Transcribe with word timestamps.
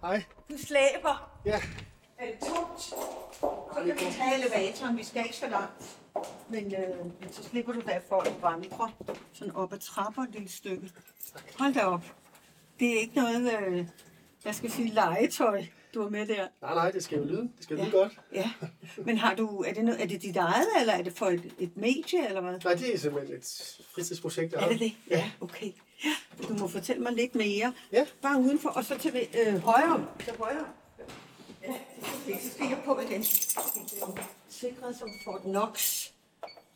Hej. 0.00 0.24
Du 0.50 0.58
slæber. 0.58 1.30
Ja. 1.44 1.60
Er 2.18 2.26
det 2.26 2.40
tungt? 2.40 2.80
Så 2.80 3.82
kan 3.86 3.94
vi 3.94 4.12
tage 4.12 4.34
elevatoren. 4.34 4.96
Vi 4.96 5.04
skal 5.04 5.24
ikke 5.24 5.36
så 5.36 5.48
langt. 5.48 5.98
Men, 6.48 6.74
øh, 6.74 7.30
så 7.32 7.42
slipper 7.42 7.72
du 7.72 7.80
der 7.80 8.00
for 8.08 8.20
at 8.20 8.42
vandre 8.42 8.90
sådan 9.32 9.54
op 9.56 9.72
ad 9.72 9.78
trapper 9.78 10.22
et 10.22 10.30
lille 10.32 10.48
stykke. 10.48 10.90
Hold 11.58 11.74
da 11.74 11.84
op. 11.84 12.04
Det 12.80 12.96
er 12.96 13.00
ikke 13.00 13.14
noget, 13.14 13.58
øh, 13.58 13.86
jeg 14.44 14.54
skal 14.54 14.70
sige, 14.70 14.90
legetøj, 14.94 15.64
du 15.94 16.02
har 16.02 16.08
med 16.08 16.26
der. 16.26 16.46
Nej, 16.62 16.74
nej, 16.74 16.90
det 16.90 17.04
skal 17.04 17.18
jo 17.18 17.24
lyde. 17.24 17.40
Det 17.42 17.50
skal 17.60 17.76
Ja. 17.76 17.82
lyde 17.82 17.92
godt. 17.92 18.12
Ja. 18.32 18.50
Men 18.96 19.18
har 19.18 19.34
du, 19.34 19.62
er 19.62 19.72
det, 19.72 19.84
noget, 19.84 20.02
er 20.02 20.06
det 20.06 20.22
dit 20.22 20.36
eget, 20.36 20.66
eller 20.80 20.92
er 20.92 21.02
det 21.02 21.12
for 21.12 21.26
et, 21.26 21.54
et 21.58 21.76
medie, 21.76 22.28
eller 22.28 22.40
hvad? 22.40 22.58
Nej, 22.64 22.74
det 22.74 22.94
er 22.94 22.98
simpelthen 22.98 23.36
et 23.36 23.76
fritidsprojekt, 23.94 24.54
Er 24.54 24.68
det 24.68 24.78
det? 24.80 24.92
Ja, 25.10 25.30
okay. 25.40 25.72
Ja, 26.04 26.44
du 26.48 26.54
må 26.54 26.68
fortælle 26.68 27.02
mig 27.02 27.12
lidt 27.12 27.34
mere. 27.34 27.72
Ja. 27.92 28.06
Bare 28.22 28.40
udenfor, 28.40 28.68
og 28.70 28.84
så 28.84 28.98
til 28.98 29.28
øh, 29.46 29.58
højre. 29.58 30.06
Til 30.24 30.36
højre. 30.38 30.64
Ja, 32.28 32.38
så 32.42 32.50
skal 32.54 32.66
jeg 32.68 32.78
på 32.84 33.00
igen. 33.00 33.24
Sikret 34.48 34.96
som 34.98 35.08
Fort 35.24 35.40
Knox 35.42 36.06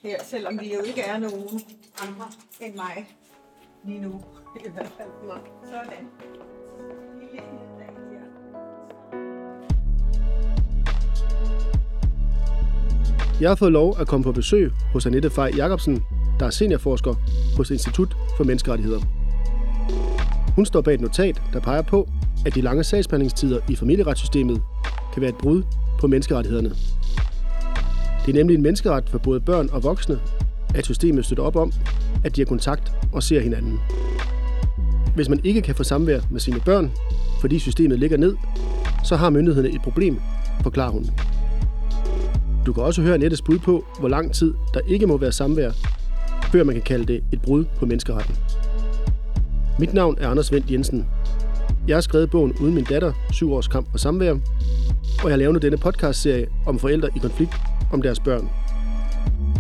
her, 0.02 0.24
selvom 0.24 0.60
vi 0.60 0.74
jo 0.74 0.80
ikke 0.82 1.00
er 1.00 1.18
nogen 1.18 1.60
andre 2.02 2.30
end 2.60 2.74
mig 2.74 3.16
lige 3.84 4.00
nu. 4.00 4.24
I 4.66 4.68
hvert 4.68 4.92
fald. 4.96 5.08
Sådan. 5.64 6.08
Jeg 13.42 13.50
har 13.50 13.54
fået 13.54 13.72
lov 13.72 13.96
at 14.00 14.06
komme 14.06 14.24
på 14.24 14.32
besøg 14.32 14.72
hos 14.92 15.06
Annette 15.06 15.30
Fej 15.30 15.50
Jacobsen, 15.56 16.02
der 16.40 16.46
er 16.46 16.50
seniorforsker 16.50 17.14
hos 17.56 17.70
Institut 17.70 18.16
for 18.36 18.44
Menneskerettigheder. 18.44 19.00
Hun 20.56 20.66
står 20.66 20.80
bag 20.80 20.94
et 20.94 21.00
notat, 21.00 21.42
der 21.52 21.60
peger 21.60 21.82
på, 21.82 22.08
at 22.46 22.54
de 22.54 22.60
lange 22.60 22.84
sagsbehandlingstider 22.84 23.60
i 23.68 23.76
familieretssystemet 23.76 24.62
kan 25.12 25.22
være 25.22 25.30
et 25.30 25.36
brud 25.36 25.62
på 26.00 26.06
menneskerettighederne. 26.06 26.68
Det 28.26 28.32
er 28.32 28.38
nemlig 28.38 28.54
en 28.54 28.62
menneskeret 28.62 29.08
for 29.08 29.18
både 29.18 29.40
børn 29.40 29.68
og 29.72 29.82
voksne, 29.82 30.18
at 30.74 30.84
systemet 30.84 31.24
støtter 31.24 31.44
op 31.44 31.56
om, 31.56 31.72
at 32.24 32.36
de 32.36 32.40
har 32.40 32.46
kontakt 32.46 32.92
og 33.12 33.22
ser 33.22 33.40
hinanden. 33.40 33.80
Hvis 35.14 35.28
man 35.28 35.40
ikke 35.44 35.62
kan 35.62 35.74
få 35.74 35.82
samvær 35.82 36.20
med 36.30 36.40
sine 36.40 36.60
børn, 36.60 36.90
fordi 37.40 37.58
systemet 37.58 37.98
ligger 37.98 38.16
ned, 38.16 38.36
så 39.04 39.16
har 39.16 39.30
myndighederne 39.30 39.74
et 39.74 39.82
problem, 39.82 40.20
forklarer 40.62 40.90
hun. 40.90 41.06
Du 42.66 42.72
kan 42.72 42.82
også 42.82 43.02
høre 43.02 43.18
Nettes 43.18 43.42
bud 43.42 43.58
på, 43.58 43.84
hvor 43.98 44.08
lang 44.08 44.34
tid 44.34 44.54
der 44.74 44.80
ikke 44.86 45.06
må 45.06 45.16
være 45.16 45.32
samvær, 45.32 45.70
før 46.52 46.64
man 46.64 46.74
kan 46.74 46.82
kalde 46.82 47.06
det 47.06 47.24
et 47.32 47.42
brud 47.42 47.64
på 47.78 47.86
menneskeretten. 47.86 48.36
Mit 49.78 49.94
navn 49.94 50.18
er 50.20 50.28
Anders 50.28 50.52
Vendt 50.52 50.70
Jensen. 50.70 51.06
Jeg 51.88 51.96
har 51.96 52.00
skrevet 52.00 52.30
bogen 52.30 52.54
Uden 52.60 52.74
min 52.74 52.84
datter, 52.84 53.12
syv 53.32 53.52
års 53.52 53.68
kamp 53.68 53.90
for 53.90 53.98
samvær, 53.98 54.34
og 55.24 55.30
jeg 55.30 55.38
laver 55.38 55.52
nu 55.52 55.58
denne 55.58 55.76
podcastserie 55.76 56.48
om 56.66 56.78
forældre 56.78 57.08
i 57.16 57.18
konflikt 57.18 57.54
om 57.92 58.02
deres 58.02 58.20
børn. 58.20 58.48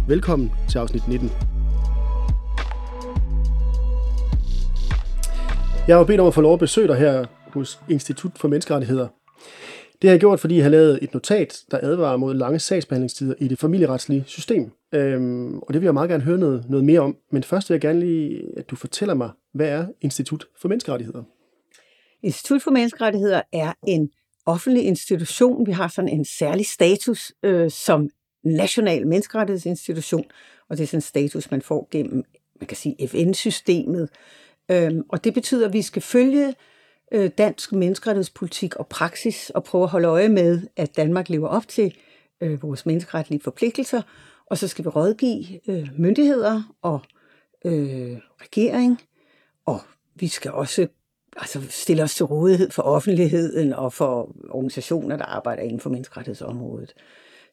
Velkommen 0.08 0.52
til 0.68 0.78
afsnit 0.78 1.08
19. 1.08 1.30
Jeg 5.88 5.96
har 5.96 6.04
bedt 6.04 6.20
om 6.20 6.26
at 6.26 6.34
få 6.34 6.40
lov 6.40 6.52
at 6.52 6.60
besøge 6.60 6.88
dig 6.88 6.96
her 6.96 7.24
hos 7.52 7.80
Institut 7.88 8.32
for 8.36 8.48
Menneskerettigheder. 8.48 9.08
Det 10.02 10.08
har 10.08 10.12
jeg 10.12 10.20
gjort, 10.20 10.40
fordi 10.40 10.56
jeg 10.56 10.64
har 10.64 10.70
lavet 10.70 10.98
et 11.02 11.14
notat, 11.14 11.62
der 11.70 11.78
advarer 11.82 12.16
mod 12.16 12.34
lange 12.34 12.58
sagsbehandlingstider 12.58 13.34
i 13.38 13.48
det 13.48 13.58
familieretslige 13.58 14.24
system. 14.26 14.70
Øhm, 14.92 15.58
og 15.58 15.74
det 15.74 15.80
vil 15.80 15.86
jeg 15.86 15.94
meget 15.94 16.10
gerne 16.10 16.24
høre 16.24 16.38
noget, 16.38 16.64
noget 16.68 16.84
mere 16.84 17.00
om. 17.00 17.16
Men 17.30 17.42
først 17.42 17.70
vil 17.70 17.74
jeg 17.74 17.80
gerne 17.80 18.00
lige, 18.00 18.42
at 18.56 18.70
du 18.70 18.76
fortæller 18.76 19.14
mig, 19.14 19.30
hvad 19.54 19.68
er 19.68 19.86
Institut 20.00 20.46
for 20.60 20.68
Menneskerettigheder? 20.68 21.22
Institut 22.22 22.62
for 22.62 22.70
Menneskerettigheder 22.70 23.42
er 23.52 23.72
en 23.86 24.10
offentlig 24.46 24.84
institution. 24.84 25.66
Vi 25.66 25.72
har 25.72 25.88
sådan 25.88 26.08
en 26.08 26.24
særlig 26.24 26.66
status 26.66 27.32
øh, 27.42 27.70
som 27.70 28.10
national 28.44 29.06
menneskerettighedsinstitution, 29.06 30.24
og 30.68 30.76
det 30.76 30.82
er 30.82 30.86
sådan 30.86 30.98
en 30.98 31.02
status, 31.02 31.50
man 31.50 31.62
får 31.62 31.88
gennem, 31.90 32.24
man 32.60 32.66
kan 32.66 32.76
sige, 32.76 33.08
FN-systemet. 33.08 34.08
Øhm, 34.70 35.02
og 35.08 35.24
det 35.24 35.34
betyder, 35.34 35.66
at 35.66 35.72
vi 35.72 35.82
skal 35.82 36.02
følge 36.02 36.54
øh, 37.12 37.30
dansk 37.38 37.72
menneskerettighedspolitik 37.72 38.76
og 38.76 38.86
praksis 38.86 39.50
og 39.50 39.64
prøve 39.64 39.84
at 39.84 39.90
holde 39.90 40.08
øje 40.08 40.28
med, 40.28 40.60
at 40.76 40.96
Danmark 40.96 41.28
lever 41.28 41.48
op 41.48 41.68
til 41.68 41.94
øh, 42.40 42.62
vores 42.62 42.86
menneskeretlige 42.86 43.40
forpligtelser, 43.40 44.02
og 44.46 44.58
så 44.58 44.68
skal 44.68 44.84
vi 44.84 44.88
rådgive 44.88 45.70
øh, 45.70 45.88
myndigheder 45.98 46.74
og 46.82 47.00
øh, 47.64 48.16
regering, 48.40 49.00
og 49.66 49.80
vi 50.14 50.28
skal 50.28 50.50
også 50.52 50.86
altså, 51.36 51.60
stille 51.70 52.02
os 52.02 52.14
til 52.14 52.26
rådighed 52.26 52.70
for 52.70 52.82
offentligheden 52.82 53.72
og 53.72 53.92
for 53.92 54.36
organisationer, 54.50 55.16
der 55.16 55.24
arbejder 55.24 55.62
inden 55.62 55.80
for 55.80 55.90
menneskerettighedsområdet. 55.90 56.94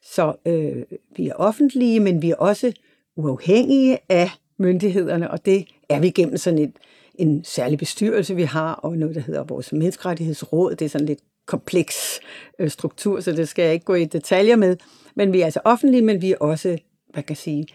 Så 0.02 0.34
øh, 0.46 0.82
vi 1.16 1.28
er 1.28 1.34
offentlige, 1.34 2.00
men 2.00 2.22
vi 2.22 2.30
er 2.30 2.36
også 2.36 2.72
uafhængige 3.16 3.98
af 4.08 4.30
myndighederne, 4.58 5.30
og 5.30 5.44
det 5.44 5.66
er 5.88 6.00
vi 6.00 6.10
gennem 6.10 6.36
sådan 6.36 6.58
et, 6.58 6.72
en 7.20 7.44
særlig 7.44 7.78
bestyrelse, 7.78 8.34
vi 8.34 8.42
har, 8.42 8.72
og 8.72 8.96
noget, 8.96 9.14
der 9.14 9.20
hedder 9.20 9.44
vores 9.44 9.72
menneskerettighedsråd. 9.72 10.74
Det 10.74 10.84
er 10.84 10.88
sådan 10.88 11.06
lidt 11.06 11.20
kompleks 11.46 12.20
øh, 12.58 12.70
struktur, 12.70 13.20
så 13.20 13.32
det 13.32 13.48
skal 13.48 13.62
jeg 13.62 13.72
ikke 13.72 13.84
gå 13.84 13.94
i 13.94 14.04
detaljer 14.04 14.56
med. 14.56 14.76
Men 15.14 15.32
vi 15.32 15.40
er 15.40 15.44
altså 15.44 15.60
offentlige, 15.64 16.02
men 16.02 16.22
vi 16.22 16.32
er 16.32 16.36
også, 16.40 16.78
hvad 17.12 17.22
kan 17.22 17.30
jeg 17.30 17.36
sige, 17.36 17.66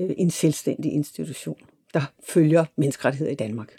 øh, 0.00 0.10
en 0.16 0.30
selvstændig 0.30 0.92
institution, 0.92 1.56
der 1.94 2.12
følger 2.28 2.64
menneskerettigheder 2.76 3.32
i 3.32 3.34
Danmark. 3.34 3.74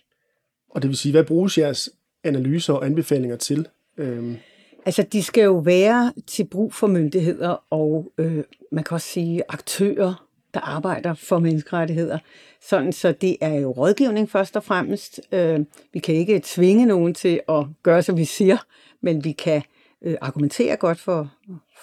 Og 0.70 0.82
det 0.82 0.88
vil 0.88 0.98
sige, 0.98 1.12
hvad 1.12 1.24
bruges 1.24 1.58
jeres 1.58 1.90
analyser 2.24 2.74
og 2.74 2.86
anbefalinger 2.86 3.36
til? 3.36 3.68
Øhm, 3.98 4.38
Altså, 4.86 5.04
de 5.14 5.24
skal 5.24 5.44
jo 5.44 5.58
være 5.58 6.14
til 6.28 6.48
brug 6.48 6.74
for 6.74 6.88
myndigheder 6.88 7.64
og, 7.70 8.12
øh, 8.18 8.44
man 8.72 8.84
kan 8.84 8.96
også 8.96 9.08
sige, 9.08 9.44
aktører, 9.50 10.23
der 10.54 10.60
arbejder 10.60 11.14
for 11.14 11.40
menneskerettigheder. 11.40 12.20
Sådan, 12.62 12.94
så 12.94 13.12
det 13.12 13.38
er 13.42 13.54
jo 13.54 13.72
rådgivning 13.72 14.30
først 14.30 14.56
og 14.56 14.64
fremmest. 14.64 15.22
Øh, 15.32 15.60
vi 15.94 16.00
kan 16.00 16.16
ikke 16.16 16.42
tvinge 16.44 16.86
nogen 16.86 17.14
til 17.14 17.42
at 17.50 17.66
gøre, 17.84 18.04
som 18.04 18.18
vi 18.18 18.26
siger, 18.26 18.58
men 19.02 19.24
vi 19.24 19.32
kan 19.32 19.62
øh, 20.02 20.16
argumentere 20.22 20.76
godt 20.76 21.00
for, 21.00 21.32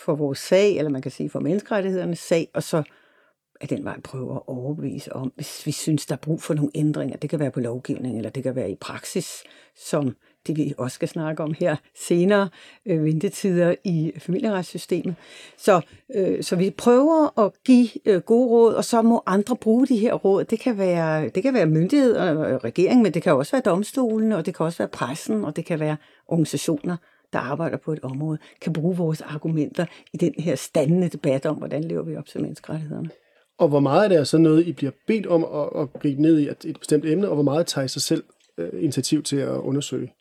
for 0.05 0.15
vores 0.15 0.39
sag, 0.39 0.77
eller 0.77 0.91
man 0.91 1.03
kan 1.03 1.11
sige 1.11 1.31
for 1.31 1.41
menneskerettighedernes 1.41 2.19
sag, 2.19 2.49
og 2.55 2.63
så 2.63 2.83
er 3.61 3.67
den 3.67 3.85
vej 3.85 4.01
prøve 4.01 4.35
at 4.35 4.43
overbevise 4.47 5.13
om, 5.13 5.33
hvis 5.37 5.67
vi 5.67 5.73
synes, 5.73 6.07
der 6.07 6.15
er 6.15 6.19
brug 6.19 6.43
for 6.43 6.55
nogle 6.55 6.71
ændringer. 6.75 7.17
Det 7.17 7.31
kan 7.31 7.39
være 7.39 7.51
på 7.51 7.61
lovgivning, 7.61 8.17
eller 8.17 8.31
det 8.31 8.43
kan 8.43 8.57
være 8.57 8.71
i 8.71 8.77
praksis, 8.81 9.43
som 9.77 10.17
det 10.47 10.57
vi 10.57 10.75
også 10.79 10.95
skal 10.95 11.09
snakke 11.09 11.43
om 11.43 11.55
her 11.59 11.77
senere, 11.97 12.49
øh, 12.87 13.05
ventetider 13.05 13.75
i 13.85 14.13
familieretssystemet. 14.19 15.15
Så, 15.59 15.81
øh, 16.15 16.43
så 16.43 16.57
vi 16.57 16.71
prøver 16.71 17.39
at 17.41 17.53
give 17.65 17.89
øh, 18.05 18.21
gode 18.21 18.49
råd, 18.49 18.75
og 18.75 18.85
så 18.85 19.03
må 19.03 19.23
andre 19.27 19.57
bruge 19.57 19.87
de 19.87 19.97
her 19.97 20.15
råd. 20.15 20.45
Det 20.45 20.61
kan 20.61 20.79
være, 20.79 21.29
det 21.29 21.43
kan 21.43 21.55
være 21.55 21.67
myndighed 21.67 22.17
og 22.17 22.65
regering, 22.65 23.03
men 23.03 23.15
det 23.15 23.23
kan 23.23 23.33
også 23.33 23.53
være 23.53 23.63
domstolen, 23.63 24.33
og 24.33 24.47
det 24.47 24.55
kan 24.55 24.67
også 24.67 24.79
være 24.79 24.89
pressen, 24.89 25.45
og 25.45 25.57
det 25.57 25.65
kan 25.65 25.81
være 25.81 25.97
organisationer, 26.29 26.97
der 27.33 27.39
arbejder 27.39 27.77
på 27.77 27.93
et 27.93 28.01
område, 28.03 28.39
kan 28.61 28.73
bruge 28.73 28.97
vores 28.97 29.21
argumenter 29.21 29.87
i 30.13 30.17
den 30.17 30.35
her 30.39 30.55
standende 30.55 31.09
debat 31.09 31.47
om, 31.47 31.57
hvordan 31.57 31.85
lever 31.85 32.03
vi 32.03 32.17
op 32.17 32.27
til 32.27 32.41
menneskerettighederne. 32.41 33.11
og 33.59 33.69
hvor 33.69 33.81
meget 33.81 34.13
er 34.13 34.19
det 34.19 34.29
så 34.29 34.39
noget, 34.39 34.67
I 34.67 34.73
bliver 34.73 34.93
bedt 35.07 35.27
om 35.27 35.45
at, 35.45 35.83
at 35.83 35.93
gribe 36.01 36.23
ned 36.23 36.39
i 36.39 36.49
et, 36.49 36.65
et 36.65 36.79
bestemt 36.79 37.05
emne, 37.05 37.29
og 37.29 37.35
hvor 37.35 37.43
meget 37.43 37.67
tager 37.67 37.85
I 37.85 37.89
sig 37.89 38.03
selv 38.03 38.25
initiativ 38.73 39.23
til 39.23 39.37
at 39.37 39.49
undersøge? 39.49 40.13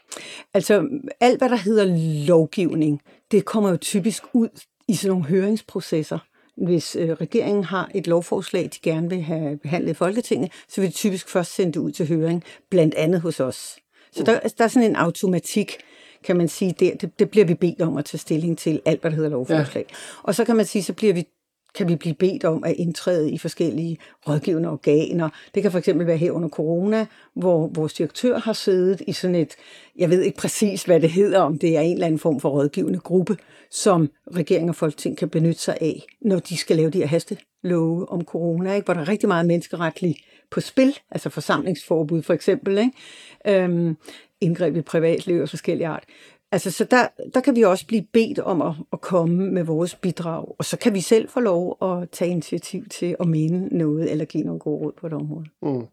Altså, 0.54 0.88
alt 1.20 1.38
hvad 1.38 1.50
der 1.50 1.56
hedder 1.56 1.86
lovgivning, 2.28 3.02
det 3.32 3.46
kommer 3.46 3.70
jo 3.70 3.78
typisk 3.78 4.24
ud 4.34 4.50
i 4.88 4.94
sådan 4.94 5.10
nogle 5.10 5.26
høringsprocesser. 5.26 6.20
Hvis 6.66 6.96
øh, 6.96 7.10
regeringen 7.10 7.64
har 7.64 7.92
et 7.96 8.08
lovforslag, 8.08 8.64
de 8.64 8.80
gerne 8.82 9.10
vil 9.10 9.22
have 9.22 9.58
behandlet 9.58 9.92
i 9.92 9.94
Folketinget, 9.94 10.52
så 10.70 10.82
vil 10.82 10.90
de 10.90 10.96
typisk 10.96 11.30
først 11.30 11.56
sende 11.56 11.74
det 11.74 11.80
ud 11.80 11.92
til 11.92 12.08
høring, 12.08 12.44
blandt 12.70 12.96
andet 12.96 13.22
hos 13.22 13.40
os. 13.40 13.78
Så 14.12 14.24
der, 14.24 14.40
der 14.40 14.64
er 14.64 14.68
sådan 14.68 14.90
en 14.90 14.96
automatik, 14.96 15.78
kan 16.24 16.38
man 16.38 16.48
sige, 16.48 16.76
der, 16.80 16.96
det, 16.96 17.20
det 17.20 17.30
bliver 17.30 17.46
vi 17.46 17.54
bedt 17.54 17.82
om 17.82 17.98
at 17.98 18.06
tage 18.06 18.20
stilling 18.20 18.58
til, 18.58 18.82
alt 18.86 19.02
hvad 19.02 19.12
der 19.12 19.16
hedder 19.16 19.30
lovforslag. 19.30 19.86
Ja. 19.90 19.96
Og 20.24 20.36
så 20.36 20.46
kan 20.46 20.56
man 20.56 20.66
sige, 20.66 20.84
så 20.84 20.94
bliver 20.94 21.14
vi 21.14 21.28
kan 21.76 21.88
vi 21.90 21.96
blive 21.96 22.16
bedt 22.16 22.44
om 22.44 22.64
at 22.64 22.76
indtræde 22.78 23.32
i 23.32 23.38
forskellige 23.38 23.98
rådgivende 24.28 24.70
organer. 24.70 25.30
Det 25.56 25.62
kan 25.62 25.72
for 25.72 25.80
eksempel 25.80 26.08
være 26.08 26.18
her 26.18 26.32
under 26.32 26.50
corona, 26.50 27.06
hvor 27.34 27.72
vores 27.74 27.94
direktør 27.94 28.40
har 28.40 28.54
siddet 28.54 29.02
i 29.08 29.14
sådan 29.14 29.36
et, 29.36 29.56
jeg 29.98 30.10
ved 30.10 30.22
ikke 30.22 30.38
præcis, 30.38 30.84
hvad 30.84 31.00
det 31.00 31.10
hedder, 31.10 31.40
om 31.40 31.58
det 31.58 31.78
er 31.78 31.82
en 31.82 31.94
eller 31.94 32.06
anden 32.06 32.20
form 32.20 32.40
for 32.40 32.50
rådgivende 32.50 33.00
gruppe, 33.00 33.38
som 33.72 34.10
regering 34.36 34.70
og 34.70 34.76
folketing 34.76 35.18
kan 35.18 35.30
benytte 35.30 35.62
sig 35.62 35.78
af, 35.82 36.04
når 36.22 36.40
de 36.40 36.58
skal 36.58 36.76
lave 36.76 36.90
de 36.90 36.98
her 36.98 37.08
hastelove 37.08 38.10
om 38.12 38.22
corona, 38.22 38.74
ikke? 38.74 38.86
hvor 38.86 38.94
der 38.94 39.02
er 39.02 39.08
rigtig 39.08 39.28
meget 39.28 39.46
menneskeretligt 39.46 40.18
på 40.52 40.62
spil, 40.62 40.98
altså 41.12 41.30
forsamlingsforbud 41.30 42.22
for 42.22 42.34
eksempel, 42.34 42.78
ikke? 42.78 43.64
Øhm, 43.64 43.98
indgreb 44.42 44.76
i 44.76 44.82
privatliv 44.82 45.42
og 45.42 45.50
forskellige 45.50 45.88
art. 45.88 46.04
Altså, 46.52 46.72
så 46.72 46.84
der, 46.84 47.08
der 47.34 47.42
kan 47.42 47.56
vi 47.56 47.62
også 47.62 47.88
blive 47.88 48.04
bedt 48.14 48.40
om 48.40 48.62
at, 48.62 48.74
at 48.94 49.02
komme 49.02 49.52
med 49.52 49.64
vores 49.64 49.96
bidrag, 49.96 50.56
og 50.58 50.66
så 50.66 50.78
kan 50.78 50.94
vi 50.94 51.02
selv 51.02 51.30
få 51.30 51.40
lov 51.40 51.78
at 51.82 52.10
tage 52.10 52.32
initiativ 52.32 52.90
til 52.90 53.16
at 53.20 53.28
mene 53.28 53.68
noget, 53.68 54.12
eller 54.12 54.26
give 54.26 54.44
nogle 54.44 54.60
gode 54.60 54.86
råd 54.86 54.92
på 55.00 55.08
et 55.08 55.14
område. 55.14 55.46
Mm. 55.62 55.86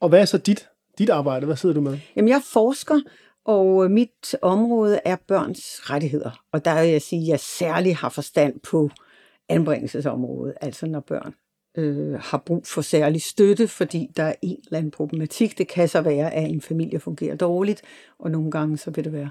Og 0.00 0.08
hvad 0.08 0.20
er 0.20 0.24
så 0.24 0.38
dit, 0.38 0.68
dit 0.98 1.10
arbejde? 1.10 1.46
Hvad 1.46 1.56
sidder 1.56 1.74
du 1.74 1.80
med? 1.80 1.98
Jamen, 2.16 2.28
jeg 2.28 2.42
forsker 2.52 3.00
Og 3.44 3.90
mit 3.90 4.34
område 4.42 5.00
er 5.04 5.16
børns 5.28 5.90
rettigheder. 5.90 6.30
Og 6.52 6.64
der 6.64 6.82
vil 6.82 6.90
jeg 6.90 7.02
sige, 7.02 7.22
at 7.22 7.28
jeg 7.28 7.40
særligt 7.40 7.94
har 7.94 8.08
forstand 8.08 8.60
på 8.60 8.90
anbringelsesområdet, 9.48 10.54
altså 10.60 10.86
når 10.86 11.00
børn 11.00 11.34
øh, 11.76 12.20
har 12.20 12.38
brug 12.38 12.66
for 12.66 12.82
særlig 12.82 13.22
støtte, 13.22 13.68
fordi 13.68 14.10
der 14.16 14.22
er 14.22 14.34
en 14.42 14.58
eller 14.66 14.78
anden 14.78 14.90
problematik. 14.90 15.58
Det 15.58 15.68
kan 15.68 15.88
så 15.88 16.00
være, 16.00 16.34
at 16.34 16.50
en 16.50 16.60
familie 16.60 17.00
fungerer 17.00 17.36
dårligt, 17.36 17.82
og 18.18 18.30
nogle 18.30 18.50
gange 18.50 18.78
så 18.78 18.90
vil 18.90 19.04
det 19.04 19.12
være 19.12 19.30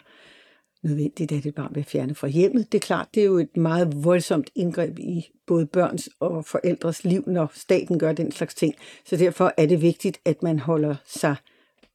nødvendigt, 0.85 1.31
at 1.31 1.45
et 1.45 1.55
barn 1.55 1.71
bliver 1.71 1.85
fjernet 1.85 2.17
fra 2.17 2.27
hjemmet. 2.27 2.71
Det 2.71 2.77
er 2.77 2.85
klart, 2.85 3.07
det 3.13 3.21
er 3.21 3.25
jo 3.25 3.37
et 3.37 3.57
meget 3.57 4.03
voldsomt 4.03 4.49
indgreb 4.55 4.99
i 4.99 5.25
både 5.47 5.65
børns 5.65 6.09
og 6.19 6.45
forældres 6.45 7.03
liv, 7.03 7.23
når 7.27 7.51
staten 7.53 7.99
gør 7.99 8.13
den 8.13 8.31
slags 8.31 8.55
ting. 8.55 8.75
Så 9.05 9.17
derfor 9.17 9.53
er 9.57 9.65
det 9.65 9.81
vigtigt, 9.81 10.19
at 10.25 10.43
man 10.43 10.59
holder 10.59 10.95
sig, 11.05 11.35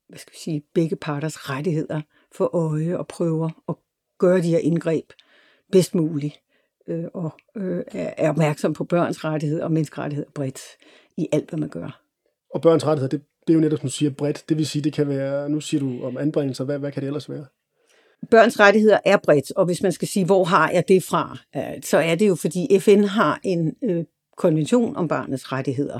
hvad 0.08 0.18
skal 0.18 0.32
vi 0.32 0.38
sige, 0.38 0.62
begge 0.74 0.96
parters 0.96 1.50
rettigheder 1.50 2.00
for 2.32 2.54
øje 2.54 2.98
og 2.98 3.06
prøver 3.08 3.50
at 3.68 3.74
gøre 4.18 4.42
de 4.42 4.50
her 4.50 4.58
indgreb 4.58 5.12
bedst 5.72 5.94
muligt 5.94 6.40
øh, 6.88 7.04
og 7.14 7.30
øh, 7.56 7.82
er 7.92 8.30
opmærksom 8.30 8.72
på 8.72 8.84
børns 8.84 9.24
rettigheder 9.24 9.64
og 9.64 9.72
menneskerettigheder 9.72 10.30
bredt 10.34 10.60
i 11.16 11.28
alt, 11.32 11.48
hvad 11.48 11.58
man 11.58 11.68
gør. 11.68 12.02
Og 12.54 12.62
børns 12.62 12.86
rettigheder, 12.86 13.18
det, 13.18 13.26
det 13.46 13.52
er 13.52 13.54
jo 13.54 13.60
netop, 13.60 13.78
som 13.78 13.88
du 13.88 13.92
siger, 13.92 14.10
bredt. 14.10 14.44
Det 14.48 14.56
vil 14.56 14.66
sige, 14.66 14.82
det 14.82 14.92
kan 14.92 15.08
være, 15.08 15.48
nu 15.48 15.60
siger 15.60 15.80
du 15.80 16.04
om 16.04 16.16
anbringelser, 16.16 16.64
hvad, 16.64 16.78
hvad 16.78 16.92
kan 16.92 17.02
det 17.02 17.06
ellers 17.06 17.30
være? 17.30 17.46
Børns 18.30 18.60
rettigheder 18.60 18.98
er 19.04 19.16
bredt, 19.16 19.52
og 19.56 19.64
hvis 19.64 19.82
man 19.82 19.92
skal 19.92 20.08
sige, 20.08 20.26
hvor 20.26 20.44
har 20.44 20.70
jeg 20.70 20.88
det 20.88 21.02
fra, 21.02 21.38
øh, 21.56 21.82
så 21.82 21.98
er 21.98 22.14
det 22.14 22.28
jo, 22.28 22.34
fordi 22.34 22.78
FN 22.80 23.04
har 23.04 23.40
en 23.42 23.74
øh, 23.84 24.04
konvention 24.36 24.96
om 24.96 25.08
barnets 25.08 25.52
rettigheder. 25.52 25.98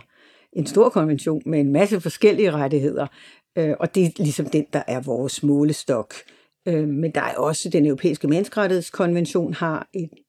En 0.52 0.66
stor 0.66 0.88
konvention 0.88 1.42
med 1.46 1.60
en 1.60 1.72
masse 1.72 2.00
forskellige 2.00 2.50
rettigheder, 2.50 3.06
øh, 3.58 3.74
og 3.80 3.94
det 3.94 4.04
er 4.04 4.10
ligesom 4.16 4.46
den, 4.46 4.66
der 4.72 4.82
er 4.86 5.00
vores 5.00 5.42
målestok. 5.42 6.14
Men 6.66 7.10
der 7.10 7.20
er 7.20 7.34
også 7.36 7.68
den 7.68 7.86
europæiske 7.86 8.28
menneskerettighedskonvention 8.28 9.54
har 9.54 9.88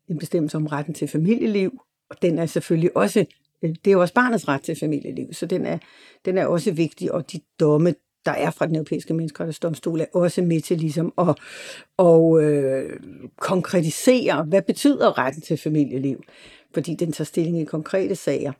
en 0.09 0.17
bestemmelse 0.19 0.57
om 0.57 0.67
retten 0.67 0.93
til 0.93 1.07
familieliv, 1.07 1.81
og 2.09 2.21
den 2.21 2.39
er 2.39 2.45
selvfølgelig 2.45 2.97
også, 2.97 3.25
det 3.61 3.87
er 3.87 3.91
jo 3.91 4.01
også 4.01 4.13
barnets 4.13 4.47
ret 4.47 4.61
til 4.61 4.75
familieliv, 4.79 5.33
så 5.33 5.45
den 5.45 5.65
er, 5.65 5.77
den 6.25 6.37
er 6.37 6.45
også 6.45 6.71
vigtig, 6.71 7.11
og 7.11 7.31
de 7.31 7.39
domme, 7.59 7.93
der 8.25 8.31
er 8.31 8.51
fra 8.51 8.67
den 8.67 8.75
europæiske 8.75 9.13
menneskerettighedsdomstol, 9.13 10.01
er 10.01 10.05
også 10.13 10.41
med 10.41 10.61
til 10.61 10.77
ligesom 10.77 11.13
at, 11.17 11.35
og, 11.97 12.43
øh, 12.43 12.99
konkretisere, 13.39 14.43
hvad 14.43 14.61
betyder 14.61 15.17
retten 15.17 15.41
til 15.41 15.57
familieliv, 15.57 16.23
fordi 16.73 16.95
den 16.95 17.11
tager 17.11 17.25
stilling 17.25 17.59
i 17.59 17.65
konkrete 17.65 18.15
sager. 18.15 18.51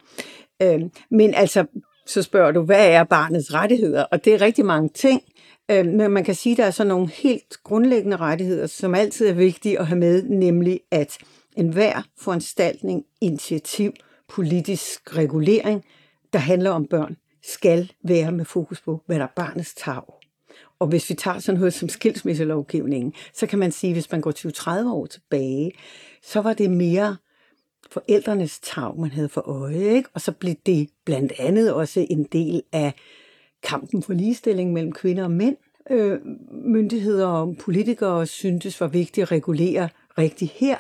Øh, 0.62 0.82
men 1.12 1.34
altså, 1.34 1.66
så 2.06 2.22
spørger 2.22 2.52
du, 2.52 2.62
hvad 2.62 2.92
er 2.92 3.04
barnets 3.04 3.54
rettigheder? 3.54 4.04
Og 4.04 4.26
det 4.26 4.34
er 4.34 4.42
rigtig 4.42 4.66
mange 4.66 4.90
ting, 4.90 5.22
øh, 5.72 5.86
men 5.86 6.12
man 6.12 6.24
kan 6.24 6.36
sige, 6.36 6.54
at 6.54 6.58
der 6.58 6.66
er 6.66 6.72
så 6.72 6.84
nogle 6.84 7.10
helt 7.10 7.58
grundlæggende 7.64 8.18
rettigheder, 8.18 8.68
som 8.68 8.96
altid 8.96 9.28
er 9.28 9.34
vigtige 9.34 9.80
at 9.80 9.88
have 9.88 10.00
med, 10.00 10.24
nemlig 10.24 10.80
at 10.92 11.18
enhver 11.58 12.02
foranstaltning, 12.20 13.04
initiativ, 13.22 13.94
politisk 14.30 15.18
regulering, 15.18 15.84
der 16.34 16.40
handler 16.40 16.72
om 16.72 16.86
børn, 16.86 17.18
skal 17.44 17.92
være 18.04 18.32
med 18.32 18.46
fokus 18.46 18.82
på, 18.82 19.02
hvad 19.06 19.20
der 19.20 19.24
er 19.24 19.34
barnets 19.36 19.74
tag. 19.74 20.02
Og 20.80 20.88
hvis 20.88 21.10
vi 21.10 21.16
tager 21.16 21.40
sådan 21.40 21.60
noget 21.60 21.74
som 21.74 21.90
skilsmisselovgivningen, 21.90 23.14
så 23.34 23.48
kan 23.48 23.60
man 23.60 23.72
sige, 23.72 23.92
at 23.92 23.96
hvis 23.96 24.12
man 24.12 24.22
går 24.22 24.32
20-30 24.86 24.90
år 24.90 25.06
tilbage, 25.06 25.72
så 26.24 26.42
var 26.42 26.54
det 26.54 26.72
mere 26.72 27.18
forældrenes 27.92 28.60
tag, 28.60 29.00
man 29.00 29.12
havde 29.12 29.30
for 29.30 29.42
øje. 29.42 29.96
Ikke? 29.96 30.10
Og 30.14 30.22
så 30.22 30.32
blev 30.32 30.56
det 30.66 30.90
blandt 31.06 31.34
andet 31.40 31.74
også 31.74 32.06
en 32.10 32.24
del 32.24 32.64
af 32.72 32.94
kampen 33.64 34.04
for 34.04 34.14
ligestilling 34.14 34.74
mellem 34.74 34.92
kvinder 34.92 35.24
og 35.24 35.32
mænd. 35.32 35.58
Øh, 35.90 36.20
myndigheder 36.52 37.28
og 37.28 37.56
politikere 37.60 38.28
syntes 38.28 38.82
var 38.82 38.88
vigtigt 38.88 39.24
at 39.24 39.32
regulere 39.32 39.90
rigtigt 40.18 40.52
her. 40.52 40.78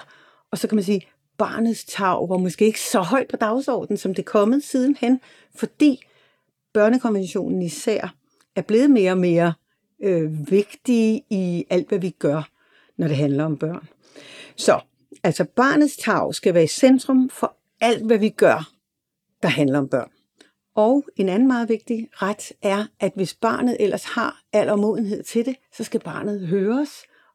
Og 0.51 0.57
så 0.57 0.67
kan 0.67 0.75
man 0.75 0.83
sige, 0.83 1.07
barnets 1.37 1.85
tag 1.85 2.29
var 2.29 2.37
måske 2.37 2.65
ikke 2.65 2.81
så 2.81 2.99
højt 2.99 3.27
på 3.27 3.37
dagsordenen, 3.37 3.97
som 3.97 4.13
det 4.13 4.21
er 4.21 4.31
kommet 4.31 4.63
sidenhen, 4.63 5.19
fordi 5.55 6.03
børnekonventionen 6.73 7.61
især 7.61 8.15
er 8.55 8.61
blevet 8.61 8.91
mere 8.91 9.11
og 9.11 9.17
mere 9.17 9.53
øh, 10.03 10.51
vigtig 10.51 11.23
i 11.29 11.65
alt, 11.69 11.87
hvad 11.87 11.99
vi 11.99 12.09
gør, 12.09 12.49
når 12.97 13.07
det 13.07 13.17
handler 13.17 13.45
om 13.45 13.57
børn. 13.57 13.87
Så 14.55 14.79
altså 15.23 15.45
barnets 15.55 15.97
tag 15.97 16.35
skal 16.35 16.53
være 16.53 16.63
i 16.63 16.67
centrum 16.67 17.29
for 17.29 17.57
alt, 17.81 18.05
hvad 18.05 18.17
vi 18.17 18.29
gør, 18.29 18.71
der 19.43 19.49
handler 19.49 19.79
om 19.79 19.87
børn. 19.87 20.09
Og 20.75 21.05
en 21.15 21.29
anden 21.29 21.47
meget 21.47 21.69
vigtig 21.69 22.09
ret 22.11 22.51
er, 22.61 22.85
at 22.99 23.11
hvis 23.15 23.33
barnet 23.33 23.77
ellers 23.79 24.03
har 24.03 24.41
aldermodenhed 24.53 25.23
til 25.23 25.45
det, 25.45 25.55
så 25.73 25.83
skal 25.83 25.99
barnet 25.99 26.47
høres, 26.47 26.89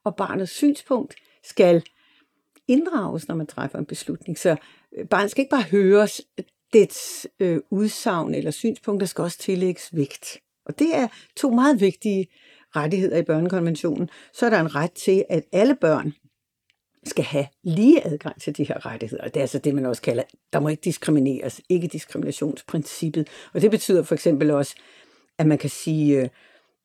og 0.04 0.16
barnets 0.16 0.52
synspunkt 0.52 1.14
skal 1.44 1.82
inddrages, 2.68 3.28
når 3.28 3.34
man 3.34 3.46
træffer 3.46 3.78
en 3.78 3.86
beslutning. 3.86 4.38
Så 4.38 4.56
øh, 4.96 5.06
barnet 5.06 5.30
skal 5.30 5.42
ikke 5.42 5.50
bare 5.50 5.62
høres, 5.62 6.22
dets 6.76 7.26
øh, 7.40 7.60
udsagn 7.70 8.34
eller 8.34 8.50
synspunkter 8.50 9.06
skal 9.06 9.22
også 9.22 9.38
tillægges 9.38 9.90
vægt. 9.92 10.38
Og 10.66 10.78
det 10.78 10.96
er 10.96 11.08
to 11.36 11.50
meget 11.50 11.80
vigtige 11.80 12.26
rettigheder 12.76 13.16
i 13.16 13.22
børnekonventionen. 13.22 14.10
Så 14.32 14.46
er 14.46 14.50
der 14.50 14.60
en 14.60 14.74
ret 14.74 14.92
til, 14.92 15.24
at 15.30 15.44
alle 15.52 15.76
børn 15.80 16.12
skal 17.04 17.24
have 17.24 17.46
lige 17.62 18.06
adgang 18.06 18.40
til 18.40 18.56
de 18.56 18.64
her 18.64 18.86
rettigheder. 18.86 19.24
Det 19.24 19.36
er 19.36 19.40
altså 19.40 19.58
det, 19.58 19.74
man 19.74 19.86
også 19.86 20.02
kalder, 20.02 20.22
der 20.52 20.60
må 20.60 20.68
ikke 20.68 20.80
diskrimineres, 20.84 21.60
ikke 21.68 21.88
diskriminationsprincippet. 21.88 23.28
Og 23.54 23.60
det 23.60 23.70
betyder 23.70 24.02
for 24.02 24.14
eksempel 24.14 24.50
også, 24.50 24.74
at 25.38 25.46
man 25.46 25.58
kan 25.58 25.70
sige, 25.70 26.20
øh, 26.20 26.28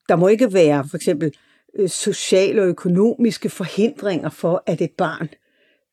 der 0.09 0.15
må 0.15 0.27
ikke 0.27 0.53
være 0.53 0.87
for 0.89 0.97
eksempel 0.97 1.33
øh, 1.75 1.89
sociale 1.89 2.61
og 2.61 2.67
økonomiske 2.67 3.49
forhindringer 3.49 4.29
for, 4.29 4.63
at 4.65 4.81
et 4.81 4.91
barn 4.91 5.29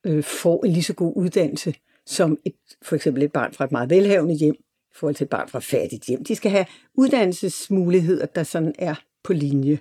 øh, 0.07 0.25
får 0.25 0.65
en 0.65 0.73
lige 0.73 0.83
så 0.83 0.95
god 0.95 1.13
uddannelse 1.17 1.75
som 2.09 2.39
et, 2.45 2.55
for 2.83 2.97
eksempel 2.97 3.23
et 3.23 3.33
barn 3.33 3.53
fra 3.53 3.65
et 3.65 3.73
meget 3.73 3.91
velhavende 3.91 4.35
hjem 4.35 4.55
i 4.91 4.95
forhold 4.95 5.15
til 5.15 5.25
et 5.25 5.31
barn 5.31 5.49
fra 5.49 5.59
et 5.59 5.65
fattigt 5.65 6.05
hjem. 6.05 6.25
De 6.25 6.35
skal 6.35 6.51
have 6.51 6.67
uddannelsesmuligheder, 6.95 8.27
der 8.27 8.43
sådan 8.43 8.75
er 8.79 8.95
på 9.25 9.33
linje. 9.33 9.79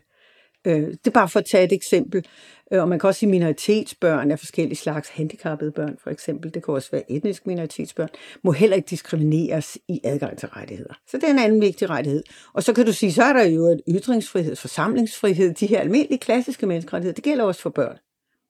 Øh, 0.68 0.88
det 0.88 1.08
er 1.08 1.12
bare 1.12 1.30
for 1.30 1.40
at 1.40 1.46
tage 1.46 1.64
et 1.64 1.72
eksempel. 1.72 2.26
Øh, 2.72 2.82
og 2.82 2.90
man 2.90 3.00
kan 3.00 3.08
også 3.08 3.20
sige 3.20 3.30
minoritetsbørn 3.30 4.32
af 4.32 4.40
forskellige 4.40 4.76
slags 4.76 5.10
handicappede 5.10 5.72
børn, 5.72 5.98
for 6.04 6.10
eksempel. 6.10 6.54
Det 6.54 6.64
kan 6.64 6.74
også 6.74 6.92
være 6.92 7.12
etnisk 7.12 7.48
minoritetsbørn. 7.48 8.10
Må 8.44 8.52
heller 8.52 8.76
ikke 8.76 8.90
diskrimineres 8.90 9.78
i 9.88 10.02
adgang 10.04 10.38
til 10.38 10.50
rettigheder. 10.50 10.94
Så 11.08 11.18
det 11.18 11.24
er 11.24 11.34
en 11.34 11.40
anden 11.40 11.62
vigtig 11.62 11.90
rettighed. 11.90 12.24
Og 12.54 12.64
så 12.64 12.74
kan 12.74 12.86
du 12.86 12.94
sige, 12.94 13.14
så 13.14 13.24
er 13.24 13.34
der 13.34 13.44
jo 13.44 13.66
et 13.66 13.82
ytringsfrihed, 13.90 14.56
forsamlingsfrihed, 14.56 15.54
de 15.54 15.68
her 15.68 15.80
almindelige 15.80 16.20
klassiske 16.20 16.66
menneskerettigheder. 16.66 17.16
Det 17.16 17.24
gælder 17.24 17.44
også 17.44 17.62
for 17.62 17.70
børn. 17.70 17.98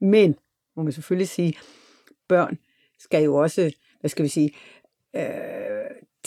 Men, 0.02 0.36
må 0.76 0.84
man 0.84 0.92
selvfølgelig 0.92 1.30
sige, 1.30 1.58
børn 2.30 2.58
skal 3.00 3.24
jo 3.24 3.36
også, 3.36 3.72
hvad 4.00 4.10
skal 4.10 4.24
vi 4.24 4.30
sige, 4.30 4.52
øh, 5.16 5.22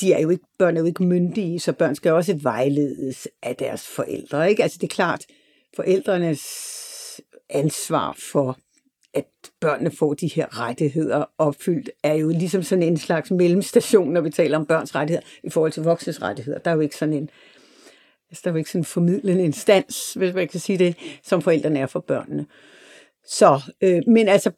de 0.01 0.13
er 0.13 0.21
jo 0.21 0.31
ikke, 0.31 0.45
børn 0.59 0.77
er 0.77 0.81
jo 0.81 0.87
ikke 0.87 1.05
myndige, 1.05 1.61
så 1.61 1.73
børn 1.73 1.95
skal 1.95 2.13
også 2.13 2.35
vejledes 2.43 3.29
af 3.43 3.57
deres 3.57 3.87
forældre. 3.87 4.51
Ikke? 4.51 4.63
Altså 4.63 4.79
det 4.81 4.87
er 4.87 4.95
klart, 4.95 5.27
forældrenes 5.77 6.41
ansvar 7.51 8.17
for, 8.33 8.59
at 9.15 9.25
børnene 9.61 9.91
får 9.91 10.15
de 10.15 10.29
her 10.29 10.61
rettigheder 10.61 11.25
opfyldt, 11.39 11.91
er 12.03 12.15
jo 12.15 12.29
ligesom 12.29 12.63
sådan 12.63 12.83
en 12.83 12.97
slags 12.97 13.31
mellemstation, 13.31 14.13
når 14.13 14.21
vi 14.21 14.31
taler 14.31 14.59
om 14.59 14.67
børns 14.67 14.95
rettigheder, 14.95 15.27
i 15.45 15.51
forhold 15.51 15.73
til 15.73 15.83
voksnes 15.83 16.23
rettigheder. 16.23 16.59
Der 16.59 16.71
er 16.71 16.75
jo 16.75 16.81
ikke 16.81 16.97
sådan 16.97 17.15
en, 17.15 17.31
altså, 18.31 18.41
der 18.45 18.51
er 18.51 18.55
jo 18.55 18.59
ikke 18.59 18.71
sådan 18.71 18.81
en 18.81 18.85
formidlende 18.85 19.45
instans, 19.45 20.15
hvis 20.15 20.35
man 20.35 20.49
kan 20.49 20.61
sige 20.61 20.79
det, 20.79 20.97
som 21.23 21.43
forældrene 21.43 21.79
er 21.79 21.87
for 21.87 22.01
børnene. 22.01 22.47
Så, 23.25 23.61
øh, 23.81 24.03
men 24.07 24.29
altså, 24.29 24.51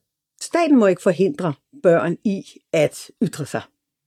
staten 0.42 0.78
må 0.78 0.86
ikke 0.86 1.02
forhindre 1.02 1.52
børn 1.82 2.16
i 2.24 2.44
at 2.72 3.10
ytre 3.22 3.46
sig. 3.46 3.62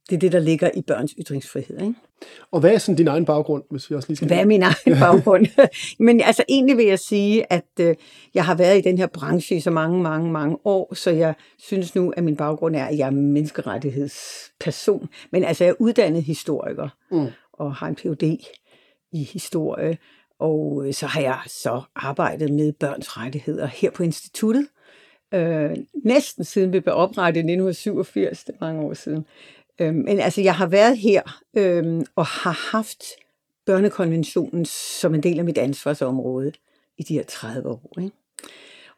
Det 0.10 0.16
er 0.16 0.20
det, 0.20 0.32
der 0.32 0.40
ligger 0.40 0.70
i 0.76 0.82
børns 0.82 1.16
ytringsfrihed. 1.20 1.82
Ikke? 1.82 1.94
Og 2.52 2.60
hvad 2.60 2.74
er 2.74 2.78
sådan 2.78 2.96
din 2.96 3.08
egen 3.08 3.26
baggrund, 3.26 3.64
hvis 3.72 3.90
vi 3.90 3.96
også 3.96 4.10
lige 4.10 4.16
skal... 4.16 4.28
Hvad 4.28 4.38
er 4.38 4.46
min 4.46 4.64
egen 4.64 5.00
baggrund? 5.06 5.46
Men 6.06 6.22
altså 6.22 6.44
egentlig 6.50 6.78
vil 6.78 6.86
jeg 6.86 7.00
sige, 7.00 7.54
at 7.54 7.70
øh, 7.80 7.96
jeg 8.34 8.46
har 8.46 8.56
været 8.56 8.78
i 8.78 8.82
den 8.82 8.98
her 8.98 9.08
branche 9.08 9.56
i 9.56 9.60
så 9.60 9.72
mange, 9.72 10.02
mange, 10.04 10.32
mange 10.32 10.58
år, 10.66 10.94
så 10.94 11.12
jeg 11.12 11.34
synes 11.58 11.96
nu, 11.96 12.14
at 12.18 12.24
min 12.24 12.36
baggrund 12.36 12.76
er, 12.76 12.86
at 12.86 12.98
jeg 12.98 13.08
er 13.08 13.12
menneskerettighedsperson. 13.12 15.10
Men 15.32 15.44
altså 15.44 15.64
jeg 15.64 15.72
er 15.72 15.76
uddannet 15.80 16.24
historiker 16.24 16.90
mm. 17.12 17.28
og 17.54 17.76
har 17.76 17.88
en 17.88 17.96
Ph.D. 17.96 18.24
i 19.12 19.24
historie. 19.24 19.98
Og 20.40 20.84
øh, 20.88 20.94
så 20.94 21.06
har 21.06 21.22
jeg 21.22 21.40
så 21.48 21.82
arbejdet 21.96 22.52
med 22.52 22.74
børns 22.74 23.18
rettigheder 23.18 23.68
her 23.68 23.92
på 23.92 24.04
instituttet. 24.04 24.68
Øh, 25.34 25.78
næsten 26.04 26.44
siden 26.44 26.74
vi 26.74 26.80
blev 26.80 26.96
oprettet 26.96 27.38
i 27.38 27.52
1987, 27.52 28.44
det 28.44 28.54
er 28.54 28.66
mange 28.66 28.82
år 28.82 28.94
siden. 28.94 29.26
Øh, 29.80 29.94
men 29.94 30.20
altså, 30.20 30.42
jeg 30.42 30.56
har 30.56 30.68
været 30.68 30.98
her 30.98 31.22
øh, 31.58 32.02
og 32.16 32.26
har 32.26 32.70
haft 32.72 33.04
børnekonventionen 33.66 34.66
som 34.66 35.16
en 35.16 35.24
del 35.24 35.40
af 35.40 35.46
mit 35.46 35.58
ansvarsområde 35.58 36.52
i 36.98 37.04
de 37.04 37.14
her 37.14 37.24
30 37.24 37.70
år. 37.70 37.94
Ikke? 37.98 38.12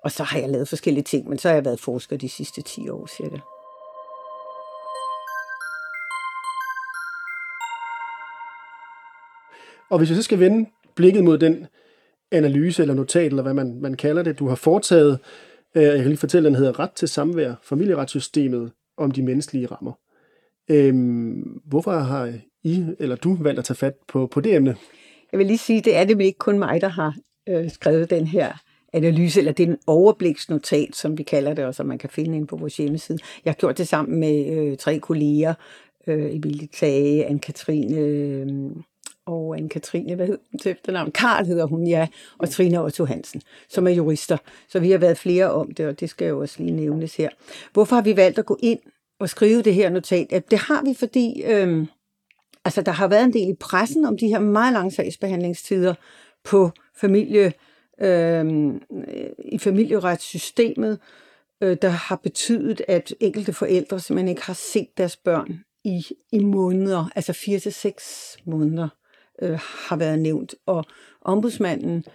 Og 0.03 0.11
så 0.11 0.23
har 0.23 0.39
jeg 0.39 0.49
lavet 0.49 0.67
forskellige 0.67 1.03
ting, 1.03 1.29
men 1.29 1.37
så 1.37 1.47
har 1.47 1.55
jeg 1.55 1.65
været 1.65 1.79
forsker 1.79 2.17
de 2.17 2.29
sidste 2.29 2.61
10 2.61 2.89
år 2.89 3.07
cirka. 3.17 3.37
Og 9.89 9.97
hvis 9.97 10.09
vi 10.09 10.15
så 10.15 10.23
skal 10.23 10.39
vende 10.39 10.69
blikket 10.95 11.23
mod 11.23 11.37
den 11.37 11.67
analyse 12.31 12.81
eller 12.81 12.95
notat, 12.95 13.25
eller 13.25 13.43
hvad 13.43 13.53
man, 13.53 13.81
man 13.81 13.93
kalder 13.93 14.23
det, 14.23 14.39
du 14.39 14.47
har 14.47 14.55
foretaget. 14.55 15.11
Øh, 15.13 15.56
Øh, 15.77 15.83
jeg 15.83 15.97
kan 15.97 16.07
lige 16.07 16.17
fortælle, 16.17 16.49
den 16.49 16.55
hedder 16.55 16.79
Ret 16.79 16.91
til 16.91 17.07
samvær, 17.07 17.53
familieretssystemet 17.63 18.71
om 18.97 19.11
de 19.11 19.23
menneskelige 19.23 19.67
rammer. 19.67 19.91
Øhm, 20.69 21.61
hvorfor 21.65 21.91
har 21.91 22.33
I 22.63 22.85
eller 22.99 23.15
du 23.15 23.35
valgt 23.35 23.59
at 23.59 23.65
tage 23.65 23.77
fat 23.77 23.93
på, 24.07 24.27
på 24.27 24.41
det 24.41 24.55
emne? 24.55 24.75
Jeg 25.31 25.37
vil 25.37 25.47
lige 25.47 25.57
sige, 25.57 25.81
det 25.81 25.95
er 25.95 26.03
det 26.03 26.21
ikke 26.21 26.39
kun 26.39 26.59
mig, 26.59 26.81
der 26.81 26.87
har 26.87 27.15
øh, 27.49 27.71
skrevet 27.71 28.09
den 28.09 28.27
her 28.27 28.53
analyse, 28.93 29.39
eller 29.39 29.51
det 29.51 29.63
er 29.63 29.67
en 29.67 29.77
overbliksnotat, 29.87 30.95
som 30.95 31.17
vi 31.17 31.23
kalder 31.23 31.53
det, 31.53 31.65
og 31.65 31.75
som 31.75 31.85
man 31.85 31.97
kan 31.97 32.09
finde 32.09 32.37
ind 32.37 32.47
på 32.47 32.55
vores 32.55 32.77
hjemmeside. 32.77 33.19
Jeg 33.45 33.51
har 33.51 33.55
gjort 33.55 33.77
det 33.77 33.87
sammen 33.87 34.19
med 34.19 34.57
øh, 34.57 34.77
tre 34.77 34.99
kolleger, 34.99 35.53
øh, 36.07 36.35
Emilie 36.35 36.67
Tage, 36.67 37.25
Anne-Katrine 37.25 37.95
øh, 37.97 38.47
og 39.27 39.57
Anne-Katrine, 39.57 40.15
hvad 40.15 40.27
hedder 40.27 40.43
hun 40.51 40.59
til 40.59 40.71
efternavn? 40.71 41.11
Karl 41.11 41.45
hedder 41.45 41.65
hun, 41.65 41.87
ja, 41.87 42.07
og 42.37 42.49
Trine 42.49 42.83
Otto 42.83 43.05
Hansen, 43.05 43.41
som 43.69 43.87
er 43.87 43.91
jurister. 43.91 44.37
Så 44.69 44.79
vi 44.79 44.91
har 44.91 44.97
været 44.97 45.17
flere 45.17 45.51
om 45.51 45.71
det, 45.71 45.87
og 45.87 45.99
det 45.99 46.09
skal 46.09 46.27
jo 46.27 46.39
også 46.39 46.55
lige 46.59 46.71
nævnes 46.71 47.15
her. 47.15 47.29
Hvorfor 47.73 47.95
har 47.95 48.03
vi 48.03 48.17
valgt 48.17 48.39
at 48.39 48.45
gå 48.45 48.57
ind 48.59 48.79
og 49.19 49.29
skrive 49.29 49.61
det 49.61 49.73
her 49.73 49.89
notat? 49.89 50.27
Ja, 50.31 50.39
det 50.51 50.59
har 50.59 50.83
vi, 50.83 50.93
fordi 50.93 51.43
øhm, 51.43 51.87
altså, 52.65 52.81
der 52.81 52.91
har 52.91 53.07
været 53.07 53.23
en 53.23 53.33
del 53.33 53.49
i 53.49 53.55
pressen 53.59 54.05
om 54.05 54.17
de 54.17 54.27
her 54.27 54.39
meget 54.39 54.73
lange 54.73 54.91
sagsbehandlingstider 54.91 55.93
på 56.43 56.71
familie, 56.95 57.53
øhm, 58.01 58.75
øh, 58.75 59.29
i 59.51 59.57
familieretssystemet, 59.57 60.99
øh, 61.61 61.77
der 61.81 61.89
har 61.89 62.15
betydet, 62.15 62.81
at 62.87 63.13
enkelte 63.19 63.53
forældre 63.53 63.99
simpelthen 63.99 64.29
ikke 64.29 64.45
har 64.45 64.53
set 64.53 64.87
deres 64.97 65.17
børn 65.17 65.59
i, 65.83 66.05
i 66.31 66.39
måneder, 66.39 67.09
altså 67.15 67.33
4 67.33 67.59
til 67.59 67.73
seks 67.73 68.37
måneder 68.45 68.89
øh, 69.41 69.59
har 69.61 69.95
været 69.95 70.19
nævnt. 70.19 70.55
Og 70.65 70.85
ombudsmanden 71.21 72.05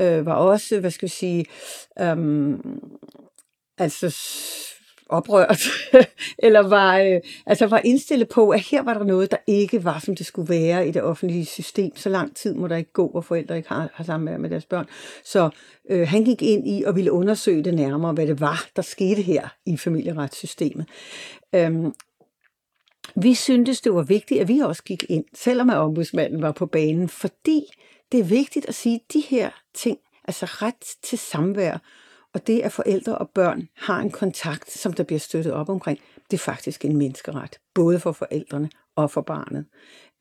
øh, 0.00 0.26
var 0.26 0.34
også, 0.34 0.80
hvad 0.80 0.90
skal 0.90 1.06
vi 1.06 1.10
sige, 1.10 1.44
øh, 2.00 2.58
altså 3.78 4.16
oprørt, 5.08 5.62
eller 6.46 6.60
var, 6.60 6.98
øh, 6.98 7.20
altså 7.46 7.66
var 7.66 7.80
indstillet 7.84 8.28
på, 8.28 8.50
at 8.50 8.60
her 8.60 8.82
var 8.82 8.94
der 8.94 9.04
noget, 9.04 9.30
der 9.30 9.36
ikke 9.46 9.84
var, 9.84 9.98
som 9.98 10.16
det 10.16 10.26
skulle 10.26 10.48
være 10.48 10.88
i 10.88 10.90
det 10.90 11.02
offentlige 11.02 11.44
system. 11.44 11.96
Så 11.96 12.08
lang 12.08 12.36
tid 12.36 12.54
må 12.54 12.68
der 12.68 12.76
ikke 12.76 12.92
gå, 12.92 13.10
hvor 13.10 13.20
forældre 13.20 13.56
ikke 13.56 13.68
har, 13.68 13.90
har 13.94 14.04
samvær 14.04 14.38
med 14.38 14.50
deres 14.50 14.66
børn. 14.66 14.86
Så 15.24 15.50
øh, 15.90 16.08
han 16.08 16.24
gik 16.24 16.42
ind 16.42 16.68
i 16.68 16.82
og 16.86 16.96
ville 16.96 17.12
undersøge 17.12 17.64
det 17.64 17.74
nærmere, 17.74 18.12
hvad 18.12 18.26
det 18.26 18.40
var, 18.40 18.66
der 18.76 18.82
skete 18.82 19.22
her 19.22 19.48
i 19.66 19.76
familieretssystemet. 19.76 20.86
Øhm, 21.54 21.92
vi 23.16 23.34
syntes, 23.34 23.80
det 23.80 23.94
var 23.94 24.02
vigtigt, 24.02 24.40
at 24.40 24.48
vi 24.48 24.58
også 24.58 24.82
gik 24.82 25.04
ind, 25.08 25.24
selvom 25.34 25.70
at 25.70 25.76
ombudsmanden 25.76 26.42
var 26.42 26.52
på 26.52 26.66
banen, 26.66 27.08
fordi 27.08 27.64
det 28.12 28.20
er 28.20 28.24
vigtigt 28.24 28.66
at 28.66 28.74
sige, 28.74 28.94
at 28.94 29.12
de 29.12 29.20
her 29.20 29.50
ting, 29.74 29.98
altså 30.24 30.46
ret 30.46 30.96
til 31.02 31.18
samvær, 31.18 31.78
og 32.34 32.46
det, 32.46 32.60
at 32.60 32.72
forældre 32.72 33.18
og 33.18 33.30
børn 33.30 33.68
har 33.76 34.00
en 34.00 34.10
kontakt, 34.10 34.70
som 34.70 34.92
der 34.92 35.02
bliver 35.02 35.18
støttet 35.18 35.52
op 35.52 35.68
omkring, 35.68 35.98
det 36.30 36.36
er 36.36 36.44
faktisk 36.44 36.84
en 36.84 36.96
menneskeret, 36.96 37.58
både 37.74 38.00
for 38.00 38.12
forældrene 38.12 38.70
og 38.96 39.10
for 39.10 39.20
barnet. 39.20 39.66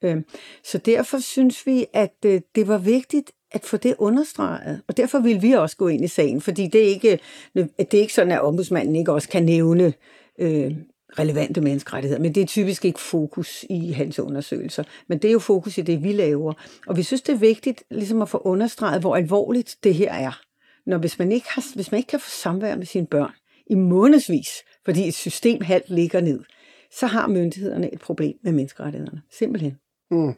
Øhm, 0.03 0.25
så 0.63 0.77
derfor 0.77 1.19
synes 1.19 1.65
vi, 1.65 1.85
at 1.93 2.15
øh, 2.25 2.41
det 2.55 2.67
var 2.67 2.77
vigtigt 2.77 3.31
at 3.51 3.65
få 3.65 3.77
det 3.77 3.95
understreget, 3.97 4.81
og 4.87 4.97
derfor 4.97 5.19
vil 5.19 5.41
vi 5.41 5.51
også 5.51 5.77
gå 5.77 5.87
ind 5.87 6.03
i 6.03 6.07
sagen, 6.07 6.41
fordi 6.41 6.67
det 6.67 6.83
er 6.83 6.87
ikke, 6.87 7.19
øh, 7.55 7.67
det 7.77 7.93
er 7.93 8.01
ikke 8.01 8.13
sådan, 8.13 8.31
at 8.31 8.41
ombudsmanden 8.41 8.95
ikke 8.95 9.11
også 9.11 9.29
kan 9.29 9.43
nævne 9.43 9.93
øh, 10.39 10.71
relevante 11.19 11.61
menneskerettigheder, 11.61 12.21
men 12.21 12.35
det 12.35 12.41
er 12.41 12.47
typisk 12.47 12.85
ikke 12.85 12.99
fokus 12.99 13.65
i 13.69 13.91
hans 13.91 14.19
undersøgelser. 14.19 14.83
Men 15.07 15.17
det 15.17 15.27
er 15.27 15.31
jo 15.31 15.39
fokus 15.39 15.77
i 15.77 15.81
det, 15.81 16.03
vi 16.03 16.13
laver. 16.13 16.53
Og 16.87 16.97
vi 16.97 17.03
synes, 17.03 17.21
det 17.21 17.33
er 17.33 17.37
vigtigt 17.37 17.83
ligesom 17.91 18.21
at 18.21 18.29
få 18.29 18.37
understreget, 18.37 19.01
hvor 19.01 19.15
alvorligt 19.15 19.77
det 19.83 19.95
her 19.95 20.13
er. 20.13 20.41
Når 20.85 20.97
hvis 20.97 21.19
man 21.19 21.31
ikke, 21.31 21.47
har, 21.49 21.75
hvis 21.75 21.91
man 21.91 21.97
ikke 21.97 22.07
kan 22.07 22.19
få 22.19 22.29
samvær 22.29 22.75
med 22.75 22.85
sine 22.85 23.07
børn 23.07 23.31
i 23.67 23.75
månedsvis, 23.75 24.49
fordi 24.85 25.07
et 25.07 25.13
system 25.13 25.61
halvt 25.61 25.89
ligger 25.89 26.21
ned, 26.21 26.39
så 26.99 27.07
har 27.07 27.27
myndighederne 27.27 27.93
et 27.93 27.99
problem 27.99 28.35
med 28.43 28.51
menneskerettighederne. 28.51 29.21
Simpelthen. 29.31 29.77
Mm. 30.11 30.33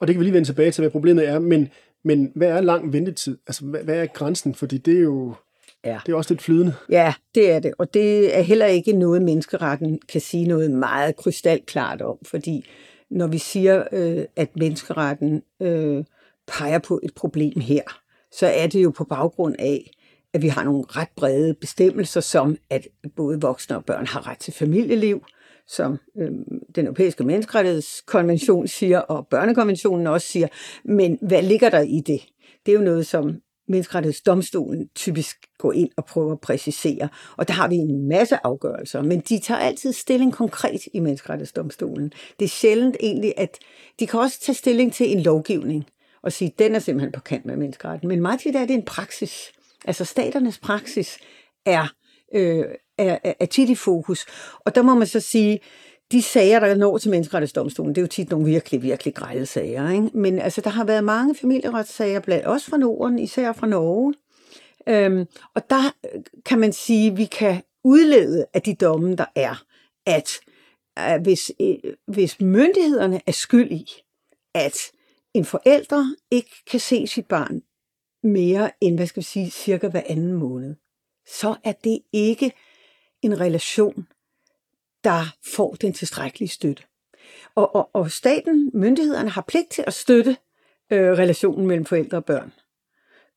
Og 0.00 0.06
det 0.06 0.14
kan 0.14 0.20
vi 0.20 0.24
lige 0.24 0.34
vende 0.34 0.48
tilbage 0.48 0.70
til, 0.70 0.82
hvad 0.82 0.90
problemet 0.90 1.28
er, 1.28 1.38
men, 1.38 1.68
men 2.04 2.32
hvad 2.34 2.48
er 2.48 2.60
lang 2.60 2.92
ventetid? 2.92 3.38
Altså, 3.46 3.64
hvad, 3.64 3.80
hvad 3.84 3.96
er 3.96 4.06
grænsen? 4.06 4.54
Fordi 4.54 4.78
det 4.78 4.96
er 4.96 5.00
jo 5.02 5.34
Ja. 5.84 5.98
Det 6.06 6.12
er 6.12 6.16
også 6.16 6.34
lidt 6.34 6.42
flydende. 6.42 6.74
Ja, 6.90 7.14
det 7.34 7.50
er 7.50 7.58
det. 7.58 7.74
Og 7.78 7.94
det 7.94 8.38
er 8.38 8.40
heller 8.40 8.66
ikke 8.66 8.92
noget, 8.92 9.22
menneskeretten 9.22 10.00
kan 10.08 10.20
sige 10.20 10.48
noget 10.48 10.70
meget 10.70 11.16
krystalklart 11.16 12.02
om, 12.02 12.18
fordi 12.22 12.66
når 13.10 13.26
vi 13.26 13.38
siger, 13.38 13.84
øh, 13.92 14.24
at 14.36 14.56
menneskeretten 14.56 15.42
øh, 15.62 16.04
peger 16.46 16.78
på 16.78 17.00
et 17.02 17.14
problem 17.14 17.60
her, 17.60 17.82
så 18.32 18.46
er 18.46 18.66
det 18.66 18.82
jo 18.82 18.90
på 18.90 19.04
baggrund 19.04 19.54
af, 19.58 19.90
at 20.32 20.42
vi 20.42 20.48
har 20.48 20.64
nogle 20.64 20.84
ret 20.88 21.08
brede 21.16 21.54
bestemmelser, 21.54 22.20
som 22.20 22.56
at 22.70 22.88
både 23.16 23.40
voksne 23.40 23.76
og 23.76 23.84
børn 23.84 24.06
har 24.06 24.26
ret 24.30 24.38
til 24.38 24.52
familieliv, 24.52 25.24
som 25.66 25.98
øh, 26.18 26.30
den 26.74 26.86
europæiske 26.86 27.24
menneskerettighedskonvention 27.24 28.68
siger, 28.68 28.98
og 28.98 29.26
børnekonventionen 29.26 30.06
også 30.06 30.26
siger. 30.26 30.48
Men 30.84 31.18
hvad 31.22 31.42
ligger 31.42 31.70
der 31.70 31.80
i 31.80 32.00
det? 32.06 32.26
Det 32.66 32.72
er 32.72 32.76
jo 32.76 32.84
noget, 32.84 33.06
som 33.06 33.40
menneskerettighedsdomstolen 33.68 34.88
typisk 34.94 35.36
går 35.58 35.72
ind 35.72 35.90
og 35.96 36.04
prøver 36.04 36.32
at 36.32 36.40
præcisere. 36.40 37.08
Og 37.36 37.48
der 37.48 37.54
har 37.54 37.68
vi 37.68 37.74
en 37.74 38.08
masse 38.08 38.38
afgørelser, 38.44 39.02
men 39.02 39.20
de 39.20 39.38
tager 39.38 39.58
altid 39.58 39.92
stilling 39.92 40.32
konkret 40.32 40.80
i 40.94 41.00
menneskerettighedsdomstolen. 41.00 42.12
Det 42.38 42.44
er 42.44 42.48
sjældent 42.48 42.96
egentlig, 43.00 43.34
at 43.36 43.58
de 44.00 44.06
kan 44.06 44.20
også 44.20 44.40
tage 44.40 44.56
stilling 44.56 44.92
til 44.92 45.12
en 45.12 45.22
lovgivning 45.22 45.86
og 46.22 46.32
sige, 46.32 46.48
at 46.48 46.58
den 46.58 46.74
er 46.74 46.78
simpelthen 46.78 47.12
på 47.12 47.20
kant 47.20 47.46
med 47.46 47.56
menneskeretten. 47.56 48.08
Men 48.08 48.22
meget 48.22 48.40
tit 48.40 48.56
er 48.56 48.66
det 48.66 48.74
en 48.74 48.84
praksis. 48.84 49.52
Altså 49.84 50.04
staternes 50.04 50.58
praksis 50.58 51.18
er, 51.66 51.86
øh, 52.34 52.64
er, 52.98 53.18
er 53.40 53.46
tit 53.46 53.70
i 53.70 53.74
fokus. 53.74 54.26
Og 54.60 54.74
der 54.74 54.82
må 54.82 54.94
man 54.94 55.06
så 55.06 55.20
sige, 55.20 55.60
de 56.12 56.22
sager, 56.22 56.60
der 56.60 56.74
når 56.74 56.98
til 56.98 57.10
menneskerettighedsdomstolen, 57.10 57.94
det 57.94 58.00
er 58.00 58.02
jo 58.02 58.08
tit 58.08 58.30
nogle 58.30 58.46
virkelig, 58.46 58.82
virkelig 58.82 59.14
grejle 59.14 59.46
sager. 59.46 59.90
Ikke? 59.90 60.10
Men 60.14 60.38
altså, 60.38 60.60
der 60.60 60.70
har 60.70 60.84
været 60.84 61.04
mange 61.04 61.34
familieretssager, 61.34 62.20
blandt 62.20 62.46
også 62.46 62.70
fra 62.70 62.76
Norden, 62.76 63.18
især 63.18 63.52
fra 63.52 63.66
Norge. 63.66 64.14
Øhm, 64.88 65.26
og 65.54 65.70
der 65.70 65.94
øh, 66.14 66.22
kan 66.44 66.58
man 66.58 66.72
sige, 66.72 67.10
at 67.10 67.16
vi 67.16 67.24
kan 67.24 67.62
udlede 67.84 68.46
af 68.54 68.62
de 68.62 68.74
domme, 68.74 69.16
der 69.16 69.26
er, 69.34 69.64
at, 70.06 70.40
at 70.96 71.22
hvis, 71.22 71.52
øh, 71.60 71.76
hvis 72.06 72.40
myndighederne 72.40 73.20
er 73.26 73.32
skyld 73.32 73.70
i, 73.70 73.86
at 74.54 74.78
en 75.34 75.44
forælder 75.44 76.14
ikke 76.30 76.50
kan 76.70 76.80
se 76.80 77.06
sit 77.06 77.26
barn 77.26 77.62
mere 78.22 78.70
end, 78.80 78.96
hvad 78.96 79.06
skal 79.06 79.20
vi 79.20 79.24
sige, 79.24 79.50
cirka 79.50 79.88
hver 79.88 80.02
anden 80.06 80.32
måned, 80.32 80.74
så 81.26 81.54
er 81.64 81.72
det 81.72 81.98
ikke 82.12 82.52
en 83.22 83.40
relation, 83.40 84.06
der 85.04 85.34
får 85.54 85.74
den 85.74 85.92
tilstrækkelige 85.92 86.48
støtte. 86.48 86.82
Og, 87.54 87.74
og, 87.74 87.90
og 87.92 88.10
staten, 88.10 88.70
myndighederne 88.74 89.30
har 89.30 89.44
pligt 89.48 89.70
til 89.70 89.84
at 89.86 89.94
støtte 89.94 90.36
øh, 90.92 91.10
relationen 91.10 91.66
mellem 91.66 91.84
forældre 91.84 92.18
og 92.18 92.24
børn. 92.24 92.52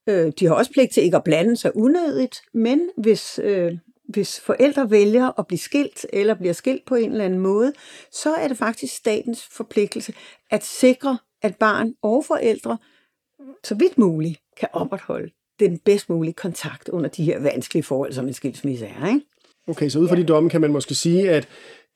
Øh, 0.10 0.32
de 0.40 0.46
har 0.46 0.54
også 0.54 0.72
pligt 0.72 0.94
til 0.94 1.04
ikke 1.04 1.18
at 1.18 1.24
blande 1.24 1.58
sig 1.58 1.76
unødigt, 1.76 2.42
men 2.54 2.90
hvis, 2.98 3.40
øh, 3.44 3.78
hvis 4.10 4.40
forældre 4.40 4.92
vælger 4.92 5.40
at 5.40 5.48
blive 5.48 5.60
skilt 5.60 6.06
eller 6.14 6.34
bliver 6.34 6.54
skilt 6.54 6.86
på 6.86 6.96
en 6.96 7.12
eller 7.12 7.26
anden 7.26 7.40
måde, 7.40 7.74
så 8.12 8.34
er 8.34 8.48
det 8.48 8.58
faktisk 8.58 8.96
statens 8.96 9.44
forpligtelse 9.44 10.14
at 10.52 10.64
sikre, 10.64 11.18
at 11.42 11.56
barn 11.56 11.94
og 12.02 12.26
forældre 12.26 12.78
så 13.64 13.76
vidt 13.76 13.98
muligt 13.98 14.40
kan 14.58 14.70
opretholde 14.74 15.32
den 15.60 15.80
bedst 15.80 16.10
mulige 16.10 16.34
kontakt 16.34 16.90
under 16.90 17.10
de 17.10 17.24
her 17.24 17.40
vanskelige 17.40 17.84
forhold, 17.84 18.14
som 18.14 18.28
en 18.28 18.34
skilsmisse 18.34 18.86
er. 18.86 19.08
Ikke? 19.08 19.26
Okay, 19.68 19.90
så 19.90 20.00
ud 20.00 20.08
fra 20.08 20.16
ja. 20.16 20.22
de 20.22 20.28
domme 20.28 20.50
kan 20.50 20.62
man 20.62 20.72
måske 20.72 20.96
sige, 20.96 21.30
at 21.30 21.48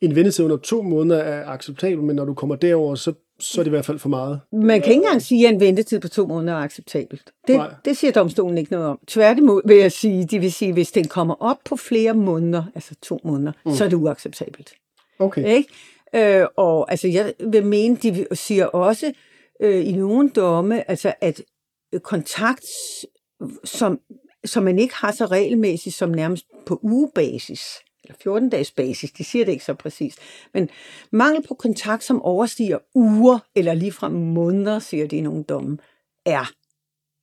en 0.02 0.16
ventetid 0.16 0.46
under 0.46 0.58
to 0.58 0.82
måneder 0.82 1.20
er 1.20 1.46
acceptabel, 1.46 2.04
men 2.04 2.16
når 2.16 2.26
du 2.26 2.34
kommer 2.34 2.56
derover, 2.56 2.96
så, 2.96 3.14
så 3.40 3.62
er 3.62 3.64
det 3.64 3.70
i 3.70 3.76
hvert 3.76 3.86
fald 3.86 4.00
for 4.00 4.10
meget. 4.10 4.40
Man 4.52 4.82
kan 4.82 4.92
ikke 4.92 5.04
engang 5.04 5.22
sige, 5.22 5.48
at 5.48 5.54
en 5.54 5.60
ventetid 5.60 6.00
på 6.00 6.08
to 6.08 6.28
måneder 6.28 6.58
er 6.58 6.62
acceptabelt. 6.62 7.32
Det, 7.48 7.62
det 7.86 7.98
siger 7.98 8.12
domstolen 8.12 8.58
ikke 8.58 8.72
noget 8.72 8.88
om. 8.88 9.00
Tværtimod 9.08 9.62
vil 9.66 9.78
jeg 9.78 9.92
sige, 9.92 10.26
de 10.26 10.40
vil 10.40 10.54
sige, 10.54 10.74
hvis 10.74 10.92
den 10.92 11.08
kommer 11.08 11.36
op 11.40 11.58
på 11.66 11.76
flere 11.76 12.14
måneder, 12.14 12.64
altså 12.76 12.96
to 13.02 13.20
måneder, 13.24 13.52
mm. 13.66 13.72
så 13.72 13.86
er 13.86 13.90
det 13.90 13.96
uacceptabelt. 13.96 14.74
Okay. 15.20 15.46
Ikke? 15.46 16.40
Øh, 16.40 16.48
og 16.58 16.92
altså, 16.92 17.08
jeg 17.08 17.34
vil 17.40 17.66
mene, 17.66 17.96
de 17.96 18.26
siger 18.34 18.66
også 18.66 19.14
øh, 19.62 19.88
i 19.88 19.92
nogle 19.92 20.30
domme, 20.30 20.90
altså, 20.90 21.14
at 21.22 21.42
kontakt, 22.04 22.66
som 23.64 24.00
som 24.46 24.64
man 24.64 24.80
ikke 24.80 24.96
har 24.96 25.12
så 25.12 25.26
regelmæssigt 25.26 25.96
som 25.96 26.10
nærmest 26.10 26.46
på 26.66 26.80
ugebasis, 26.82 27.62
eller 28.04 28.16
14-dages 28.48 28.72
basis, 28.72 29.12
de 29.12 29.24
siger 29.24 29.46
det 29.46 29.52
ikke 29.52 29.66
så 29.66 29.74
præcist, 29.74 30.20
men 30.54 30.70
mangel 31.12 31.48
på 31.48 31.54
kontakt, 31.54 32.04
som 32.04 32.22
overstiger 32.22 32.78
uger 32.96 33.40
eller 33.56 33.74
ligefrem 33.74 34.12
måneder, 34.12 34.80
siger 34.80 35.08
de 35.08 35.18
i 35.18 35.22
nogle 35.22 35.44
domme, 35.44 35.78
er 36.26 36.52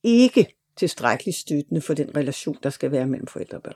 ikke 0.03 0.55
tilstrækkeligt 0.77 1.37
støttende 1.37 1.81
for 1.81 1.93
den 1.93 2.15
relation, 2.15 2.57
der 2.63 2.69
skal 2.69 2.91
være 2.91 3.07
mellem 3.07 3.27
forældre 3.27 3.57
og 3.57 3.63
børn. 3.63 3.75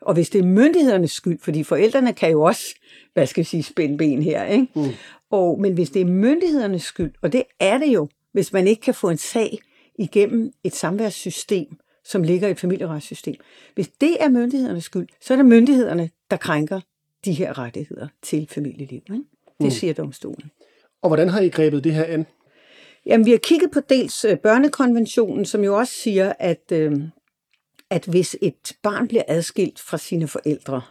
Og 0.00 0.14
hvis 0.14 0.30
det 0.30 0.38
er 0.38 0.44
myndighedernes 0.44 1.12
skyld, 1.12 1.38
fordi 1.38 1.62
forældrene 1.62 2.12
kan 2.12 2.30
jo 2.30 2.42
også, 2.42 2.74
hvad 3.12 3.26
skal 3.26 3.40
jeg 3.40 3.46
sige, 3.46 3.62
spænde 3.62 3.98
ben 3.98 4.22
her, 4.22 4.44
ikke? 4.44 4.68
Mm. 4.74 4.88
Og, 5.30 5.60
men 5.60 5.72
hvis 5.72 5.90
det 5.90 6.02
er 6.02 6.06
myndighedernes 6.06 6.82
skyld, 6.82 7.12
og 7.22 7.32
det 7.32 7.42
er 7.60 7.78
det 7.78 7.86
jo, 7.86 8.08
hvis 8.32 8.52
man 8.52 8.66
ikke 8.66 8.82
kan 8.82 8.94
få 8.94 9.10
en 9.10 9.18
sag 9.18 9.58
igennem 9.98 10.52
et 10.64 10.74
samværssystem, 10.74 11.76
som 12.12 12.22
ligger 12.22 12.48
i 12.48 12.50
et 12.50 12.60
familieretssystem. 12.60 13.34
Hvis 13.74 13.88
det 13.88 14.16
er 14.20 14.28
myndighedernes 14.28 14.84
skyld, 14.84 15.08
så 15.20 15.34
er 15.34 15.36
det 15.36 15.46
myndighederne, 15.46 16.10
der 16.30 16.36
krænker 16.36 16.80
de 17.24 17.32
her 17.32 17.58
rettigheder 17.58 18.08
til 18.22 18.48
familieliv. 18.50 19.00
Ikke? 19.00 19.24
Det 19.58 19.64
mm. 19.64 19.70
siger 19.70 19.94
domstolen. 19.94 20.50
Og 21.02 21.08
hvordan 21.08 21.28
har 21.28 21.40
I 21.40 21.48
grebet 21.48 21.84
det 21.84 21.94
her 21.94 22.04
an? 22.04 22.26
Jamen, 23.06 23.26
vi 23.26 23.30
har 23.30 23.38
kigget 23.38 23.70
på 23.70 23.80
dels 23.80 24.24
øh, 24.24 24.38
børnekonventionen, 24.38 25.44
som 25.44 25.64
jo 25.64 25.78
også 25.78 25.92
siger, 25.94 26.32
at, 26.38 26.72
øh, 26.72 26.92
at 27.90 28.04
hvis 28.04 28.36
et 28.42 28.76
barn 28.82 29.08
bliver 29.08 29.22
adskilt 29.28 29.80
fra 29.80 29.98
sine 29.98 30.28
forældre, 30.28 30.82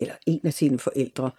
eller 0.00 0.14
en 0.26 0.40
af 0.44 0.52
sine 0.52 0.78
forældre, 0.78 1.30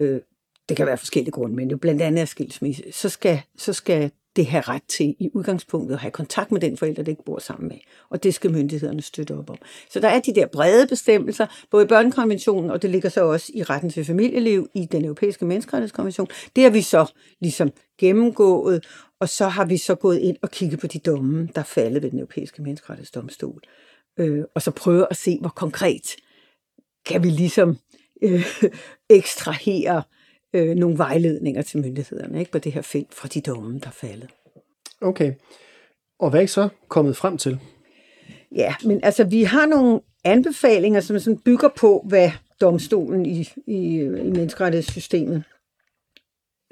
øh, 0.00 0.20
det 0.68 0.76
kan 0.76 0.86
være 0.86 0.98
forskellige 0.98 1.32
grunde, 1.32 1.56
men 1.56 1.70
jo 1.70 1.76
blandt 1.76 2.02
andet 2.02 2.20
er 2.20 2.24
skilsmisse, 2.24 2.82
så 2.92 3.08
skal, 3.08 3.40
så 3.56 3.72
skal 3.72 4.10
det 4.36 4.46
have 4.46 4.60
ret 4.60 4.82
til 4.88 5.16
i 5.18 5.30
udgangspunktet 5.34 5.94
at 5.94 6.00
have 6.00 6.10
kontakt 6.10 6.52
med 6.52 6.60
den 6.60 6.76
forælder, 6.76 7.02
det 7.02 7.12
ikke 7.12 7.24
bor 7.24 7.38
sammen 7.38 7.68
med. 7.68 7.76
Og 8.10 8.22
det 8.22 8.34
skal 8.34 8.52
myndighederne 8.52 9.02
støtte 9.02 9.38
op 9.38 9.50
om. 9.50 9.56
Så 9.90 10.00
der 10.00 10.08
er 10.08 10.20
de 10.20 10.34
der 10.34 10.46
brede 10.46 10.86
bestemmelser, 10.86 11.46
både 11.70 11.84
i 11.84 11.88
børnekonventionen, 11.88 12.70
og 12.70 12.82
det 12.82 12.90
ligger 12.90 13.08
så 13.08 13.24
også 13.24 13.52
i 13.54 13.62
retten 13.62 13.90
til 13.90 14.04
familieliv 14.04 14.68
i 14.74 14.84
den 14.92 15.04
europæiske 15.04 15.44
menneskerettighedskonvention. 15.44 16.28
Det 16.56 16.64
har 16.64 16.70
vi 16.70 16.82
så 16.82 17.12
ligesom 17.40 17.70
gennemgået, 17.98 18.86
og 19.20 19.28
så 19.28 19.48
har 19.48 19.64
vi 19.64 19.76
så 19.76 19.94
gået 19.94 20.18
ind 20.18 20.36
og 20.42 20.50
kigget 20.50 20.80
på 20.80 20.86
de 20.86 20.98
domme, 20.98 21.48
der 21.54 21.60
er 21.60 21.64
faldet 21.64 22.02
ved 22.02 22.10
den 22.10 22.18
europæiske 22.18 22.62
menneskerettighedsdomstol. 22.62 23.60
Øh, 24.18 24.44
og 24.54 24.62
så 24.62 24.70
prøve 24.70 25.06
at 25.10 25.16
se, 25.16 25.38
hvor 25.40 25.50
konkret 25.56 26.16
kan 27.06 27.22
vi 27.22 27.30
ligesom 27.30 27.76
øh, 28.22 28.46
ekstrahere 29.10 30.02
øh, 30.56 30.76
nogle 30.76 30.98
vejledninger 30.98 31.62
til 31.62 31.80
myndighederne 31.80 32.38
ikke, 32.38 32.52
på 32.52 32.58
det 32.58 32.72
her 32.72 32.82
felt 32.82 33.14
fra 33.14 33.28
de 33.28 33.40
domme, 33.40 33.78
der 33.78 33.86
er 33.86 33.90
faldet. 33.90 34.30
Okay. 35.00 35.32
Og 36.18 36.30
hvad 36.30 36.40
er 36.40 36.44
I 36.44 36.46
så 36.46 36.68
kommet 36.88 37.16
frem 37.16 37.38
til? 37.38 37.60
Ja, 38.54 38.74
men 38.84 39.00
altså 39.02 39.24
vi 39.24 39.42
har 39.42 39.66
nogle 39.66 40.00
anbefalinger, 40.24 41.00
som 41.00 41.18
sådan 41.18 41.38
bygger 41.38 41.68
på, 41.76 42.04
hvad 42.08 42.30
domstolen 42.60 43.26
i, 43.26 43.48
i, 43.66 44.00
i 44.00 44.08
menneskerettighedssystemet 44.08 45.44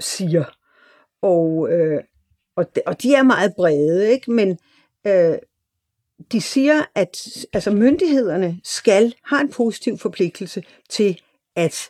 siger. 0.01 0.45
Og, 1.23 1.73
øh, 1.73 2.03
og, 2.57 2.75
de, 2.77 2.81
og 2.87 3.03
de 3.03 3.15
er 3.15 3.23
meget 3.23 3.55
brede, 3.57 4.13
ikke? 4.13 4.31
men 4.31 4.59
øh, 5.07 5.39
de 6.33 6.41
siger, 6.41 6.83
at 6.95 7.47
altså 7.53 7.71
myndighederne 7.71 8.61
skal 8.65 9.15
have 9.25 9.41
en 9.41 9.51
positiv 9.51 9.99
forpligtelse 9.99 10.63
til 10.89 11.21
at 11.57 11.89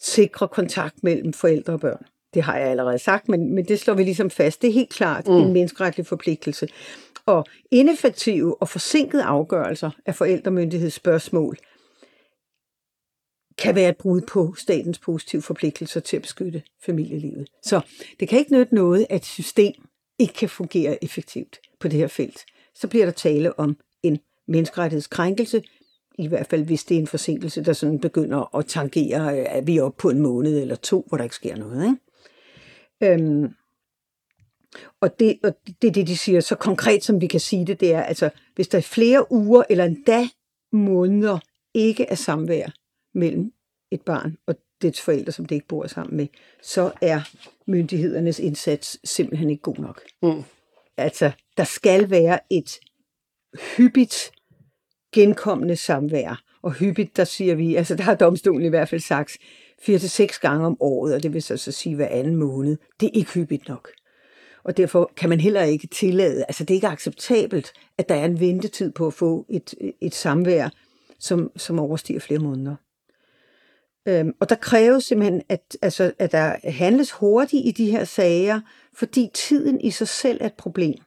sikre 0.00 0.48
kontakt 0.48 1.04
mellem 1.04 1.32
forældre 1.32 1.72
og 1.72 1.80
børn. 1.80 2.04
Det 2.34 2.42
har 2.42 2.58
jeg 2.58 2.68
allerede 2.68 2.98
sagt, 2.98 3.28
men, 3.28 3.54
men 3.54 3.64
det 3.64 3.80
slår 3.80 3.94
vi 3.94 4.02
ligesom 4.02 4.30
fast. 4.30 4.62
Det 4.62 4.68
er 4.68 4.72
helt 4.72 4.90
klart 4.90 5.28
mm. 5.28 5.34
en 5.34 5.52
menneskeretlig 5.52 6.06
forpligtelse. 6.06 6.68
Og 7.26 7.46
ineffektive 7.70 8.62
og 8.62 8.68
forsinkede 8.68 9.22
afgørelser 9.22 9.90
af 10.06 10.14
forældremyndighedsspørgsmål 10.14 11.58
kan 13.58 13.74
være 13.74 13.88
et 13.88 13.96
brud 13.96 14.20
på 14.20 14.54
statens 14.54 14.98
positive 14.98 15.42
forpligtelser 15.42 16.00
til 16.00 16.16
at 16.16 16.22
beskytte 16.22 16.62
familielivet. 16.86 17.48
Så 17.62 17.80
det 18.20 18.28
kan 18.28 18.38
ikke 18.38 18.52
nytte 18.52 18.74
noget, 18.74 19.06
at 19.10 19.16
et 19.16 19.26
system 19.26 19.74
ikke 20.18 20.34
kan 20.34 20.48
fungere 20.48 21.04
effektivt 21.04 21.58
på 21.80 21.88
det 21.88 21.98
her 21.98 22.08
felt. 22.08 22.44
Så 22.74 22.88
bliver 22.88 23.04
der 23.04 23.12
tale 23.12 23.58
om 23.58 23.76
en 24.02 24.18
menneskerettighedskrænkelse, 24.48 25.62
i 26.18 26.26
hvert 26.26 26.46
fald 26.46 26.64
hvis 26.64 26.84
det 26.84 26.96
er 26.96 27.00
en 27.00 27.06
forsinkelse, 27.06 27.64
der 27.64 27.72
sådan 27.72 27.98
begynder 27.98 28.56
at 28.56 28.66
tangere, 28.66 29.36
at 29.36 29.66
vi 29.66 29.76
er 29.76 29.82
oppe 29.82 30.00
på 30.00 30.10
en 30.10 30.20
måned 30.20 30.60
eller 30.60 30.76
to, 30.76 31.04
hvor 31.08 31.16
der 31.16 31.24
ikke 31.24 31.36
sker 31.36 31.56
noget. 31.56 31.84
Ikke? 31.84 33.14
Øhm, 33.22 33.54
og 35.00 35.20
det, 35.20 35.38
og 35.44 35.52
det 35.82 35.88
er 35.88 35.92
det, 35.92 36.06
de 36.06 36.16
siger, 36.16 36.40
så 36.40 36.54
konkret 36.54 37.04
som 37.04 37.20
vi 37.20 37.26
kan 37.26 37.40
sige 37.40 37.66
det, 37.66 37.80
det 37.80 37.94
er, 37.94 38.02
altså 38.02 38.30
hvis 38.54 38.68
der 38.68 38.78
er 38.78 38.82
flere 38.82 39.32
uger 39.32 39.62
eller 39.70 39.84
endda 39.84 40.28
måneder 40.72 41.38
ikke 41.74 42.04
er 42.04 42.14
samvær 42.14 42.68
mellem 43.14 43.52
et 43.90 44.02
barn 44.02 44.36
og 44.46 44.54
dets 44.82 45.00
forældre, 45.00 45.32
som 45.32 45.44
det 45.46 45.54
ikke 45.54 45.68
bor 45.68 45.86
sammen 45.86 46.16
med, 46.16 46.26
så 46.62 46.92
er 47.02 47.20
myndighedernes 47.66 48.38
indsats 48.38 48.98
simpelthen 49.04 49.50
ikke 49.50 49.62
god 49.62 49.76
nok. 49.76 50.02
Mm. 50.22 50.42
Altså, 50.96 51.30
der 51.56 51.64
skal 51.64 52.10
være 52.10 52.38
et 52.50 52.78
hyppigt 53.76 54.32
genkommende 55.12 55.76
samvær. 55.76 56.42
Og 56.62 56.72
hyppigt, 56.72 57.16
der 57.16 57.24
siger 57.24 57.54
vi, 57.54 57.74
altså 57.74 57.94
der 57.94 58.02
har 58.02 58.14
domstolen 58.14 58.66
i 58.66 58.68
hvert 58.68 58.88
fald 58.88 59.00
sagt, 59.00 59.36
4-6 59.82 60.40
gange 60.40 60.66
om 60.66 60.76
året, 60.80 61.14
og 61.14 61.22
det 61.22 61.32
vil 61.34 61.42
så, 61.42 61.56
så 61.56 61.72
sige 61.72 61.94
hver 61.94 62.08
anden 62.08 62.36
måned. 62.36 62.76
Det 63.00 63.06
er 63.06 63.10
ikke 63.14 63.32
hyppigt 63.32 63.68
nok. 63.68 63.88
Og 64.64 64.76
derfor 64.76 65.12
kan 65.16 65.28
man 65.28 65.40
heller 65.40 65.62
ikke 65.62 65.86
tillade, 65.86 66.44
altså 66.48 66.64
det 66.64 66.70
er 66.70 66.74
ikke 66.74 66.88
acceptabelt, 66.88 67.72
at 67.98 68.08
der 68.08 68.14
er 68.14 68.24
en 68.24 68.40
ventetid 68.40 68.92
på 68.92 69.06
at 69.06 69.14
få 69.14 69.46
et, 69.48 69.74
et 70.00 70.14
samvær, 70.14 70.68
som, 71.18 71.50
som 71.56 71.78
overstiger 71.78 72.20
flere 72.20 72.40
måneder. 72.40 72.76
Øhm, 74.08 74.32
og 74.40 74.48
der 74.48 74.54
kræves 74.54 75.04
simpelthen, 75.04 75.42
at, 75.48 75.76
altså, 75.82 76.12
at 76.18 76.32
der 76.32 76.70
handles 76.70 77.10
hurtigt 77.10 77.66
i 77.66 77.70
de 77.70 77.90
her 77.90 78.04
sager, 78.04 78.60
fordi 78.94 79.30
tiden 79.34 79.80
i 79.80 79.90
sig 79.90 80.08
selv 80.08 80.38
er 80.40 80.46
et 80.46 80.54
problem 80.54 80.98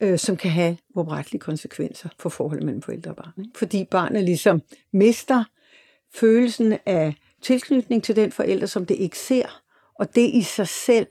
øh, 0.00 0.18
som 0.18 0.36
kan 0.36 0.50
have 0.50 0.76
uoprettelige 0.94 1.40
konsekvenser 1.40 2.08
for 2.18 2.28
forholdet 2.28 2.64
mellem 2.64 2.82
forældre 2.82 3.10
og 3.10 3.16
barn. 3.16 3.32
Ikke? 3.38 3.58
Fordi 3.58 3.84
barnet 3.84 4.24
ligesom 4.24 4.62
mister 4.92 5.44
følelsen 6.14 6.78
af 6.86 7.14
tilknytning 7.42 8.04
til 8.04 8.16
den 8.16 8.32
forælder, 8.32 8.66
som 8.66 8.86
det 8.86 8.94
ikke 8.94 9.18
ser, 9.18 9.62
og 9.94 10.14
det 10.14 10.30
i 10.34 10.42
sig 10.42 10.68
selv 10.68 11.06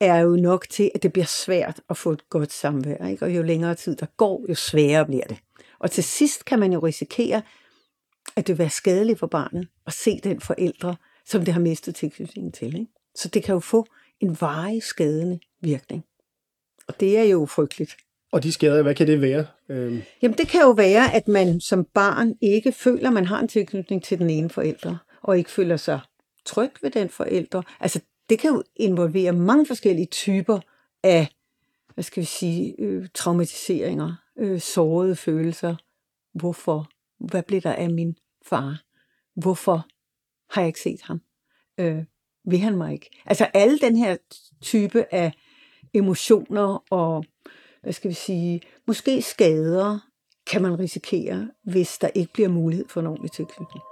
er 0.00 0.18
jo 0.18 0.36
nok 0.36 0.68
til, 0.68 0.90
at 0.94 1.02
det 1.02 1.12
bliver 1.12 1.26
svært 1.26 1.80
at 1.90 1.96
få 1.96 2.12
et 2.12 2.30
godt 2.30 2.52
samvær. 2.52 3.06
Ikke? 3.06 3.24
Og 3.24 3.36
jo 3.36 3.42
længere 3.42 3.74
tid 3.74 3.96
der 3.96 4.06
går, 4.16 4.44
jo 4.48 4.54
sværere 4.54 5.06
bliver 5.06 5.24
det. 5.24 5.36
Og 5.78 5.90
til 5.90 6.04
sidst 6.04 6.44
kan 6.44 6.58
man 6.58 6.72
jo 6.72 6.78
risikere, 6.78 7.42
at 8.36 8.46
det 8.46 8.52
vil 8.52 8.58
være 8.58 8.70
skadeligt 8.70 9.18
for 9.18 9.26
barnet 9.26 9.68
at 9.86 9.92
se 9.92 10.20
den 10.24 10.40
forældre, 10.40 10.96
som 11.26 11.44
det 11.44 11.54
har 11.54 11.60
mistet 11.60 11.94
tilknytningen 11.94 12.52
til. 12.52 12.66
Ikke? 12.66 12.92
Så 13.14 13.28
det 13.28 13.44
kan 13.44 13.52
jo 13.52 13.60
få 13.60 13.86
en 14.20 14.36
varig 14.40 14.82
skadende 14.82 15.40
virkning. 15.60 16.04
Og 16.88 17.00
det 17.00 17.18
er 17.18 17.22
jo 17.22 17.46
frygteligt. 17.46 17.96
Og 18.32 18.42
de 18.42 18.52
skader, 18.52 18.82
hvad 18.82 18.94
kan 18.94 19.06
det 19.06 19.20
være? 19.20 19.46
Øhm. 19.68 20.02
Jamen 20.22 20.38
det 20.38 20.48
kan 20.48 20.60
jo 20.60 20.70
være, 20.70 21.14
at 21.14 21.28
man 21.28 21.60
som 21.60 21.84
barn 21.84 22.34
ikke 22.42 22.72
føler, 22.72 23.08
at 23.08 23.14
man 23.14 23.26
har 23.26 23.40
en 23.40 23.48
tilknytning 23.48 24.04
til 24.04 24.18
den 24.18 24.30
ene 24.30 24.50
forælder, 24.50 24.96
og 25.22 25.38
ikke 25.38 25.50
føler 25.50 25.76
sig 25.76 26.00
tryg 26.44 26.70
ved 26.82 26.90
den 26.90 27.08
forælder. 27.08 27.62
Altså 27.80 28.00
det 28.30 28.38
kan 28.38 28.50
jo 28.50 28.62
involvere 28.76 29.32
mange 29.32 29.66
forskellige 29.66 30.06
typer 30.06 30.60
af, 31.02 31.28
hvad 31.94 32.04
skal 32.04 32.20
vi 32.20 32.26
sige, 32.26 32.74
øh, 32.78 33.08
traumatiseringer, 33.14 34.14
øh, 34.38 34.60
sårede 34.60 35.16
følelser. 35.16 35.76
Hvorfor? 36.34 36.90
Hvad 37.18 37.42
blev 37.42 37.60
der 37.60 37.72
af 37.72 37.90
min 37.90 38.16
far? 38.46 38.82
Hvorfor 39.36 39.86
har 40.54 40.60
jeg 40.60 40.66
ikke 40.66 40.80
set 40.80 41.02
ham? 41.02 41.20
Øh, 41.80 42.04
vil 42.44 42.58
han 42.58 42.76
mig 42.76 42.92
ikke? 42.92 43.10
Altså 43.26 43.44
alle 43.44 43.78
den 43.78 43.96
her 43.96 44.16
type 44.62 45.14
af 45.14 45.32
emotioner 45.94 46.84
og 46.90 47.24
hvad 47.86 47.92
skal 47.92 48.08
vi 48.08 48.14
sige, 48.14 48.60
måske 48.86 49.22
skader 49.22 49.98
kan 50.50 50.62
man 50.62 50.78
risikere, 50.78 51.48
hvis 51.64 51.98
der 51.98 52.08
ikke 52.14 52.32
bliver 52.32 52.48
mulighed 52.48 52.84
for 52.88 53.00
en 53.00 53.06
ordentlig 53.06 53.32
tilknytning. 53.32 53.82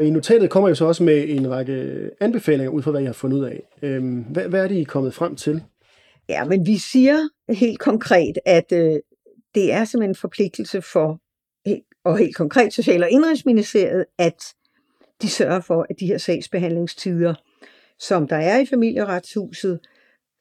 I 0.00 0.10
notatet 0.10 0.50
kommer 0.50 0.68
jo 0.68 0.74
så 0.74 0.84
også 0.84 1.02
med 1.02 1.28
en 1.28 1.50
række 1.50 2.10
anbefalinger 2.20 2.70
ud 2.70 2.82
fra, 2.82 2.90
hvad 2.90 3.00
jeg 3.00 3.08
har 3.08 3.12
fundet 3.12 3.38
ud 3.38 3.44
af. 3.44 3.62
Øhm, 3.82 4.22
hvad, 4.22 4.48
hvad 4.48 4.64
er 4.64 4.68
det, 4.68 4.74
I 4.74 4.80
er 4.80 4.84
kommet 4.84 5.14
frem 5.14 5.36
til? 5.36 5.62
Ja, 6.28 6.44
men 6.44 6.66
vi 6.66 6.78
siger 6.78 7.18
helt 7.48 7.78
konkret, 7.78 8.38
at 8.46 8.72
øh, 8.72 8.96
det 9.54 9.72
er 9.72 9.84
simpelthen 9.84 10.10
en 10.10 10.16
forpligtelse 10.16 10.82
for, 10.82 11.20
og 12.04 12.18
helt 12.18 12.36
konkret 12.36 12.72
Social- 12.72 13.02
og 13.02 13.10
Indrigsministeriet, 13.10 14.04
at 14.18 14.54
de 15.22 15.28
sørger 15.28 15.60
for, 15.60 15.86
at 15.90 16.00
de 16.00 16.06
her 16.06 16.18
sagsbehandlingstider, 16.18 17.34
som 17.98 18.28
der 18.28 18.36
er 18.36 18.58
i 18.58 18.66
familieretshuset 18.66 19.80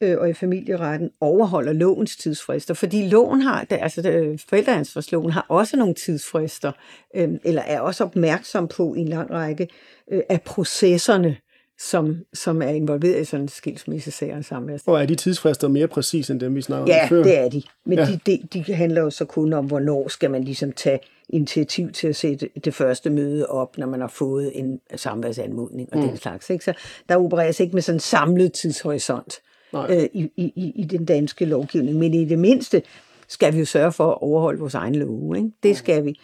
øh, 0.01 0.17
og 0.17 0.29
i 0.29 0.33
familieretten, 0.33 1.09
overholder 1.21 1.73
lovens 1.73 2.17
tidsfrister. 2.17 2.73
Fordi 2.73 3.07
loven 3.07 3.41
har, 3.41 3.65
altså 3.69 4.09
øh, 4.09 4.39
forældreansvarsloven 4.49 5.31
har 5.31 5.45
også 5.49 5.77
nogle 5.77 5.93
tidsfrister, 5.93 6.71
øh, 7.15 7.29
eller 7.43 7.61
er 7.61 7.79
også 7.79 8.03
opmærksom 8.03 8.67
på 8.67 8.95
i 8.95 8.99
en 8.99 9.07
lang 9.07 9.31
række 9.31 9.67
øh, 10.11 10.21
af 10.29 10.41
processerne, 10.41 11.37
som, 11.81 12.17
som 12.33 12.61
er 12.61 12.67
involveret 12.67 13.21
i 13.21 13.25
sådan 13.25 13.41
en 13.41 13.47
skilsmissesag 13.47 14.35
og 14.35 14.45
samværs. 14.45 14.81
Og 14.85 15.01
er 15.01 15.05
de 15.05 15.15
tidsfrister 15.15 15.67
mere 15.67 15.87
præcise 15.87 16.33
end 16.33 16.39
dem, 16.39 16.55
vi 16.55 16.61
snakker 16.61 16.95
ja, 16.95 17.03
om 17.03 17.09
før? 17.09 17.17
Ja, 17.17 17.23
det 17.23 17.37
er 17.37 17.49
de. 17.49 17.61
Men 17.85 17.97
ja. 17.97 18.05
de, 18.05 18.19
de, 18.25 18.63
de 18.65 18.73
handler 18.73 19.01
jo 19.01 19.09
så 19.09 19.25
kun 19.25 19.53
om, 19.53 19.65
hvornår 19.65 20.07
skal 20.07 20.31
man 20.31 20.43
ligesom 20.43 20.71
tage 20.71 20.99
initiativ 21.29 21.91
til 21.91 22.07
at 22.07 22.15
sætte 22.15 22.49
det 22.65 22.73
første 22.73 23.09
møde 23.09 23.47
op, 23.47 23.77
når 23.77 23.87
man 23.87 24.01
har 24.01 24.07
fået 24.07 24.51
en 24.55 24.79
samværsanmodning 24.95 25.89
og 25.93 25.99
mm. 25.99 26.07
den 26.07 26.17
slags. 26.17 26.49
Ikke? 26.49 26.65
Så 26.65 26.73
der 27.09 27.15
opereres 27.15 27.59
ikke 27.59 27.73
med 27.73 27.81
sådan 27.81 27.95
en 27.95 27.99
samlet 27.99 28.53
tidshorisont 28.53 29.39
øh, 29.73 30.03
i, 30.13 30.31
i, 30.37 30.73
i 30.75 30.83
den 30.83 31.05
danske 31.05 31.45
lovgivning. 31.45 31.97
Men 31.97 32.13
i 32.13 32.25
det 32.25 32.39
mindste 32.39 32.81
skal 33.27 33.53
vi 33.53 33.59
jo 33.59 33.65
sørge 33.65 33.91
for 33.91 34.11
at 34.11 34.21
overholde 34.21 34.59
vores 34.59 34.75
egen 34.75 34.95
lov. 34.95 35.35
Ikke? 35.35 35.51
Det 35.63 35.77
skal 35.77 36.05
vi. 36.05 36.19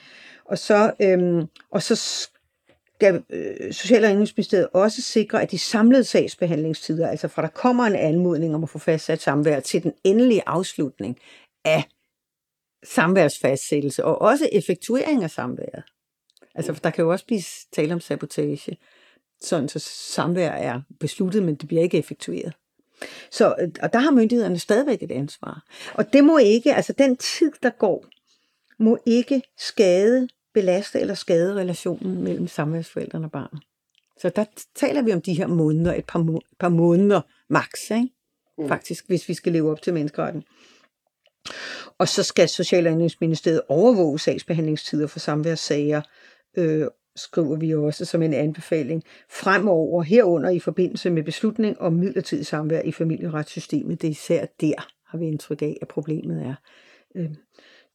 Og 0.45 0.57
så, 0.57 0.91
øhm, 1.01 1.45
og 1.71 1.83
så 1.83 1.95
skal 2.97 3.23
øh, 3.29 3.73
Social- 3.73 4.05
og 4.05 4.12
Indrigsministeriet 4.12 4.67
også 4.73 5.01
sikre, 5.01 5.41
at 5.41 5.51
de 5.51 5.57
samlede 5.57 6.03
sagsbehandlingstider, 6.03 7.07
altså 7.07 7.27
fra 7.27 7.41
der 7.41 7.47
kommer 7.47 7.83
en 7.83 7.95
anmodning 7.95 8.55
om 8.55 8.63
at 8.63 8.69
få 8.69 8.79
fastsat 8.79 9.21
samvær 9.21 9.60
til 9.60 9.83
den 9.83 9.93
endelige 10.03 10.43
afslutning 10.45 11.17
af 11.65 11.83
samværsfastsættelse, 12.83 14.05
og 14.05 14.21
også 14.21 14.49
effektuering 14.51 15.23
af 15.23 15.31
samværet. 15.31 15.83
Altså, 16.55 16.73
for 16.73 16.81
der 16.81 16.89
kan 16.89 17.03
jo 17.03 17.12
også 17.12 17.25
blive 17.25 17.41
tale 17.73 17.93
om 17.93 17.99
sabotage, 17.99 18.77
sådan 19.41 19.69
så 19.69 19.79
samvær 19.79 20.51
er 20.51 20.81
besluttet, 20.99 21.43
men 21.43 21.55
det 21.55 21.67
bliver 21.67 21.83
ikke 21.83 21.97
effektueret. 21.97 22.53
Så, 23.31 23.55
øh, 23.60 23.69
og 23.81 23.93
der 23.93 23.99
har 23.99 24.12
myndighederne 24.12 24.60
stadigvæk 24.60 25.03
et 25.03 25.12
ansvar. 25.12 25.63
Og 25.93 26.13
det 26.13 26.23
må 26.23 26.38
ikke, 26.38 26.73
altså 26.73 26.93
den 26.93 27.17
tid, 27.17 27.51
der 27.63 27.69
går, 27.69 28.05
må 28.79 28.97
ikke 29.05 29.41
skade, 29.57 30.27
belaste 30.59 30.99
eller 30.99 31.13
skade 31.13 31.55
relationen 31.55 32.23
mellem 32.23 32.47
samværsforældrene 32.47 33.25
og 33.25 33.31
barnet. 33.31 33.61
Så 34.21 34.29
der 34.29 34.45
taler 34.75 35.01
vi 35.01 35.13
om 35.13 35.21
de 35.21 35.33
her 35.33 35.47
måneder, 35.47 35.93
et 35.93 36.05
par, 36.05 36.19
må- 36.19 36.41
par 36.59 36.69
måneder 36.69 37.21
max, 37.49 37.91
ikke? 37.91 38.09
Mm. 38.57 38.67
faktisk, 38.67 39.07
hvis 39.07 39.29
vi 39.29 39.33
skal 39.33 39.51
leve 39.53 39.71
op 39.71 39.81
til 39.81 39.93
menneskeretten. 39.93 40.43
Og 41.97 42.07
så 42.07 42.23
skal 42.23 42.49
Social- 42.49 42.87
og 42.87 42.93
Indrigsministeriet 42.93 43.61
overvåge 43.67 44.19
sagsbehandlingstider 44.19 45.07
for 45.07 45.19
samværssager, 45.19 46.01
øh, 46.57 46.87
skriver 47.15 47.55
vi 47.55 47.75
også 47.75 48.05
som 48.05 48.21
en 48.21 48.33
anbefaling, 48.33 49.03
fremover 49.29 50.03
herunder 50.03 50.49
i 50.49 50.59
forbindelse 50.59 51.09
med 51.09 51.23
beslutning 51.23 51.81
om 51.81 51.93
midlertidig 51.93 52.45
samvær 52.45 52.81
i 52.81 52.91
familieretssystemet. 52.91 54.01
Det 54.01 54.07
er 54.07 54.11
især 54.11 54.45
der, 54.61 54.87
har 55.05 55.17
vi 55.17 55.25
indtryk 55.25 55.61
af, 55.61 55.77
at 55.81 55.87
problemet 55.87 56.45
er. 56.45 56.55
Øh, 57.15 57.29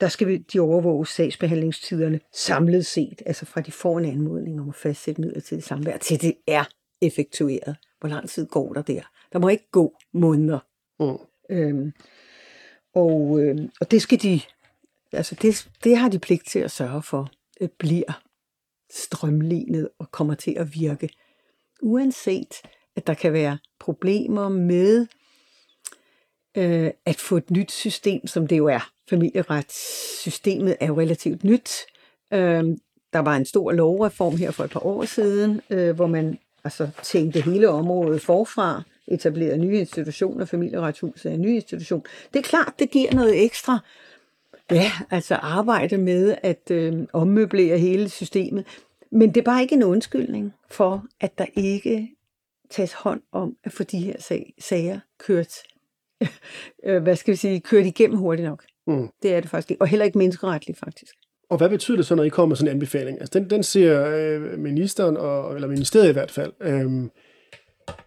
der 0.03 0.09
skal 0.09 0.29
vi, 0.29 0.37
de 0.37 0.61
overvåge 0.61 1.07
sagsbehandlingstiderne 1.07 2.21
samlet 2.33 2.87
set, 2.87 3.23
altså 3.27 3.47
fra 3.47 3.61
de 3.61 3.73
får 3.73 3.99
en 3.99 4.05
anmodning 4.05 4.61
om 4.61 4.69
at 4.69 4.75
fastsætte 4.75 5.21
midlertidig 5.21 5.65
samvær, 5.65 5.97
til 5.97 6.21
det 6.21 6.35
er 6.47 6.65
effektueret. 7.01 7.77
Hvor 8.01 8.09
lang 8.09 8.29
tid 8.29 8.47
går 8.47 8.73
der 8.73 8.83
der? 8.83 9.03
Der 9.33 9.39
må 9.39 9.49
ikke 9.49 9.71
gå 9.71 9.97
måneder. 10.13 10.59
Mm. 11.01 11.17
Øhm, 11.51 11.93
og, 12.95 13.41
øh, 13.41 13.59
og 13.81 13.91
det 13.91 14.03
skal 14.03 14.23
de, 14.23 14.41
altså 15.13 15.35
det, 15.43 15.71
det 15.85 15.97
har 15.97 16.09
de 16.09 16.19
pligt 16.19 16.47
til 16.47 16.59
at 16.59 16.71
sørge 16.71 17.03
for, 17.03 17.31
at 17.61 17.71
bliver 17.79 18.23
strømlignet 18.91 19.89
og 19.99 20.11
kommer 20.11 20.35
til 20.35 20.55
at 20.59 20.75
virke. 20.75 21.11
Uanset 21.83 22.63
at 22.97 23.07
der 23.07 23.15
kan 23.15 23.33
være 23.33 23.59
problemer 23.81 24.49
med 24.49 25.07
øh, 26.57 26.91
at 27.07 27.21
få 27.21 27.37
et 27.37 27.51
nyt 27.51 27.73
system, 27.73 28.27
som 28.27 28.47
det 28.47 28.59
jo 28.59 28.67
er. 28.67 28.93
Familieretssystemet 29.13 30.77
er 30.81 30.87
jo 30.87 31.01
relativt 31.01 31.45
nyt. 31.45 31.71
Øh, 32.33 32.65
der 33.13 33.19
var 33.19 33.37
en 33.37 33.45
stor 33.45 33.73
lovreform 33.73 34.37
her 34.37 34.51
for 34.51 34.65
et 34.65 34.71
par 34.71 34.87
år 34.87 35.05
siden, 35.05 35.61
øh, 35.71 35.97
hvor 35.97 36.07
man 36.07 36.39
altså 36.65 36.89
tænkte 37.03 37.41
hele 37.41 37.69
området 37.69 38.23
forfra, 38.23 38.83
etablerede 39.07 39.59
nye 39.59 39.79
institutioner, 39.79 40.45
familieretshuset 40.45 41.31
er 41.31 41.35
en 41.35 41.41
ny 41.41 41.55
institution. 41.55 42.05
Det 42.33 42.39
er 42.39 42.43
klart, 42.43 42.75
det 42.79 42.91
giver 42.91 43.15
noget 43.15 43.45
ekstra 43.45 43.79
ja, 44.71 44.93
altså 45.11 45.35
arbejde 45.35 45.99
med 45.99 46.37
at 46.43 46.71
øh, 46.71 47.07
ommøblere 47.13 47.79
hele 47.79 48.09
systemet. 48.09 48.67
Men 49.11 49.29
det 49.29 49.41
er 49.41 49.45
bare 49.45 49.63
ikke 49.63 49.75
en 49.75 49.83
undskyldning 49.83 50.55
for, 50.71 51.05
at 51.21 51.39
der 51.39 51.47
ikke 51.57 52.09
tages 52.71 52.93
hånd 52.93 53.21
om 53.33 53.57
at 53.65 53.73
få 53.73 53.83
de 53.83 53.99
her 53.99 54.21
sag, 54.21 54.55
sager 54.59 55.01
kørt, 55.19 55.55
øh, 56.87 57.03
hvad 57.03 57.17
skal 57.17 57.33
vi 57.33 57.37
sige, 57.37 57.61
kørt 57.61 57.87
igennem 57.87 58.19
hurtigt 58.19 58.49
nok. 58.49 58.65
Mm. 58.87 59.09
Det 59.23 59.35
er 59.35 59.41
det 59.41 59.51
faktisk 59.51 59.71
ikke. 59.71 59.83
Og 59.83 59.89
heller 59.89 60.05
ikke 60.05 60.19
menneskeretligt, 60.19 60.79
faktisk. 60.79 61.15
Og 61.51 61.59
hvad 61.59 61.69
betyder 61.69 61.97
det 61.97 62.07
så, 62.07 62.15
når 62.15 62.23
I 62.23 62.29
kommer 62.29 62.49
med 62.49 62.57
sådan 62.57 62.69
en 62.69 62.77
anbefaling? 62.77 63.21
Altså, 63.21 63.39
den, 63.39 63.51
den 63.51 63.63
ser 63.63 64.07
øh, 64.07 64.59
ministeren, 64.59 65.17
og, 65.17 65.55
eller 65.55 65.69
ministeriet 65.69 66.09
i 66.09 66.13
hvert 66.13 66.31
fald, 66.31 66.53
øh, 66.61 67.09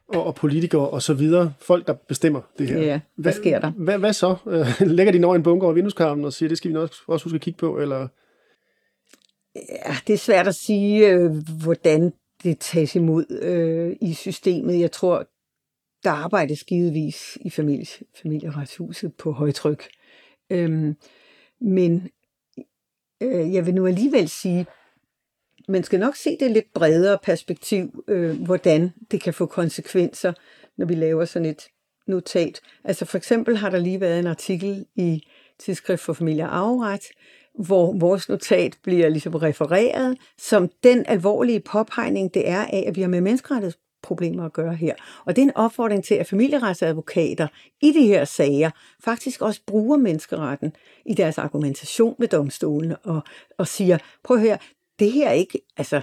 og, 0.08 0.24
og 0.24 0.36
politikere 0.36 0.90
og 0.90 1.02
så 1.02 1.14
videre, 1.14 1.54
folk, 1.60 1.88
der 1.88 1.94
bestemmer 1.94 2.42
det 2.58 2.68
her. 2.68 2.82
Ja, 2.82 3.00
hvad 3.16 3.34
sker 3.34 3.60
der? 3.60 3.72
Hvad, 3.72 3.98
hvad 3.98 4.14
så? 4.14 4.36
Lægger 4.80 5.14
de 5.14 5.26
over 5.26 5.36
en 5.36 5.44
bunker 5.44 5.66
over 5.68 5.74
vindueskarmen 5.74 6.26
og 6.26 6.34
siger, 6.34 6.50
det 6.50 6.58
skal 6.58 6.72
vi 6.72 6.76
også, 6.76 7.02
også 7.08 7.26
huske 7.26 7.36
at 7.36 7.42
kigge 7.42 7.58
på, 7.58 7.78
eller... 7.78 8.08
Ja, 9.56 9.96
det 10.08 10.14
er 10.14 10.18
svært 10.18 10.48
at 10.48 10.56
sige, 10.56 11.10
øh, 11.10 11.32
hvordan 11.64 12.14
det 12.44 12.60
tages 12.60 12.96
imod 12.96 13.26
øh, 13.42 13.96
i 14.02 14.14
systemet. 14.14 14.80
Jeg 14.80 14.92
tror, 14.92 15.28
der 16.04 16.12
arbejdes 16.12 16.64
givetvis 16.64 17.38
i 17.42 17.50
familie, 17.50 17.86
familieretshuset 18.22 19.14
på 19.14 19.32
højtryk. 19.32 19.88
Øhm, 20.50 20.96
men 21.62 22.10
øh, 23.22 23.54
jeg 23.54 23.66
vil 23.66 23.74
nu 23.74 23.88
alligevel 23.88 24.30
sige, 24.30 24.66
man 25.68 25.84
skal 25.84 26.00
nok 26.00 26.16
se 26.16 26.38
det 26.40 26.52
lidt 26.52 26.74
bredere 26.74 27.18
perspektiv, 27.24 28.04
øh, 28.08 28.42
hvordan 28.42 28.94
det 29.12 29.22
kan 29.22 29.34
få 29.34 29.46
konsekvenser, 29.46 30.34
når 30.78 30.86
vi 30.86 30.96
laver 30.96 31.26
sådan 31.26 31.46
et 31.46 31.68
notat. 32.08 32.62
Altså 32.84 33.06
for 33.06 33.18
eksempel 33.18 33.58
har 33.58 33.70
der 33.70 33.80
lige 33.80 34.02
været 34.02 34.20
en 34.20 34.28
artikel 34.28 34.86
i 34.96 35.28
Tidsskrift 35.60 36.02
for 36.02 36.14
Familie 36.14 36.50
og 36.50 37.00
hvor 37.60 38.00
vores 38.00 38.30
notat 38.30 38.78
bliver 38.84 39.10
ligesom 39.10 39.36
refereret 39.36 40.18
som 40.38 40.70
den 40.84 41.06
alvorlige 41.08 41.60
påpegning, 41.60 42.34
det 42.34 42.50
er 42.50 42.66
af, 42.66 42.84
at 42.88 42.96
vi 42.96 43.02
har 43.02 43.10
med 43.10 43.22
problemer 44.06 44.46
at 44.46 44.54
gøre 44.54 44.76
her. 44.76 44.96
Og 45.26 45.36
det 45.36 45.42
er 45.42 45.46
en 45.46 45.56
opfordring 45.56 46.04
til, 46.04 46.16
at 46.16 46.28
familieretsadvokater 46.28 47.48
i 47.82 47.92
de 47.92 48.08
her 48.08 48.26
sager 48.26 48.72
faktisk 49.04 49.42
også 49.42 49.62
bruger 49.68 49.98
menneskeretten 49.98 50.74
i 51.06 51.14
deres 51.14 51.38
argumentation 51.38 52.16
ved 52.20 52.28
domstolene 52.28 52.98
og, 52.98 53.22
og 53.58 53.68
siger, 53.68 53.98
prøv 54.24 54.38
at 54.38 54.44
høre, 54.44 54.58
det 55.00 55.12
her 55.12 55.30
er 55.30 55.34
ikke, 55.34 55.62
altså, 55.78 56.02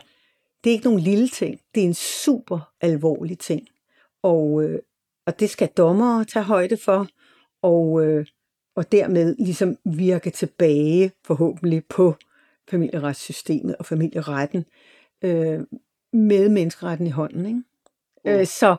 det 0.64 0.70
er 0.70 0.74
ikke 0.74 0.84
nogen 0.84 1.00
lille 1.00 1.28
ting, 1.28 1.60
det 1.74 1.80
er 1.82 1.86
en 1.86 1.94
super 1.94 2.72
alvorlig 2.80 3.38
ting. 3.38 3.68
Og, 4.22 4.64
øh, 4.64 4.78
og 5.26 5.40
det 5.40 5.50
skal 5.50 5.68
dommere 5.68 6.24
tage 6.24 6.44
højde 6.44 6.76
for, 6.76 7.06
og, 7.62 8.04
øh, 8.06 8.26
og 8.76 8.92
dermed 8.92 9.36
ligesom 9.38 9.76
virke 9.84 10.30
tilbage 10.30 11.12
forhåbentlig 11.24 11.84
på 11.84 12.14
familieretssystemet 12.70 13.76
og 13.76 13.86
familieretten 13.86 14.64
øh, 15.24 15.60
med 16.12 16.48
menneskeretten 16.48 17.06
i 17.06 17.10
hånden. 17.10 17.46
Ikke? 17.46 17.62
Mm. 18.24 18.30
Øh, 18.30 18.46
så, 18.46 18.76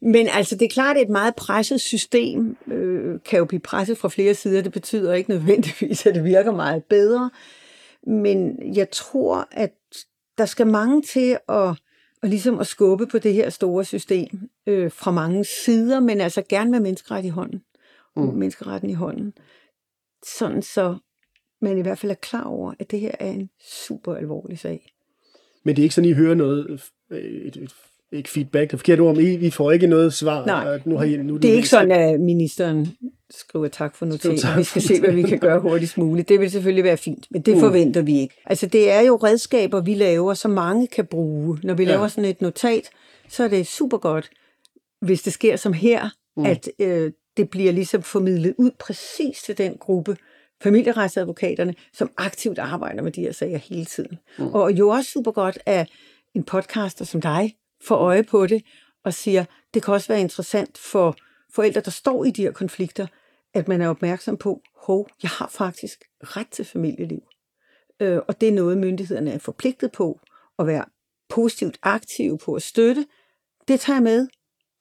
men 0.00 0.28
altså, 0.28 0.56
det 0.56 0.64
er 0.64 0.68
klart, 0.68 0.96
at 0.96 1.02
et 1.02 1.08
meget 1.08 1.34
presset 1.34 1.80
system 1.80 2.56
øh, 2.66 3.20
kan 3.24 3.38
jo 3.38 3.44
blive 3.44 3.60
presset 3.60 3.98
fra 3.98 4.08
flere 4.08 4.34
sider. 4.34 4.62
Det 4.62 4.72
betyder 4.72 5.12
ikke 5.14 5.30
nødvendigvis, 5.30 6.06
at 6.06 6.14
det 6.14 6.24
virker 6.24 6.52
meget 6.52 6.84
bedre. 6.84 7.30
Men 8.06 8.58
jeg 8.76 8.90
tror, 8.90 9.48
at 9.50 9.72
der 10.38 10.46
skal 10.46 10.66
mange 10.66 11.02
til 11.02 11.38
at, 11.48 11.68
at, 12.22 12.28
ligesom 12.28 12.58
at 12.58 12.66
skubbe 12.66 13.06
på 13.06 13.18
det 13.18 13.34
her 13.34 13.50
store 13.50 13.84
system 13.84 14.50
øh, 14.66 14.92
fra 14.92 15.10
mange 15.10 15.44
sider, 15.44 16.00
men 16.00 16.20
altså 16.20 16.42
gerne 16.48 16.70
med 16.70 16.80
menneskeret 16.80 17.24
i 17.24 17.28
hånden. 17.28 17.62
Mm. 18.16 18.22
Menneskeretten 18.22 18.90
i 18.90 18.94
hånden. 18.94 19.32
Sådan 20.38 20.62
så 20.62 20.96
man 21.60 21.78
i 21.78 21.82
hvert 21.82 21.98
fald 21.98 22.10
er 22.10 22.16
klar 22.16 22.44
over, 22.44 22.74
at 22.78 22.90
det 22.90 23.00
her 23.00 23.12
er 23.18 23.30
en 23.30 23.50
super 23.60 24.14
alvorlig 24.14 24.58
sag. 24.58 24.94
Men 25.62 25.76
det 25.76 25.82
er 25.82 25.84
ikke 25.84 25.94
sådan, 25.94 26.10
I 26.10 26.12
hører 26.12 26.34
noget, 26.34 26.82
øh, 27.10 27.18
et, 27.18 27.56
et, 27.56 27.74
ikke 28.12 28.28
feedback, 28.28 28.70
det 28.70 28.74
er 28.74 28.78
forkert 28.78 29.00
ord, 29.00 29.16
men 29.16 29.26
I, 29.26 29.46
I 29.46 29.50
får 29.50 29.72
ikke 29.72 29.86
noget 29.86 30.12
svar. 30.14 30.46
Nej, 30.46 30.74
at 30.74 30.86
nu 30.86 30.96
har 30.96 31.04
I, 31.04 31.16
nu 31.16 31.36
det 31.36 31.50
er 31.50 31.54
ikke 31.54 31.68
sådan, 31.68 31.90
at 31.92 32.20
ministeren 32.20 32.88
skriver 33.30 33.68
tak 33.68 33.96
for 33.96 34.06
notatet. 34.06 34.44
Vi 34.58 34.64
skal 34.64 34.82
se, 34.82 35.00
hvad 35.00 35.12
vi 35.12 35.22
kan 35.22 35.38
gøre 35.38 35.60
hurtigst 35.60 35.98
muligt. 35.98 36.28
Det 36.28 36.40
vil 36.40 36.50
selvfølgelig 36.50 36.84
være 36.84 36.96
fint, 36.96 37.26
men 37.30 37.42
det 37.42 37.54
Mm. 37.54 37.60
forventer 37.60 38.02
vi 38.02 38.18
ikke. 38.18 38.34
Altså, 38.46 38.66
det 38.66 38.90
er 38.90 39.00
jo 39.00 39.16
redskaber, 39.16 39.80
vi 39.80 39.94
laver, 39.94 40.34
som 40.34 40.50
mange 40.50 40.86
kan 40.86 41.06
bruge. 41.06 41.58
Når 41.62 41.74
vi 41.74 41.82
Ja. 41.82 41.88
laver 41.88 42.08
sådan 42.08 42.30
et 42.30 42.40
notat, 42.40 42.90
så 43.28 43.44
er 43.44 43.48
det 43.48 43.66
super 43.66 43.98
godt, 43.98 44.30
hvis 45.00 45.22
det 45.22 45.32
sker 45.32 45.56
som 45.56 45.72
her, 45.72 46.08
mm. 46.36 46.44
at 46.46 46.68
øh, 46.78 47.12
det 47.36 47.50
bliver 47.50 47.72
ligesom 47.72 48.02
formidlet 48.02 48.54
ud 48.58 48.70
præcis 48.78 49.42
til 49.42 49.58
den 49.58 49.76
gruppe, 49.80 50.16
familieretsadvokaterne, 50.62 51.74
som 51.94 52.10
aktivt 52.16 52.58
arbejder 52.58 53.02
med 53.02 53.12
de 53.12 53.20
her 53.20 53.32
sager 53.32 53.58
hele 53.58 53.84
tiden. 53.84 54.18
Mm. 54.38 54.46
Og 54.46 54.72
jo 54.72 54.88
også 54.88 55.10
super 55.10 55.30
godt, 55.30 55.58
at 55.66 55.88
en 56.34 56.42
podcaster 56.42 57.04
som 57.04 57.20
dig 57.20 57.54
får 57.86 57.96
øje 57.96 58.22
på 58.22 58.46
det 58.46 58.64
og 59.04 59.14
siger, 59.14 59.44
det 59.74 59.82
kan 59.82 59.94
også 59.94 60.08
være 60.08 60.20
interessant 60.20 60.78
for 60.78 61.16
forældre, 61.50 61.80
der 61.80 61.90
står 61.90 62.24
i 62.24 62.30
de 62.30 62.42
her 62.42 62.52
konflikter, 62.52 63.06
at 63.54 63.68
man 63.68 63.80
er 63.80 63.88
opmærksom 63.88 64.36
på, 64.36 64.62
hov, 64.76 65.08
jeg 65.22 65.30
har 65.30 65.48
faktisk 65.48 66.04
ret 66.22 66.48
til 66.50 66.64
familieliv. 66.64 67.22
Øh, 68.00 68.20
og 68.28 68.40
det 68.40 68.48
er 68.48 68.52
noget, 68.52 68.78
myndighederne 68.78 69.32
er 69.32 69.38
forpligtet 69.38 69.92
på 69.92 70.20
at 70.58 70.66
være 70.66 70.84
positivt 71.28 71.78
aktive 71.82 72.38
på 72.38 72.54
at 72.54 72.62
støtte. 72.62 73.06
Det 73.68 73.80
tager 73.80 73.96
jeg 73.96 74.02
med 74.02 74.28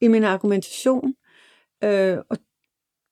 i 0.01 0.07
min 0.07 0.23
argumentation. 0.23 1.15
Øh, 1.83 2.17
og 2.29 2.37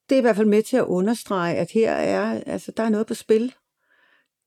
det 0.10 0.16
er 0.16 0.20
i 0.20 0.22
hvert 0.22 0.36
fald 0.36 0.48
med 0.48 0.64
til 0.64 0.78
at 0.78 0.86
understrege, 0.86 1.56
at 1.56 1.72
her 1.72 1.92
er, 1.92 2.44
altså, 2.46 2.72
der 2.72 2.84
er 2.84 2.90
noget 2.90 3.08
på 3.08 3.14
spil. 3.14 3.54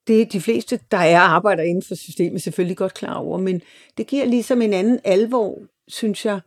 Det 0.06 0.22
er 0.22 0.26
de 0.26 0.40
fleste, 0.40 0.80
der 0.90 0.96
er 0.96 1.18
arbejder 1.18 1.62
inden 1.62 1.82
for 1.82 1.94
systemet, 1.94 2.42
selvfølgelig 2.42 2.76
godt 2.76 2.94
klar 2.94 3.14
over, 3.14 3.38
men 3.38 3.62
det 3.96 4.06
giver 4.06 4.24
ligesom 4.24 4.62
en 4.62 4.72
anden 4.72 5.00
alvor, 5.04 5.58
synes 5.88 6.26
jeg, 6.26 6.40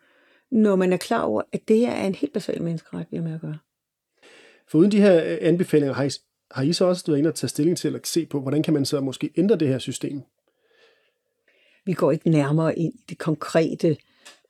når 0.51 0.75
man 0.75 0.93
er 0.93 0.97
klar 0.97 1.21
over, 1.21 1.41
at 1.51 1.67
det 1.67 1.77
her 1.77 1.91
er 1.91 2.07
en 2.07 2.15
helt 2.15 2.33
basal 2.33 2.61
menneskeret, 2.61 3.05
vi 3.11 3.17
har 3.17 3.23
med 3.23 3.33
at 3.33 3.41
gøre. 3.41 3.57
For 4.67 4.77
uden 4.79 4.91
de 4.91 5.01
her 5.01 5.23
øh, 5.23 5.37
anbefalinger, 5.41 5.93
har 5.93 6.03
I, 6.03 6.09
har 6.51 6.63
I 6.63 6.73
så 6.73 6.85
også 6.85 7.03
været 7.07 7.17
inde 7.17 7.27
og 7.27 7.35
tage 7.35 7.49
stilling 7.49 7.77
til 7.77 7.95
at 7.95 8.07
se 8.07 8.25
på, 8.25 8.41
hvordan 8.41 8.63
kan 8.63 8.73
man 8.73 8.85
så 8.85 9.01
måske 9.01 9.29
ændre 9.37 9.55
det 9.55 9.67
her 9.67 9.79
system? 9.79 10.21
Vi 11.85 11.93
går 11.93 12.11
ikke 12.11 12.29
nærmere 12.29 12.79
ind 12.79 12.93
i 12.93 13.03
det 13.09 13.17
konkrete 13.17 13.97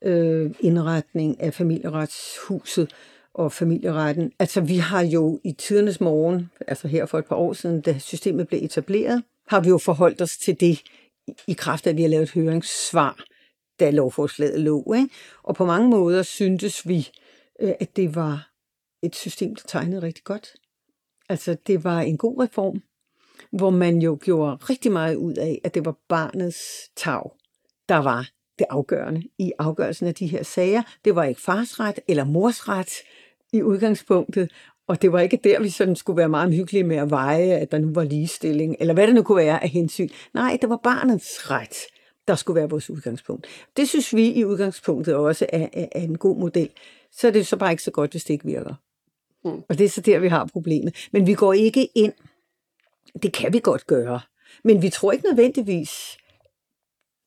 øh, 0.02 0.50
indretning 0.60 1.40
af 1.40 1.54
familieretshuset 1.54 2.90
og 3.36 3.52
familieretten. 3.52 4.32
Altså 4.38 4.60
vi 4.60 4.76
har 4.76 5.02
jo 5.02 5.40
i 5.44 5.52
tidernes 5.52 6.00
morgen, 6.00 6.50
altså 6.66 6.88
her 6.88 7.06
for 7.06 7.18
et 7.18 7.24
par 7.24 7.36
år 7.36 7.52
siden, 7.52 7.80
da 7.80 7.98
systemet 7.98 8.48
blev 8.48 8.60
etableret, 8.62 9.22
har 9.48 9.60
vi 9.60 9.68
jo 9.68 9.78
forholdt 9.78 10.22
os 10.22 10.36
til 10.36 10.60
det 10.60 10.82
i 11.46 11.52
kraft 11.52 11.86
af, 11.86 11.90
at 11.90 11.96
vi 11.96 12.02
har 12.02 12.08
lavet 12.08 12.22
et 12.22 12.30
høringssvar, 12.30 13.24
da 13.80 13.90
lovforslaget 13.90 14.60
lå. 14.60 14.94
Ikke? 14.94 15.08
Og 15.42 15.54
på 15.54 15.64
mange 15.64 15.88
måder 15.88 16.22
syntes 16.22 16.88
vi, 16.88 17.08
øh, 17.60 17.72
at 17.80 17.96
det 17.96 18.14
var 18.14 18.50
et 19.02 19.16
system, 19.16 19.54
der 19.54 19.62
tegnede 19.66 20.02
rigtig 20.02 20.24
godt. 20.24 20.52
Altså 21.28 21.56
det 21.66 21.84
var 21.84 22.00
en 22.00 22.18
god 22.18 22.42
reform, 22.42 22.82
hvor 23.50 23.70
man 23.70 24.02
jo 24.02 24.18
gjorde 24.22 24.56
rigtig 24.56 24.92
meget 24.92 25.16
ud 25.16 25.34
af, 25.34 25.60
at 25.64 25.74
det 25.74 25.84
var 25.84 25.96
barnets 26.08 26.90
tag, 26.96 27.30
der 27.88 27.96
var 27.96 28.28
det 28.58 28.66
afgørende 28.70 29.22
i 29.38 29.52
afgørelsen 29.58 30.06
af 30.06 30.14
de 30.14 30.26
her 30.26 30.42
sager. 30.42 30.82
Det 31.04 31.14
var 31.14 31.24
ikke 31.24 31.40
fars 31.40 31.80
ret 31.80 31.98
eller 32.08 32.24
mors 32.24 32.68
ret 32.68 32.92
i 33.56 33.62
udgangspunktet, 33.62 34.50
og 34.88 35.02
det 35.02 35.12
var 35.12 35.20
ikke 35.20 35.40
der, 35.44 35.60
vi 35.60 35.68
sådan 35.68 35.96
skulle 35.96 36.16
være 36.16 36.28
meget 36.28 36.54
hyggelige 36.54 36.84
med 36.84 36.96
at 36.96 37.10
veje, 37.10 37.52
at 37.52 37.70
der 37.70 37.78
nu 37.78 37.92
var 37.92 38.04
ligestilling, 38.04 38.76
eller 38.80 38.94
hvad 38.94 39.06
det 39.06 39.14
nu 39.14 39.22
kunne 39.22 39.44
være 39.44 39.62
af 39.62 39.68
hensyn. 39.68 40.08
Nej, 40.34 40.58
det 40.60 40.70
var 40.70 40.80
barnets 40.82 41.50
ret, 41.50 41.76
der 42.28 42.34
skulle 42.34 42.60
være 42.60 42.70
vores 42.70 42.90
udgangspunkt. 42.90 43.46
Det 43.76 43.88
synes 43.88 44.14
vi 44.14 44.32
i 44.32 44.44
udgangspunktet 44.44 45.14
også 45.14 45.46
er, 45.48 45.68
er, 45.72 45.86
er 45.92 46.00
en 46.00 46.18
god 46.18 46.38
model. 46.38 46.70
Så 47.12 47.26
er 47.26 47.30
det 47.30 47.46
så 47.46 47.56
bare 47.56 47.70
ikke 47.70 47.82
så 47.82 47.90
godt, 47.90 48.10
hvis 48.10 48.24
det 48.24 48.34
ikke 48.34 48.44
virker. 48.44 48.74
Mm. 49.44 49.62
Og 49.68 49.78
det 49.78 49.84
er 49.84 49.88
så 49.88 50.00
der, 50.00 50.18
vi 50.18 50.28
har 50.28 50.48
problemet. 50.52 51.08
Men 51.12 51.26
vi 51.26 51.34
går 51.34 51.52
ikke 51.52 51.88
ind. 51.94 52.12
Det 53.22 53.32
kan 53.32 53.52
vi 53.52 53.60
godt 53.60 53.86
gøre. 53.86 54.20
Men 54.64 54.82
vi 54.82 54.90
tror 54.90 55.12
ikke 55.12 55.24
nødvendigvis, 55.28 56.18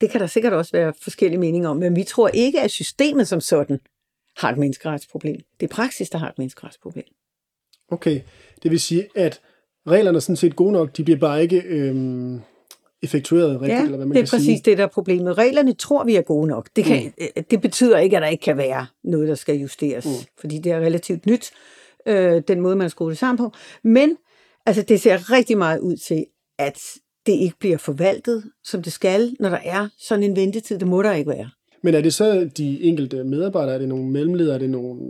det 0.02 0.10
kan 0.10 0.22
der 0.22 0.28
sikkert 0.28 0.54
også 0.54 0.72
være 0.72 0.94
forskellige 1.02 1.40
meninger 1.40 1.70
om, 1.70 1.78
men 1.78 1.96
vi 1.96 2.04
tror 2.04 2.28
ikke, 2.28 2.62
at 2.62 2.72
systemet 2.72 3.28
som 3.28 3.42
sådan 3.42 3.80
har 4.40 4.52
et 4.52 4.58
menneskeretsproblem. 4.58 5.42
Det 5.60 5.72
er 5.72 5.76
praksis, 5.76 6.10
der 6.10 6.18
har 6.18 6.30
et 6.30 6.38
menneskeretsproblem. 6.38 7.06
Okay, 7.92 8.22
det 8.64 8.72
vil 8.72 8.80
sige, 8.80 9.08
at 9.16 9.42
reglerne 9.88 10.16
er 10.16 10.20
sådan 10.20 10.36
set 10.36 10.56
gode 10.56 10.72
nok, 10.72 10.98
de 10.98 11.04
bliver 11.04 11.20
bare 11.20 11.42
ikke 11.42 11.62
øhm, 11.66 12.42
effektueret 13.02 13.62
rigtigt, 13.62 13.80
ja, 13.80 13.84
eller 13.84 13.98
hvad 13.98 14.06
man 14.06 14.16
det 14.16 14.22
er 14.22 14.26
kan 14.26 14.30
præcis 14.30 14.46
sige. 14.46 14.62
det, 14.66 14.78
der 14.78 14.84
er 14.84 14.88
problemet. 14.88 15.38
Reglerne 15.38 15.74
tror 15.74 16.04
vi 16.04 16.16
er 16.16 16.22
gode 16.22 16.48
nok. 16.48 16.70
Det, 16.76 16.86
kan, 16.86 17.14
mm. 17.38 17.44
det 17.44 17.62
betyder 17.62 17.98
ikke, 17.98 18.16
at 18.16 18.22
der 18.22 18.28
ikke 18.28 18.42
kan 18.42 18.58
være 18.58 18.88
noget, 19.04 19.28
der 19.28 19.36
skal 19.36 19.56
justeres, 19.56 20.06
mm. 20.06 20.12
fordi 20.40 20.58
det 20.58 20.72
er 20.72 20.80
relativt 20.80 21.26
nyt, 21.26 21.52
øh, 22.06 22.42
den 22.48 22.62
måde, 22.62 22.76
man 22.76 22.84
har 22.84 22.90
skruet 22.90 23.10
det 23.12 23.18
sammen 23.18 23.38
på. 23.38 23.54
Men 23.84 24.18
altså, 24.66 24.82
det 24.82 25.02
ser 25.02 25.32
rigtig 25.32 25.58
meget 25.58 25.80
ud 25.80 25.98
til, 25.98 26.26
at 26.60 26.82
det 27.26 27.34
ikke 27.34 27.56
bliver 27.60 27.78
forvaltet, 27.78 28.44
som 28.64 28.84
det 28.84 28.94
skal, 28.94 29.36
når 29.40 29.50
der 29.50 29.60
er 29.64 29.90
sådan 30.00 30.24
en 30.24 30.36
ventetid. 30.36 30.80
Det 30.80 30.88
må 30.88 31.04
der 31.04 31.14
ikke 31.14 31.30
være. 31.30 31.50
Men 31.84 31.94
er 31.94 32.02
det 32.02 32.14
så 32.14 32.50
de 32.58 32.82
enkelte 32.84 33.24
medarbejdere, 33.24 33.76
er 33.76 33.80
det 33.80 33.88
nogle 33.88 34.06
mellemledere, 34.06 34.54
er 34.56 34.60
det 34.60 34.70
nogle 34.70 35.02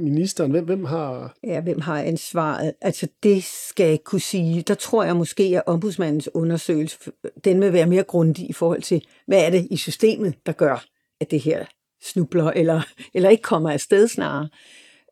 ministeren? 0.00 0.50
Hvem, 0.50 0.64
hvem 0.64 0.84
har... 0.84 1.36
Ja, 1.44 1.60
hvem 1.60 1.80
har 1.80 2.02
ansvaret? 2.02 2.74
Altså, 2.80 3.08
det 3.22 3.44
skal 3.44 3.84
jeg 3.84 3.92
ikke 3.92 4.04
kunne 4.04 4.20
sige. 4.20 4.62
Der 4.62 4.74
tror 4.74 5.04
jeg 5.04 5.16
måske, 5.16 5.42
at 5.42 5.62
ombudsmandens 5.66 6.28
undersøgelse, 6.34 6.98
den 7.44 7.60
vil 7.60 7.72
være 7.72 7.86
mere 7.86 8.02
grundig 8.02 8.50
i 8.50 8.52
forhold 8.52 8.82
til, 8.82 9.04
hvad 9.26 9.46
er 9.46 9.50
det 9.50 9.68
i 9.70 9.76
systemet, 9.76 10.34
der 10.46 10.52
gør, 10.52 10.84
at 11.20 11.30
det 11.30 11.40
her 11.40 11.64
snubler, 12.02 12.50
eller, 12.50 12.80
eller 13.14 13.30
ikke 13.30 13.42
kommer 13.42 13.70
afsted 13.70 14.08
snarere. 14.08 14.48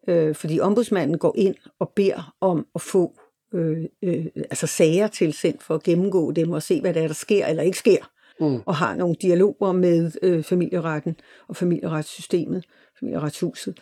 Øh, 0.08 0.34
fordi 0.34 0.60
ombudsmanden 0.60 1.18
går 1.18 1.34
ind 1.38 1.54
og 1.80 1.92
beder 1.96 2.34
om 2.40 2.66
at 2.74 2.80
få 2.80 3.12
øh, 3.54 3.84
øh, 4.02 4.26
altså 4.36 4.66
sager 4.66 5.08
tilsendt 5.08 5.62
for 5.62 5.74
at 5.74 5.82
gennemgå 5.82 6.32
dem 6.32 6.50
og 6.50 6.62
se, 6.62 6.80
hvad 6.80 6.94
der 6.94 7.02
er, 7.02 7.06
der 7.06 7.14
sker 7.14 7.46
eller 7.46 7.62
ikke 7.62 7.78
sker 7.78 8.15
mm. 8.40 8.60
og 8.66 8.74
har 8.74 8.96
nogle 8.96 9.16
dialoger 9.22 9.72
med 9.72 10.10
øh, 10.22 10.42
familieretten 10.42 11.16
og 11.48 11.56
familieretssystemet, 11.56 12.64
familieretshuset, 12.98 13.78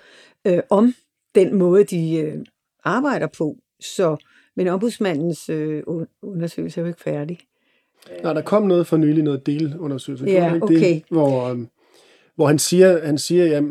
øh, 0.46 0.60
om 0.70 0.94
den 1.34 1.54
måde, 1.54 1.84
de 1.84 2.16
øh, 2.16 2.38
arbejder 2.84 3.26
på. 3.38 3.56
Så, 3.80 4.16
men 4.56 4.68
ombudsmandens 4.68 5.48
øh, 5.48 5.82
undersøgelse 6.22 6.80
er 6.80 6.82
jo 6.82 6.88
ikke 6.88 7.00
færdig. 7.00 7.38
Nej, 8.22 8.32
der 8.32 8.42
kom 8.42 8.62
noget 8.62 8.86
for 8.86 8.96
nylig, 8.96 9.22
noget 9.22 9.46
delundersøgelse. 9.46 10.24
Ja, 10.26 10.58
okay. 10.62 10.74
Det, 10.74 11.02
hvor, 11.10 11.50
øh, 11.50 11.58
hvor 12.36 12.46
han 12.46 12.58
siger, 12.58 13.06
han 13.06 13.18
siger, 13.18 13.44
ja, 13.44 13.62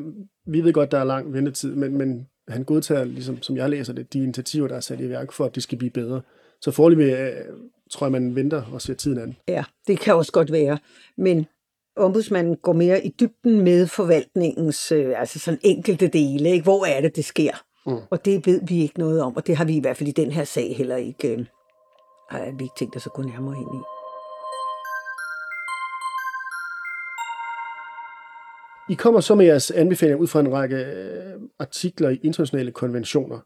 vi 0.45 0.61
ved 0.61 0.73
godt, 0.73 0.91
der 0.91 0.97
er 0.97 1.03
lang 1.03 1.33
ventetid, 1.33 1.75
men, 1.75 1.97
men 1.97 2.27
han 2.47 2.63
godtager, 2.63 3.03
ligesom, 3.03 3.41
som 3.41 3.57
jeg 3.57 3.69
læser 3.69 3.93
det, 3.93 4.13
de 4.13 4.23
initiativer, 4.23 4.67
der 4.67 4.75
er 4.75 4.79
sat 4.79 4.99
i 4.99 5.09
værk 5.09 5.31
for, 5.31 5.45
at 5.45 5.55
det 5.55 5.63
skal 5.63 5.77
blive 5.77 5.91
bedre. 5.91 6.21
Så 6.61 6.71
foreløbig 6.71 7.13
øh, 7.13 7.45
tror 7.93 8.05
jeg, 8.05 8.11
man 8.11 8.35
venter 8.35 8.63
og 8.73 8.81
ser 8.81 8.93
tiden 8.93 9.19
an. 9.19 9.35
Ja, 9.47 9.63
det 9.87 9.99
kan 9.99 10.15
også 10.15 10.31
godt 10.31 10.51
være. 10.51 10.77
Men 11.17 11.45
ombudsmanden 11.97 12.55
går 12.55 12.73
mere 12.73 13.05
i 13.05 13.15
dybden 13.19 13.61
med 13.61 13.87
forvaltningens 13.87 14.91
øh, 14.91 15.19
altså 15.19 15.39
sådan 15.39 15.59
enkelte 15.63 16.07
dele. 16.07 16.49
Ikke? 16.49 16.63
Hvor 16.63 16.85
er 16.85 17.01
det, 17.01 17.15
det 17.15 17.25
sker? 17.25 17.53
Mm. 17.85 17.97
Og 18.09 18.25
det 18.25 18.47
ved 18.47 18.61
vi 18.67 18.81
ikke 18.81 18.99
noget 18.99 19.21
om, 19.21 19.35
og 19.35 19.47
det 19.47 19.57
har 19.57 19.65
vi 19.65 19.75
i 19.75 19.79
hvert 19.79 19.97
fald 19.97 20.09
i 20.09 20.11
den 20.11 20.31
her 20.31 20.43
sag 20.43 20.75
heller 20.77 20.95
ikke, 20.95 21.33
øh, 21.33 21.45
har 22.29 22.57
vi 22.57 22.63
ikke 22.63 22.75
tænkt 22.77 22.95
os 22.95 23.05
at 23.05 23.13
gå 23.13 23.21
nærmere 23.21 23.57
ind 23.57 23.75
i. 23.75 23.81
I 28.89 28.95
kommer 28.95 29.19
så 29.19 29.35
med 29.35 29.45
jeres 29.45 29.71
anbefalinger 29.71 30.21
ud 30.21 30.27
fra 30.27 30.39
en 30.39 30.53
række 30.53 30.75
øh, 30.75 31.41
artikler 31.59 32.09
i 32.09 32.19
internationale 32.23 32.71
konventioner. 32.71 33.39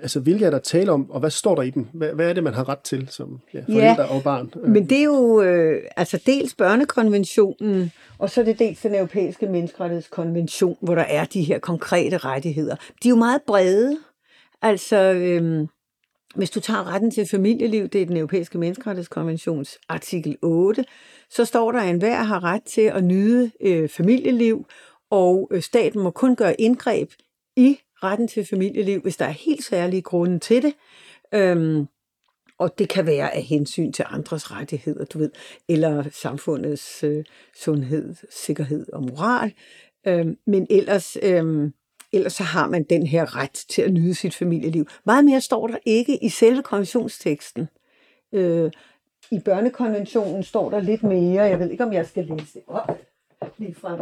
Altså, 0.00 0.20
hvilke 0.20 0.44
er 0.44 0.50
der 0.50 0.58
tale 0.58 0.92
om, 0.92 1.10
og 1.10 1.20
hvad 1.20 1.30
står 1.30 1.54
der 1.54 1.62
i 1.62 1.70
dem? 1.70 1.86
Hvad, 1.92 2.12
hvad 2.12 2.28
er 2.28 2.32
det, 2.32 2.44
man 2.44 2.54
har 2.54 2.68
ret 2.68 2.78
til 2.78 3.08
som 3.10 3.40
ja, 3.54 3.58
forældre 3.58 4.02
ja, 4.02 4.16
og 4.16 4.22
barn? 4.22 4.52
Men 4.66 4.88
det 4.88 4.98
er 4.98 5.04
jo 5.04 5.42
øh, 5.42 5.82
altså 5.96 6.22
dels 6.26 6.54
børnekonventionen, 6.54 7.92
og 8.18 8.30
så 8.30 8.40
er 8.40 8.44
det 8.44 8.58
dels 8.58 8.80
den 8.80 8.94
europæiske 8.94 9.46
menneskerettighedskonvention, 9.46 10.76
hvor 10.80 10.94
der 10.94 11.02
er 11.02 11.24
de 11.24 11.42
her 11.42 11.58
konkrete 11.58 12.18
rettigheder. 12.18 12.76
De 13.02 13.08
er 13.08 13.10
jo 13.10 13.16
meget 13.16 13.42
brede. 13.46 13.98
Altså, 14.62 14.96
øh, 14.96 15.68
hvis 16.34 16.50
du 16.50 16.60
tager 16.60 16.94
retten 16.94 17.10
til 17.10 17.28
familieliv, 17.30 17.88
det 17.88 18.02
er 18.02 18.06
den 18.06 18.16
europæiske 18.16 18.58
menneskerettighedskonventions 18.58 19.78
artikel 19.88 20.36
8, 20.42 20.84
så 21.30 21.44
står 21.44 21.72
der, 21.72 21.80
at 21.80 21.88
enhver 21.88 22.22
har 22.22 22.44
ret 22.44 22.62
til 22.62 22.80
at 22.80 23.04
nyde 23.04 23.50
øh, 23.60 23.88
familieliv, 23.88 24.66
og 25.10 25.48
øh, 25.52 25.62
staten 25.62 26.00
må 26.00 26.10
kun 26.10 26.36
gøre 26.36 26.60
indgreb 26.60 27.10
i 27.56 27.78
retten 28.10 28.28
til 28.28 28.46
familieliv, 28.46 29.00
hvis 29.00 29.16
der 29.16 29.24
er 29.24 29.30
helt 29.30 29.64
særlige 29.64 30.02
grunde 30.02 30.38
til 30.38 30.62
det. 30.62 30.74
Øhm, 31.34 31.86
og 32.58 32.78
det 32.78 32.88
kan 32.88 33.06
være 33.06 33.34
af 33.34 33.42
hensyn 33.42 33.92
til 33.92 34.04
andres 34.08 34.50
rettigheder, 34.52 35.04
du 35.04 35.18
ved, 35.18 35.30
eller 35.68 36.04
samfundets 36.12 37.04
øh, 37.04 37.24
sundhed, 37.54 38.14
sikkerhed 38.30 38.86
og 38.92 39.02
moral. 39.02 39.52
Øhm, 40.06 40.38
men 40.46 40.66
ellers, 40.70 41.16
øhm, 41.22 41.72
ellers 42.12 42.32
så 42.32 42.42
har 42.42 42.68
man 42.68 42.82
den 42.82 43.06
her 43.06 43.36
ret 43.36 43.64
til 43.68 43.82
at 43.82 43.92
nyde 43.92 44.14
sit 44.14 44.34
familieliv. 44.34 44.86
Meget 45.06 45.24
mere 45.24 45.40
står 45.40 45.66
der 45.66 45.78
ikke 45.86 46.24
i 46.24 46.28
selve 46.28 46.62
konventionsteksten. 46.62 47.68
Øh, 48.32 48.70
I 49.30 49.38
børnekonventionen 49.44 50.42
står 50.42 50.70
der 50.70 50.80
lidt 50.80 51.02
mere. 51.02 51.42
Jeg 51.42 51.58
ved 51.58 51.70
ikke, 51.70 51.84
om 51.84 51.92
jeg 51.92 52.06
skal 52.06 52.24
læse 52.24 52.54
det 52.54 52.62
op 52.66 52.98
lige 53.58 53.74
frem 53.74 54.00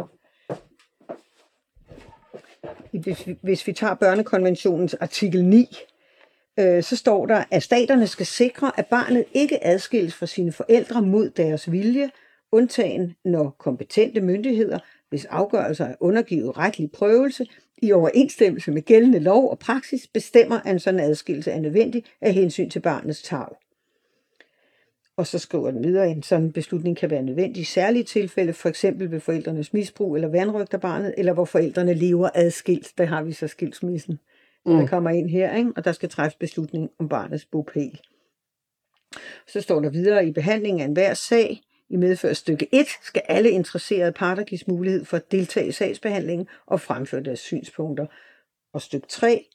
hvis 2.91 3.27
vi, 3.27 3.37
hvis 3.41 3.67
vi 3.67 3.73
tager 3.73 3.93
børnekonventionens 3.93 4.93
artikel 4.93 5.45
9, 5.45 5.77
øh, 6.59 6.83
så 6.83 6.95
står 6.95 7.25
der, 7.25 7.43
at 7.51 7.63
staterne 7.63 8.07
skal 8.07 8.25
sikre, 8.25 8.71
at 8.79 8.85
barnet 8.85 9.25
ikke 9.33 9.65
adskilles 9.67 10.15
fra 10.15 10.25
sine 10.25 10.51
forældre 10.51 11.01
mod 11.01 11.29
deres 11.29 11.71
vilje, 11.71 12.09
undtagen 12.51 13.15
når 13.25 13.55
kompetente 13.59 14.21
myndigheder, 14.21 14.79
hvis 15.09 15.25
afgørelser 15.25 15.85
er 15.85 15.95
undergivet 15.99 16.57
retlig 16.57 16.91
prøvelse, 16.91 17.45
i 17.81 17.91
overensstemmelse 17.91 18.71
med 18.71 18.81
gældende 18.81 19.19
lov 19.19 19.49
og 19.49 19.59
praksis, 19.59 20.07
bestemmer, 20.07 20.59
at 20.59 20.71
en 20.71 20.79
sådan 20.79 20.99
adskillelse 20.99 21.51
er 21.51 21.59
nødvendig 21.59 22.03
af 22.21 22.33
hensyn 22.33 22.69
til 22.69 22.79
barnets 22.79 23.21
tag. 23.21 23.47
Og 25.17 25.27
så 25.27 25.39
skriver 25.39 25.71
den 25.71 25.83
videre, 25.83 26.05
at 26.05 26.11
en 26.11 26.23
sådan 26.23 26.51
beslutning 26.51 26.97
kan 26.97 27.09
være 27.09 27.21
nødvendig 27.23 27.61
i 27.61 27.63
særlige 27.63 28.03
tilfælde, 28.03 28.53
for 28.53 28.69
eksempel 28.69 29.11
ved 29.11 29.19
forældrenes 29.19 29.73
misbrug 29.73 30.15
eller 30.15 30.27
vandrygt 30.27 30.73
af 30.73 30.81
barnet, 30.81 31.13
eller 31.17 31.33
hvor 31.33 31.45
forældrene 31.45 31.93
lever 31.93 32.29
adskilt. 32.35 32.93
Der 32.97 33.05
har 33.05 33.23
vi 33.23 33.31
så 33.31 33.47
skilsmissen, 33.47 34.19
mm. 34.65 34.77
der 34.77 34.87
kommer 34.87 35.09
ind 35.09 35.29
her, 35.29 35.55
ikke? 35.55 35.71
og 35.75 35.85
der 35.85 35.91
skal 35.91 36.09
træffes 36.09 36.35
beslutning 36.35 36.89
om 36.99 37.09
barnets 37.09 37.45
bopæl. 37.45 37.99
Så 39.47 39.61
står 39.61 39.79
der 39.79 39.89
videre, 39.89 40.27
i 40.27 40.31
behandlingen 40.31 40.81
af 40.81 40.85
enhver 40.85 41.13
sag, 41.13 41.61
i 41.89 41.95
medfør 41.95 42.33
stykke 42.33 42.67
1, 42.71 42.87
skal 43.03 43.21
alle 43.27 43.49
interesserede 43.49 44.11
parter 44.11 44.43
gives 44.43 44.67
mulighed 44.67 45.05
for 45.05 45.17
at 45.17 45.31
deltage 45.31 45.67
i 45.67 45.71
sagsbehandlingen 45.71 46.47
og 46.65 46.81
fremføre 46.81 47.23
deres 47.23 47.39
synspunkter. 47.39 48.05
Og 48.73 48.81
stykke 48.81 49.07
3, 49.07 49.45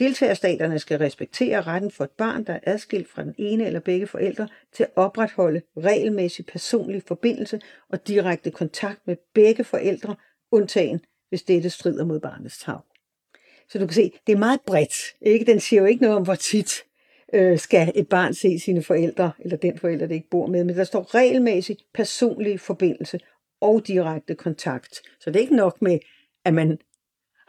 Deltagerstaterne 0.00 0.78
skal 0.78 0.98
respektere 0.98 1.62
retten 1.62 1.90
for 1.90 2.04
et 2.04 2.10
barn, 2.10 2.44
der 2.44 2.52
er 2.52 2.60
adskilt 2.62 3.08
fra 3.08 3.24
den 3.24 3.34
ene 3.38 3.66
eller 3.66 3.80
begge 3.80 4.06
forældre, 4.06 4.48
til 4.72 4.82
at 4.82 4.90
opretholde 4.96 5.62
regelmæssig 5.76 6.46
personlig 6.46 7.02
forbindelse 7.08 7.60
og 7.88 8.08
direkte 8.08 8.50
kontakt 8.50 9.06
med 9.06 9.16
begge 9.34 9.64
forældre, 9.64 10.16
undtagen 10.52 11.00
hvis 11.28 11.42
dette 11.42 11.70
strider 11.70 12.04
mod 12.04 12.20
barnets 12.20 12.58
tag. 12.58 12.78
Så 13.68 13.78
du 13.78 13.86
kan 13.86 13.94
se, 13.94 14.12
det 14.26 14.32
er 14.32 14.38
meget 14.38 14.60
bredt. 14.66 14.94
Ikke? 15.20 15.44
Den 15.44 15.60
siger 15.60 15.82
jo 15.82 15.86
ikke 15.86 16.02
noget 16.02 16.16
om, 16.16 16.22
hvor 16.22 16.34
tit 16.34 16.84
øh, 17.32 17.58
skal 17.58 17.92
et 17.94 18.08
barn 18.08 18.34
se 18.34 18.58
sine 18.58 18.82
forældre, 18.82 19.32
eller 19.38 19.56
den 19.56 19.78
forælder, 19.78 20.06
det 20.06 20.14
ikke 20.14 20.30
bor 20.30 20.46
med, 20.46 20.64
men 20.64 20.76
der 20.76 20.84
står 20.84 21.14
regelmæssig 21.14 21.76
personlig 21.94 22.60
forbindelse, 22.60 23.20
og 23.60 23.86
direkte 23.86 24.34
kontakt. 24.34 24.94
Så 25.20 25.30
det 25.30 25.36
er 25.36 25.40
ikke 25.40 25.56
nok 25.56 25.82
med, 25.82 25.98
at 26.44 26.54
man 26.54 26.78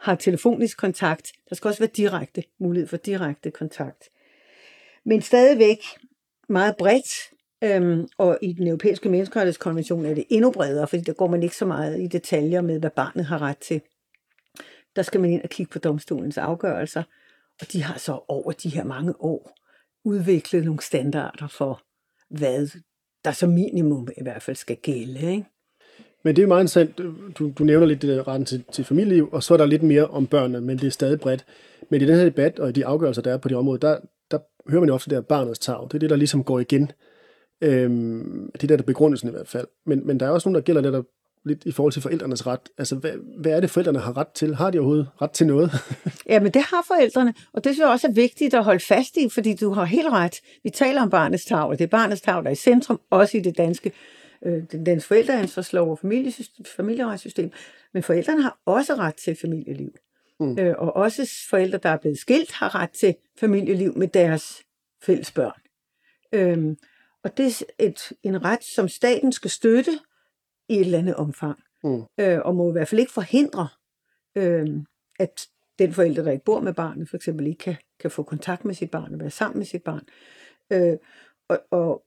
har 0.02 0.14
telefonisk 0.14 0.78
kontakt. 0.78 1.32
Der 1.48 1.54
skal 1.54 1.68
også 1.68 1.80
være 1.80 1.90
direkte 1.96 2.44
mulighed 2.58 2.88
for 2.88 2.96
direkte 2.96 3.50
kontakt. 3.50 4.08
Men 5.04 5.22
stadigvæk 5.22 5.78
meget 6.48 6.76
bredt, 6.76 7.30
øhm, 7.64 8.08
og 8.18 8.38
i 8.42 8.52
den 8.52 8.66
europæiske 8.66 9.08
menneskerettighedskonvention 9.08 10.06
er 10.06 10.14
det 10.14 10.24
endnu 10.30 10.50
bredere, 10.50 10.88
fordi 10.88 11.02
der 11.02 11.12
går 11.12 11.26
man 11.26 11.42
ikke 11.42 11.56
så 11.56 11.66
meget 11.66 12.00
i 12.00 12.06
detaljer 12.06 12.60
med, 12.60 12.78
hvad 12.78 12.90
barnet 12.90 13.26
har 13.26 13.42
ret 13.42 13.58
til. 13.58 13.80
Der 14.96 15.02
skal 15.02 15.20
man 15.20 15.30
ind 15.30 15.42
og 15.42 15.50
kigge 15.50 15.72
på 15.72 15.78
domstolens 15.78 16.38
afgørelser, 16.38 17.02
og 17.60 17.72
de 17.72 17.82
har 17.82 17.98
så 17.98 18.20
over 18.28 18.52
de 18.52 18.68
her 18.68 18.84
mange 18.84 19.14
år 19.20 19.58
udviklet 20.04 20.64
nogle 20.64 20.80
standarder 20.80 21.48
for, 21.48 21.82
hvad 22.28 22.68
der 23.24 23.32
som 23.32 23.50
minimum 23.50 24.08
i 24.18 24.22
hvert 24.22 24.42
fald 24.42 24.56
skal 24.56 24.76
gælde. 24.76 25.32
Ikke? 25.32 25.44
Men 26.22 26.36
det 26.36 26.42
er 26.42 26.46
meget 26.46 26.62
interessant. 26.62 26.98
Du, 27.38 27.52
du 27.58 27.64
nævner 27.64 27.86
lidt 27.86 28.02
det 28.02 28.28
retten 28.28 28.46
til, 28.46 28.64
til 28.72 28.84
familieliv, 28.84 29.28
og 29.32 29.42
så 29.42 29.54
er 29.54 29.58
der 29.58 29.66
lidt 29.66 29.82
mere 29.82 30.06
om 30.06 30.26
børnene, 30.26 30.60
men 30.60 30.78
det 30.78 30.86
er 30.86 30.90
stadig 30.90 31.20
bredt. 31.20 31.44
Men 31.90 32.02
i 32.02 32.04
den 32.04 32.16
her 32.16 32.24
debat 32.24 32.58
og 32.58 32.68
i 32.68 32.72
de 32.72 32.86
afgørelser, 32.86 33.22
der 33.22 33.32
er 33.32 33.36
på 33.36 33.48
det 33.48 33.56
område, 33.56 33.78
der, 33.78 33.96
der 34.30 34.38
hører 34.70 34.80
man 34.80 34.88
jo 34.88 34.94
ofte 34.94 35.10
det 35.10 35.16
der 35.16 35.22
barnets 35.22 35.58
tag. 35.58 35.76
Det 35.84 35.94
er 35.94 35.98
det, 35.98 36.10
der 36.10 36.16
ligesom 36.16 36.44
går 36.44 36.60
igen. 36.60 36.92
Øhm, 37.62 38.50
det 38.52 38.62
er 38.62 38.66
der, 38.66 38.76
der 38.76 38.82
begrundelsen 38.82 39.28
i 39.28 39.32
hvert 39.32 39.48
fald. 39.48 39.66
Men, 39.86 40.06
men 40.06 40.20
der 40.20 40.26
er 40.26 40.30
også 40.30 40.48
nogen, 40.48 40.54
der 40.54 40.60
gælder 40.60 40.80
det 40.80 40.92
der 40.92 41.02
lidt 41.44 41.64
i 41.64 41.72
forhold 41.72 41.92
til 41.92 42.02
forældrenes 42.02 42.46
ret. 42.46 42.60
Altså, 42.78 42.96
hvad, 42.96 43.12
hvad 43.38 43.52
er 43.52 43.60
det, 43.60 43.70
forældrene 43.70 43.98
har 43.98 44.16
ret 44.16 44.28
til? 44.34 44.54
Har 44.54 44.70
de 44.70 44.78
overhovedet 44.78 45.08
ret 45.22 45.30
til 45.30 45.46
noget? 45.46 45.70
ja, 46.28 46.40
men 46.40 46.52
det 46.52 46.62
har 46.62 46.84
forældrene, 46.86 47.34
og 47.52 47.64
det 47.64 47.74
synes 47.74 47.84
jeg 47.84 47.92
også 47.92 48.06
er 48.06 48.12
vigtigt 48.12 48.54
at 48.54 48.64
holde 48.64 48.80
fast 48.80 49.16
i, 49.16 49.28
fordi 49.28 49.54
du 49.54 49.70
har 49.70 49.84
helt 49.84 50.08
ret. 50.08 50.40
Vi 50.64 50.70
taler 50.70 51.02
om 51.02 51.10
barnets 51.10 51.44
tag, 51.44 51.64
og 51.64 51.78
det 51.78 51.84
er 51.84 51.88
barnets 51.88 52.20
tag, 52.20 52.34
der 52.34 52.42
er 52.42 52.50
i 52.50 52.54
centrum, 52.54 53.00
også 53.10 53.36
i 53.36 53.40
det 53.40 53.58
danske 53.58 53.92
øh, 54.46 54.62
den 54.72 54.84
danske 54.84 55.08
forældreansvarslov 55.08 55.90
og 55.90 55.98
familieretssystem, 56.76 57.50
men 57.92 58.02
forældrene 58.02 58.42
har 58.42 58.58
også 58.64 58.94
ret 58.94 59.14
til 59.14 59.36
familieliv. 59.40 59.92
Mm. 60.40 60.58
Øh, 60.58 60.74
og 60.78 60.96
også 60.96 61.30
forældre, 61.50 61.78
der 61.78 61.88
er 61.88 61.96
blevet 61.96 62.18
skilt, 62.18 62.52
har 62.52 62.74
ret 62.74 62.90
til 62.90 63.14
familieliv 63.40 63.98
med 63.98 64.08
deres 64.08 64.62
fælles 65.02 65.32
børn. 65.32 65.60
Øhm, 66.32 66.76
og 67.24 67.36
det 67.36 67.46
er 67.46 67.64
et, 67.78 68.12
en 68.22 68.44
ret, 68.44 68.64
som 68.64 68.88
staten 68.88 69.32
skal 69.32 69.50
støtte 69.50 69.92
i 70.68 70.74
et 70.74 70.80
eller 70.80 70.98
andet 70.98 71.14
omfang. 71.14 71.58
Mm. 71.84 72.02
Øh, 72.20 72.38
og 72.44 72.54
må 72.54 72.68
i 72.68 72.72
hvert 72.72 72.88
fald 72.88 73.00
ikke 73.00 73.12
forhindre, 73.12 73.68
øh, 74.36 74.66
at 75.18 75.46
den 75.78 75.92
forælder, 75.92 76.22
der 76.22 76.30
ikke 76.30 76.44
bor 76.44 76.60
med 76.60 76.74
barnet, 76.74 77.08
for 77.08 77.16
eksempel 77.16 77.46
ikke 77.46 77.58
kan, 77.58 77.76
kan 78.00 78.10
få 78.10 78.22
kontakt 78.22 78.64
med 78.64 78.74
sit 78.74 78.90
barn 78.90 79.14
og 79.14 79.20
være 79.20 79.30
sammen 79.30 79.58
med 79.58 79.66
sit 79.66 79.82
barn. 79.82 80.06
Øh, 80.70 80.96
og, 81.48 81.60
og, 81.70 82.02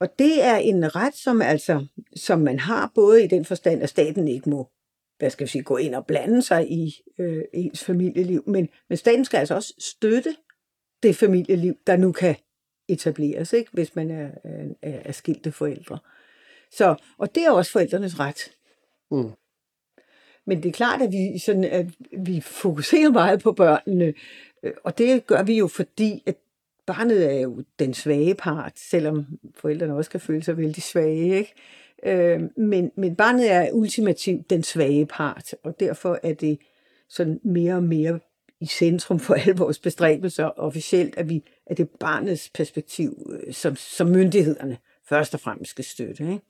og 0.00 0.08
det 0.18 0.44
er 0.44 0.56
en 0.56 0.96
ret, 0.96 1.14
som 1.14 1.42
altså, 1.42 1.86
som 2.16 2.40
man 2.40 2.58
har 2.58 2.92
både 2.94 3.24
i 3.24 3.26
den 3.26 3.44
forstand, 3.44 3.82
at 3.82 3.88
staten 3.88 4.28
ikke 4.28 4.50
må 4.50 4.70
hvad 5.20 5.30
skal 5.30 5.46
vi 5.46 5.50
sige, 5.50 5.62
gå 5.62 5.76
ind 5.76 5.94
og 5.94 6.06
blande 6.06 6.42
sig 6.42 6.70
i 6.70 7.02
øh, 7.18 7.42
ens 7.52 7.84
familieliv, 7.84 8.44
men, 8.46 8.68
men 8.88 8.98
staten 8.98 9.24
skal 9.24 9.38
altså 9.38 9.54
også 9.54 9.74
støtte 9.78 10.36
det 11.02 11.16
familieliv, 11.16 11.74
der 11.86 11.96
nu 11.96 12.12
kan 12.12 12.36
etableres, 12.88 13.52
ikke? 13.52 13.70
hvis 13.72 13.96
man 13.96 14.10
er, 14.10 14.30
er, 14.44 14.66
er 14.82 15.12
skilte 15.12 15.52
forældre. 15.52 15.98
Så, 16.72 16.94
og 17.18 17.34
det 17.34 17.44
er 17.44 17.50
også 17.50 17.72
forældrenes 17.72 18.20
ret. 18.20 18.52
Mm. 19.10 19.30
Men 20.46 20.62
det 20.62 20.68
er 20.68 20.72
klart, 20.72 21.02
at 21.02 21.12
vi, 21.12 21.38
sådan, 21.38 21.64
at 21.64 21.86
vi 22.18 22.40
fokuserer 22.40 23.10
meget 23.10 23.40
på 23.40 23.52
børnene, 23.52 24.14
øh, 24.62 24.72
og 24.84 24.98
det 24.98 25.26
gør 25.26 25.42
vi 25.42 25.58
jo, 25.58 25.68
fordi 25.68 26.22
at 26.26 26.36
barnet 26.86 27.34
er 27.34 27.40
jo 27.40 27.62
den 27.78 27.94
svage 27.94 28.34
part, 28.34 28.72
selvom 28.76 29.26
forældrene 29.54 29.94
også 29.94 30.10
kan 30.10 30.20
føle 30.20 30.42
sig 30.42 30.56
vældig 30.56 30.82
svage. 30.82 31.38
Ikke? 31.38 31.54
Øh, 32.02 32.40
men, 32.56 32.90
men 32.96 33.16
barnet 33.16 33.52
er 33.52 33.72
ultimativt 33.72 34.50
den 34.50 34.62
svage 34.62 35.06
part, 35.06 35.54
og 35.62 35.80
derfor 35.80 36.18
er 36.22 36.34
det 36.34 36.58
sådan 37.08 37.40
mere 37.44 37.74
og 37.74 37.82
mere 37.82 38.20
i 38.60 38.66
centrum 38.66 39.18
for 39.18 39.34
alle 39.34 39.56
vores 39.56 39.78
bestræbelser 39.78 40.44
officielt, 40.44 41.16
at, 41.16 41.28
vi, 41.28 41.44
at 41.66 41.76
det 41.76 41.82
er 41.82 41.96
barnets 42.00 42.50
perspektiv, 42.54 43.30
øh, 43.32 43.52
som, 43.54 43.76
som 43.76 44.08
myndighederne 44.08 44.78
først 45.08 45.34
og 45.34 45.40
fremmest 45.40 45.70
skal 45.70 45.84
støtte. 45.84 46.22
Ikke? 46.22 46.40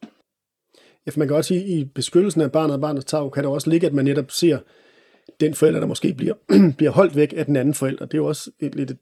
Ja, 1.07 1.11
for 1.11 1.19
man 1.19 1.29
kan 1.29 1.37
også 1.37 1.49
sige, 1.49 1.63
at 1.63 1.69
i 1.69 1.85
beskyttelsen 1.85 2.41
af 2.41 2.53
barnet 2.53 2.75
og 2.75 2.81
barnets 2.81 3.05
tag, 3.05 3.33
kan 3.33 3.45
der 3.45 3.51
også 3.51 3.71
ligge, 3.71 3.87
at 3.87 3.93
man 3.93 4.05
netop 4.05 4.31
ser 4.31 4.59
den 5.41 5.55
forælder, 5.55 5.81
der 5.81 5.87
måske 5.87 6.15
bliver, 6.15 6.35
bliver 6.79 6.91
holdt 6.91 7.17
væk 7.17 7.35
af 7.37 7.47
den 7.47 7.57
anden 7.57 7.75
forælder. 7.75 8.07
Det 8.07 8.15
er 8.15 8.19
jo 8.19 8.27
også 8.27 8.51
et, 8.61 8.75
lidt 8.75 8.93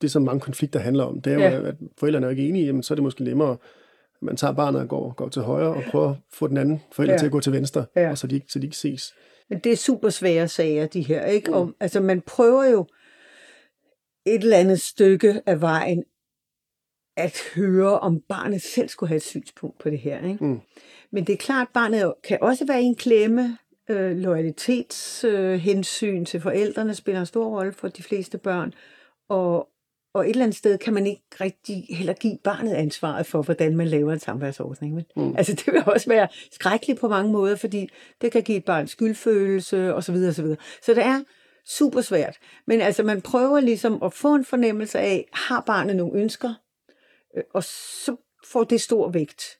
det, 0.00 0.10
som 0.10 0.22
mange 0.22 0.40
konflikter 0.40 0.80
handler 0.80 1.04
om. 1.04 1.20
Det 1.20 1.32
er 1.32 1.34
jo, 1.34 1.40
ja. 1.40 1.68
at 1.68 1.74
forældrene 1.98 2.26
er 2.26 2.30
ikke 2.30 2.48
enige, 2.48 2.66
jamen, 2.66 2.82
så 2.82 2.94
er 2.94 2.96
det 2.96 3.02
måske 3.02 3.24
nemmere, 3.24 3.56
at 4.14 4.22
man 4.22 4.36
tager 4.36 4.52
barnet 4.52 4.80
og 4.80 4.88
går, 4.88 5.12
går 5.12 5.28
til 5.28 5.42
højre 5.42 5.68
og 5.68 5.82
prøver 5.90 6.10
at 6.10 6.16
få 6.32 6.46
den 6.46 6.56
anden 6.56 6.82
forælder 6.92 7.14
ja. 7.14 7.18
til 7.18 7.26
at 7.26 7.32
gå 7.32 7.40
til 7.40 7.52
venstre, 7.52 7.84
ja. 7.96 8.10
og 8.10 8.18
så 8.18 8.26
de, 8.26 8.40
så 8.48 8.58
de 8.58 8.66
ikke 8.66 8.76
ses. 8.76 9.14
Men 9.50 9.58
det 9.58 9.72
er 9.72 9.76
super 9.76 10.10
svære 10.10 10.48
sager, 10.48 10.86
de 10.86 11.02
her. 11.02 11.24
Ikke? 11.24 11.54
Og, 11.54 11.72
altså, 11.80 12.00
man 12.00 12.20
prøver 12.20 12.64
jo 12.64 12.86
et 14.26 14.42
eller 14.42 14.56
andet 14.56 14.80
stykke 14.80 15.40
af 15.46 15.60
vejen 15.60 16.04
at 17.16 17.38
høre, 17.54 17.98
om 17.98 18.20
barnet 18.28 18.62
selv 18.62 18.88
skulle 18.88 19.08
have 19.08 19.16
et 19.16 19.22
synspunkt 19.22 19.78
på 19.78 19.90
det 19.90 19.98
her. 19.98 20.28
Ikke? 20.28 20.44
Mm. 20.44 20.60
Men 21.12 21.26
det 21.26 21.32
er 21.32 21.36
klart, 21.36 21.66
at 21.66 21.72
barnet 21.74 22.14
kan 22.24 22.38
også 22.40 22.66
være 22.66 22.82
i 22.82 22.84
en 22.84 22.94
klemme. 22.94 23.58
Øh, 23.90 24.16
loyalitetshensyn 24.16 26.20
øh, 26.20 26.26
til 26.26 26.40
forældrene 26.40 26.94
spiller 26.94 27.20
en 27.20 27.26
stor 27.26 27.58
rolle 27.58 27.72
for 27.72 27.88
de 27.88 28.02
fleste 28.02 28.38
børn. 28.38 28.74
Og, 29.28 29.68
og 30.14 30.24
et 30.24 30.30
eller 30.30 30.44
andet 30.44 30.58
sted 30.58 30.78
kan 30.78 30.94
man 30.94 31.06
ikke 31.06 31.22
rigtig 31.40 31.86
heller 31.90 32.12
give 32.12 32.38
barnet 32.44 32.74
ansvaret 32.74 33.26
for, 33.26 33.42
hvordan 33.42 33.76
man 33.76 33.88
laver 33.88 34.12
en 34.12 34.20
samværsordning. 34.20 34.94
Men, 34.94 35.04
mm. 35.16 35.34
Altså 35.36 35.54
det 35.54 35.72
vil 35.72 35.82
også 35.86 36.08
være 36.08 36.28
skrækkeligt 36.52 37.00
på 37.00 37.08
mange 37.08 37.32
måder, 37.32 37.56
fordi 37.56 37.88
det 38.20 38.32
kan 38.32 38.42
give 38.42 38.58
et 38.58 38.64
barn 38.64 38.86
skyldfølelse 38.86 39.94
osv. 39.94 40.14
osv. 40.14 40.46
Så 40.82 40.94
det 40.94 41.04
er 41.04 41.20
super 41.66 42.00
svært. 42.00 42.36
Men 42.66 42.80
altså 42.80 43.02
man 43.02 43.20
prøver 43.20 43.60
ligesom 43.60 44.02
at 44.02 44.12
få 44.12 44.34
en 44.34 44.44
fornemmelse 44.44 44.98
af, 44.98 45.28
har 45.32 45.60
barnet 45.60 45.96
nogle 45.96 46.20
ønsker? 46.20 46.54
Øh, 47.36 47.42
og 47.54 47.64
så 47.64 48.16
får 48.46 48.64
det 48.64 48.80
stor 48.80 49.10
vægt. 49.10 49.58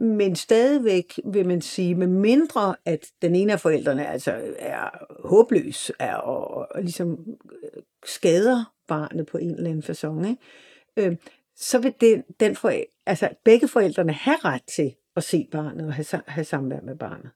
Men 0.00 0.36
stadigvæk 0.36 1.20
vil 1.24 1.46
man 1.46 1.60
sige, 1.60 1.94
med 1.94 2.06
mindre 2.06 2.74
at 2.84 3.06
den 3.22 3.34
ene 3.34 3.52
af 3.52 3.60
forældrene 3.60 4.06
altså 4.06 4.54
er 4.58 5.04
håbløs 5.28 5.92
er, 5.98 6.14
og, 6.14 6.66
og 6.74 6.82
ligesom 6.82 7.18
øh, 7.62 7.82
skader 8.04 8.64
barnet 8.90 9.26
på 9.26 9.38
en 9.38 9.54
eller 9.54 9.70
anden 9.70 9.82
façon, 9.82 10.28
ikke? 10.28 11.10
Øh, 11.10 11.16
så 11.56 11.78
vil 11.78 11.94
det, 12.00 12.22
den 12.40 12.56
forældre, 12.56 12.86
altså 13.06 13.28
begge 13.44 13.68
forældrene 13.68 14.12
have 14.12 14.36
ret 14.44 14.62
til 14.76 14.94
at 15.16 15.24
se 15.24 15.48
barnet 15.52 15.86
og 15.86 15.92
have, 15.92 16.06
have 16.26 16.44
samvær 16.44 16.80
med 16.80 16.96
barnet. 16.96 17.30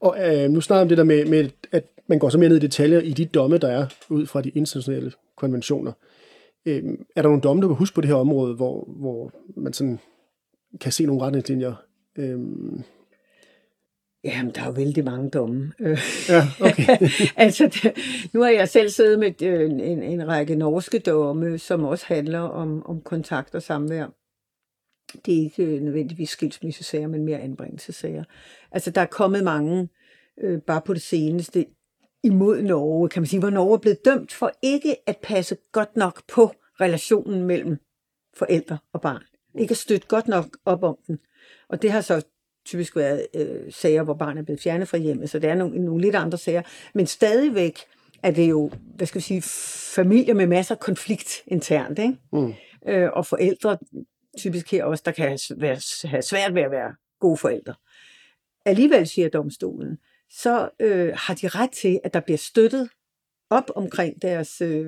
Og 0.00 0.16
øh, 0.18 0.50
nu 0.50 0.60
snakker 0.60 0.82
om 0.82 0.88
det 0.88 0.98
der 0.98 1.04
med, 1.04 1.24
med, 1.26 1.50
at 1.72 1.84
man 2.06 2.18
går 2.18 2.28
så 2.28 2.38
mere 2.38 2.48
ned 2.48 2.56
i 2.56 2.60
detaljer 2.60 3.00
i 3.00 3.10
de 3.10 3.24
domme, 3.24 3.58
der 3.58 3.68
er 3.68 3.86
ud 4.08 4.26
fra 4.26 4.42
de 4.42 4.48
internationale 4.48 5.12
konventioner. 5.36 5.92
Øh, 6.66 6.84
er 7.16 7.22
der 7.22 7.28
nogle 7.28 7.42
domme, 7.42 7.62
du 7.62 7.68
kan 7.68 7.76
huske 7.76 7.94
på 7.94 8.00
det 8.00 8.08
her 8.08 8.16
område, 8.16 8.54
hvor, 8.54 8.84
hvor 8.88 9.32
man 9.56 9.72
sådan 9.72 9.98
kan 10.80 10.92
se 10.92 11.06
nogle 11.06 11.22
retningslinjer? 11.22 11.74
Øh, 12.16 12.38
Jamen, 14.26 14.54
der 14.54 14.60
er 14.60 14.66
jo 14.66 14.72
vældig 14.72 15.04
mange 15.04 15.30
domme. 15.30 15.72
Ja, 16.28 16.42
okay. 16.60 16.98
altså, 17.44 17.64
det, 17.66 17.92
nu 18.32 18.42
har 18.42 18.50
jeg 18.50 18.68
selv 18.68 18.88
siddet 18.88 19.18
med 19.18 19.42
øh, 19.42 19.70
en, 19.70 19.80
en 19.80 20.28
række 20.28 20.54
norske 20.54 20.98
domme, 20.98 21.58
som 21.58 21.84
også 21.84 22.06
handler 22.06 22.40
om, 22.40 22.86
om 22.86 23.00
kontakt 23.00 23.54
og 23.54 23.62
samvær. 23.62 24.06
Det 25.26 25.38
er 25.38 25.42
ikke 25.42 25.64
øh, 25.64 25.82
nødvendigvis 25.82 26.30
skilsmissesager, 26.30 27.06
men 27.06 27.24
mere 27.24 27.38
anbringelsesager. 27.38 28.24
Altså, 28.72 28.90
der 28.90 29.00
er 29.00 29.06
kommet 29.06 29.44
mange, 29.44 29.88
øh, 30.40 30.60
bare 30.60 30.80
på 30.80 30.94
det 30.94 31.02
seneste, 31.02 31.66
imod 32.24 32.62
Norge, 32.62 33.08
kan 33.08 33.22
man 33.22 33.26
sige, 33.26 33.40
hvor 33.40 33.50
Norge 33.50 33.74
er 33.74 33.78
blevet 33.78 34.04
dømt 34.04 34.32
for 34.32 34.52
ikke 34.62 34.96
at 35.06 35.16
passe 35.22 35.56
godt 35.72 35.96
nok 35.96 36.22
på 36.28 36.52
relationen 36.80 37.44
mellem 37.44 37.76
forældre 38.34 38.78
og 38.92 39.00
barn. 39.00 39.22
Ikke 39.58 39.72
at 39.72 39.76
støtte 39.76 40.06
godt 40.08 40.28
nok 40.28 40.58
op 40.64 40.82
om 40.82 40.96
den. 41.06 41.18
Og 41.68 41.82
det 41.82 41.92
har 41.92 42.00
så 42.00 42.22
typisk 42.66 42.96
været 42.96 43.26
øh, 43.34 43.72
sager, 43.72 44.02
hvor 44.02 44.14
barnet 44.14 44.38
er 44.40 44.44
blevet 44.44 44.60
fjernet 44.60 44.88
fra 44.88 44.98
hjemmet, 44.98 45.30
så 45.30 45.38
det 45.38 45.50
er 45.50 45.54
nogle, 45.54 45.84
nogle 45.84 46.00
lidt 46.00 46.14
andre 46.14 46.38
sager. 46.38 46.62
Men 46.94 47.06
stadigvæk 47.06 47.78
er 48.22 48.30
det 48.30 48.50
jo, 48.50 48.70
hvad 48.96 49.06
skal 49.06 49.18
vi 49.18 49.22
sige, 49.22 49.42
familier 49.94 50.34
med 50.34 50.46
masser 50.46 50.74
af 50.74 50.80
konflikt 50.80 51.42
internt, 51.46 51.98
ikke? 51.98 52.18
Mm. 52.32 52.54
Øh, 52.88 53.10
og 53.12 53.26
forældre, 53.26 53.78
typisk 54.38 54.70
her 54.70 54.84
også, 54.84 55.02
der 55.06 55.12
kan 55.12 55.38
være, 55.56 56.08
have 56.08 56.22
svært 56.22 56.54
ved 56.54 56.62
at 56.62 56.70
være 56.70 56.94
gode 57.20 57.36
forældre. 57.36 57.74
Alligevel 58.64 59.06
siger 59.06 59.28
domstolen, 59.28 59.98
så 60.30 60.68
øh, 60.80 61.12
har 61.16 61.34
de 61.34 61.48
ret 61.48 61.70
til, 61.70 62.00
at 62.04 62.14
der 62.14 62.20
bliver 62.20 62.38
støttet 62.38 62.88
op 63.50 63.70
omkring 63.74 64.22
deres, 64.22 64.60
øh, 64.60 64.86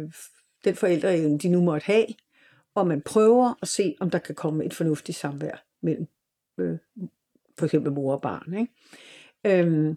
den 0.64 0.74
forældre, 0.74 1.39
de 1.39 1.49
nu 1.49 1.61
måtte 1.61 1.85
have, 1.85 2.07
og 2.74 2.87
man 2.87 3.03
prøver 3.03 3.55
at 3.62 3.68
se, 3.68 3.95
om 4.01 4.11
der 4.11 4.18
kan 4.18 4.35
komme 4.35 4.64
et 4.64 4.74
fornuftigt 4.74 5.18
samvær 5.18 5.64
mellem 5.83 6.07
øh, 6.59 6.79
for 7.59 7.66
eksempel 7.66 7.92
mor 7.92 8.12
og 8.12 8.22
barn. 8.22 8.54
Ikke? 8.54 9.61
Øhm, 9.61 9.96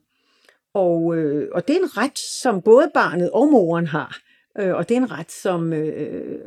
og, 0.73 1.17
øh, 1.17 1.49
og 1.51 1.67
det 1.67 1.75
er 1.75 1.79
en 1.79 1.97
ret, 1.97 2.19
som 2.19 2.61
både 2.61 2.91
barnet 2.93 3.31
og 3.31 3.51
moren 3.51 3.87
har. 3.87 4.17
Øh, 4.59 4.75
og 4.75 4.89
det 4.89 4.97
er 4.97 5.01
en 5.01 5.11
ret, 5.11 5.31
som, 5.31 5.73
øh, 5.73 6.39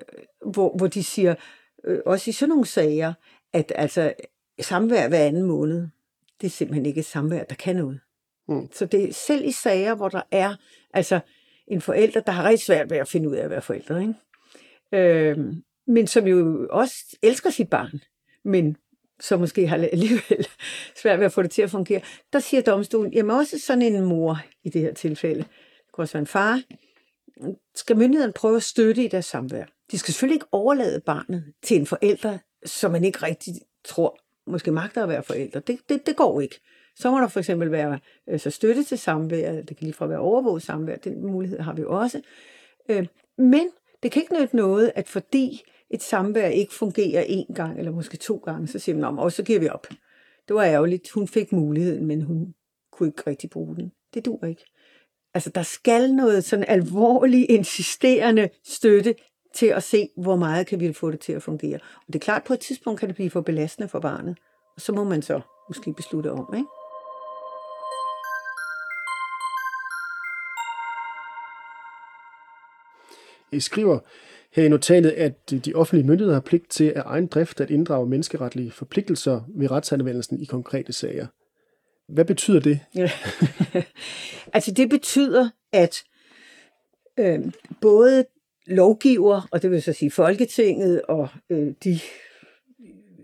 hvor, 0.53 0.77
hvor 0.77 0.87
de 0.87 1.05
siger, 1.05 1.35
øh, 1.85 1.99
også 2.07 2.31
i 2.31 2.33
sådan 2.33 2.49
nogle 2.49 2.67
sager, 2.67 3.13
at 3.53 3.73
altså 3.75 4.13
samvær 4.61 5.09
hver 5.09 5.19
anden 5.19 5.43
måned 5.43 5.89
det 6.41 6.47
er 6.47 6.51
simpelthen 6.51 6.87
ikke 6.87 6.99
et 6.99 7.07
samvær, 7.07 7.45
der 7.45 7.55
kan 7.55 7.77
noget. 7.77 8.01
Mm. 8.49 8.73
Så 8.73 8.87
det 8.87 9.05
er 9.05 9.13
selv 9.13 9.45
i 9.45 9.53
sager, 9.53 9.95
hvor 9.95 10.09
der 10.09 10.23
er 10.31 10.55
altså 10.95 11.21
en 11.67 11.81
forælder, 11.81 12.21
der 12.21 12.33
har 12.33 12.49
rigtig 12.49 12.67
svært 12.67 12.91
ved 12.91 12.97
at 12.97 13.09
finde 13.09 13.29
ud 13.29 13.35
af 13.35 13.45
at 13.45 13.51
være 13.51 13.63
forældre, 13.63 14.01
ikke? 14.01 14.15
Øhm, 14.93 15.63
men 15.87 16.07
som 16.07 16.27
jo 16.27 16.69
også 16.71 16.95
elsker 17.23 17.51
sit 17.51 17.71
barn, 17.71 18.01
men 18.45 18.77
som 19.21 19.41
måske 19.41 19.67
har 19.67 19.77
alligevel 19.93 20.47
svært 21.03 21.19
ved 21.19 21.27
at 21.27 21.33
få 21.33 21.43
det 21.43 21.51
til 21.51 21.63
at 21.63 21.71
fungere, 21.71 22.01
der 22.33 22.39
siger 22.39 22.63
domstolen, 22.63 23.13
jamen 23.13 23.37
også 23.37 23.59
sådan 23.59 23.83
en 23.83 24.05
mor 24.05 24.41
i 24.65 24.69
det 24.69 24.83
her 24.83 24.95
tilfælde, 24.95 25.45
det 25.79 25.93
kunne 25.93 26.03
også 26.03 26.13
være 26.13 26.21
en 26.21 26.27
far, 26.27 26.63
skal 27.75 27.97
myndigheden 27.97 28.33
prøve 28.33 28.57
at 28.57 28.63
støtte 28.63 29.05
i 29.05 29.09
deres 29.09 29.25
samvær. 29.25 29.65
De 29.91 29.99
skal 29.99 30.15
selvfølgelig 30.15 30.35
ikke 30.35 30.47
overlade 30.53 31.01
barnet 31.01 31.53
til 31.63 31.77
en 31.77 31.87
forælder, 31.87 32.39
som 32.65 32.91
man 32.93 33.05
ikke 33.05 33.23
rigtig 33.23 33.55
tror 33.85 34.19
måske 34.47 34.71
magter 34.71 35.03
at 35.03 35.09
være 35.09 35.23
forældre. 35.23 35.61
Det, 35.61 35.79
det, 35.89 36.07
det 36.07 36.17
går 36.17 36.41
ikke. 36.41 36.61
Så 36.97 37.11
må 37.11 37.19
der 37.19 37.29
for 37.29 37.41
eksempel 37.41 37.73
være 37.73 37.99
øh, 38.29 38.41
så 38.41 38.51
støtte 38.51 38.85
til 38.85 38.99
samvær, 38.99 39.53
det 39.53 39.67
kan 39.67 39.77
lige 39.81 39.93
fra 39.93 40.07
være 40.07 40.19
overvåget 40.19 40.63
samvær, 40.63 40.97
den 40.97 41.27
mulighed 41.27 41.61
har 41.61 41.73
vi 41.73 41.85
også. 41.87 42.21
Øh, 42.89 43.07
men 43.39 43.69
det 44.03 44.13
kan 44.13 44.23
ikke 44.23 44.41
nytte 44.41 44.57
noget, 44.57 44.93
at 44.95 45.09
fordi 45.09 45.63
et 45.95 46.03
samvær 46.03 46.49
ikke 46.49 46.75
fungerer 46.75 47.25
en 47.29 47.55
gang, 47.55 47.79
eller 47.79 47.93
måske 47.93 48.17
to 48.17 48.37
gange, 48.37 48.69
så 48.69 48.79
siger 48.79 48.97
man, 48.97 49.19
og 49.19 49.33
så 49.33 49.43
giver 49.43 49.61
vi 49.61 49.69
op. 49.69 49.87
Det 50.49 50.57
var 50.57 50.65
ærgerligt, 50.65 51.11
hun 51.11 51.29
fik 51.29 51.53
muligheden, 51.53 52.07
men 52.07 52.23
hun 52.23 52.55
kunne 52.93 53.09
ikke 53.09 53.23
rigtig 53.27 53.51
bruge 53.51 53.77
den. 53.77 53.93
Det 54.15 54.25
dur 54.25 54.47
ikke. 54.47 54.65
Altså, 55.35 55.51
der 55.51 55.63
skal 55.63 56.15
noget 56.15 56.45
sådan 56.45 56.65
alvorlig, 56.69 57.51
insisterende 57.51 58.49
støtte 58.65 59.15
til 59.55 59.67
at 59.67 59.83
se, 59.83 60.09
hvor 60.17 60.37
meget 60.37 60.67
kan 60.67 60.81
vi 60.81 60.93
få 60.93 61.11
det 61.11 61.21
til 61.21 61.33
at 61.33 61.43
fungere. 61.43 61.75
Og 61.75 62.07
det 62.07 62.15
er 62.15 62.25
klart, 62.25 62.45
på 62.45 62.53
et 62.53 62.61
tidspunkt 62.61 63.01
kan 63.01 63.09
det 63.09 63.17
blive 63.17 63.31
for 63.31 63.41
belastende 63.41 63.89
for 63.89 64.01
barnet. 64.01 64.39
Og 64.75 64.81
så 64.81 64.93
må 64.93 65.05
man 65.05 65.23
så 65.23 65.41
måske 65.69 65.93
beslutte 65.93 66.33
om, 66.33 66.55
ikke? 66.57 66.69
I 73.53 73.61
skriver 73.61 73.99
her 74.55 74.65
i 74.65 74.69
notatet, 74.69 75.11
at 75.11 75.51
de 75.51 75.75
offentlige 75.75 76.07
myndigheder 76.07 76.35
har 76.35 76.41
pligt 76.41 76.71
til 76.71 76.93
af 76.97 77.03
egen 77.07 77.27
drift 77.27 77.61
at 77.61 77.71
inddrage 77.71 78.07
menneskeretlige 78.07 78.71
forpligtelser 78.71 79.41
ved 79.49 79.71
retsanvendelsen 79.71 80.41
i 80.41 80.45
konkrete 80.45 80.93
sager. 80.93 81.27
Hvad 82.09 82.25
betyder 82.25 82.61
det? 82.61 82.81
Ja. 82.95 83.11
altså 84.55 84.73
det 84.73 84.91
betyder, 84.91 85.49
at 85.73 86.05
øh, 87.19 87.41
både 87.81 88.25
lovgiver, 88.67 89.49
og 89.51 89.63
det 89.63 89.71
vil 89.71 89.83
så 89.83 89.93
sige 89.93 90.11
Folketinget 90.11 91.03
og 91.03 91.29
øh, 91.51 91.73
de 91.85 92.01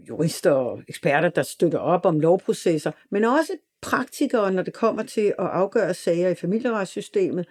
jurister 0.09 0.51
og 0.51 0.83
eksperter, 0.89 1.29
der 1.29 1.43
støtter 1.43 1.79
op 1.79 2.07
om 2.07 2.21
lovprocesser, 2.21 2.93
men 3.11 3.25
også 3.25 3.53
praktikere, 3.83 4.53
når 4.53 4.63
det 4.63 4.73
kommer 4.73 5.03
til 5.03 5.35
at 5.39 5.47
afgøre 5.47 5.95
sager 5.95 6.29
i 6.29 6.35
familieretssystemet, 6.35 7.47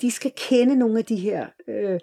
de 0.00 0.10
skal 0.10 0.32
kende 0.36 0.76
nogle 0.76 0.98
af 0.98 1.04
de 1.04 1.16
her, 1.16 1.46
øh, 1.68 2.00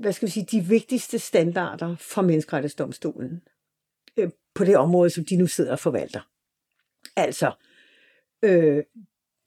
hvad 0.00 0.12
skal 0.12 0.26
vi 0.26 0.32
sige, 0.32 0.46
de 0.50 0.64
vigtigste 0.64 1.18
standarder 1.18 1.96
fra 1.96 2.22
menneskerettighedsdomstolen 2.22 3.42
øh, 4.16 4.30
på 4.54 4.64
det 4.64 4.76
område, 4.76 5.10
som 5.10 5.24
de 5.24 5.36
nu 5.36 5.46
sidder 5.46 5.72
og 5.72 5.78
forvalter. 5.78 6.20
Altså, 7.16 7.52
øh, 8.42 8.84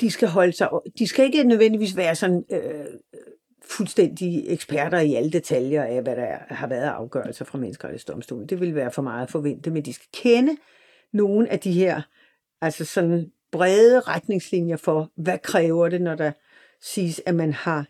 de 0.02 0.12
skal 0.12 0.28
holde 0.28 0.54
sig, 0.54 0.70
de 1.00 1.08
skal 1.08 1.26
ikke 1.26 1.44
nødvendigvis 1.44 1.98
være 1.98 2.16
sådan 2.16 2.46
øh, 2.50 2.86
fuldstændig 3.64 4.44
eksperter 4.48 5.00
i 5.00 5.16
alle 5.16 5.32
detaljer 5.32 5.84
af, 5.84 6.02
hvad 6.02 6.16
der 6.16 6.38
har 6.50 6.68
været 6.68 6.84
af 6.84 6.90
afgørelser 6.90 7.46
fra 7.46 7.58
menneskerettighedsdomstolen. 7.58 8.50
Det 8.50 8.60
vil 8.60 8.76
være 8.76 8.92
for 8.92 9.02
meget 9.02 9.24
at 9.24 9.32
forvente, 9.32 9.72
men 9.72 9.86
de 9.86 9.94
skal 9.94 10.08
kende 10.14 10.58
nogle 11.14 11.50
af 11.50 11.60
de 11.60 11.72
her, 11.72 12.02
altså 12.62 12.86
sådan 12.86 13.32
brede 13.52 14.00
retningslinjer 14.00 14.78
for, 14.78 15.12
hvad 15.16 15.38
kræver 15.38 15.90
det, 15.90 16.02
når 16.02 16.16
der 16.16 16.32
siges, 16.82 17.22
at 17.26 17.36
man 17.36 17.54
har 17.54 17.88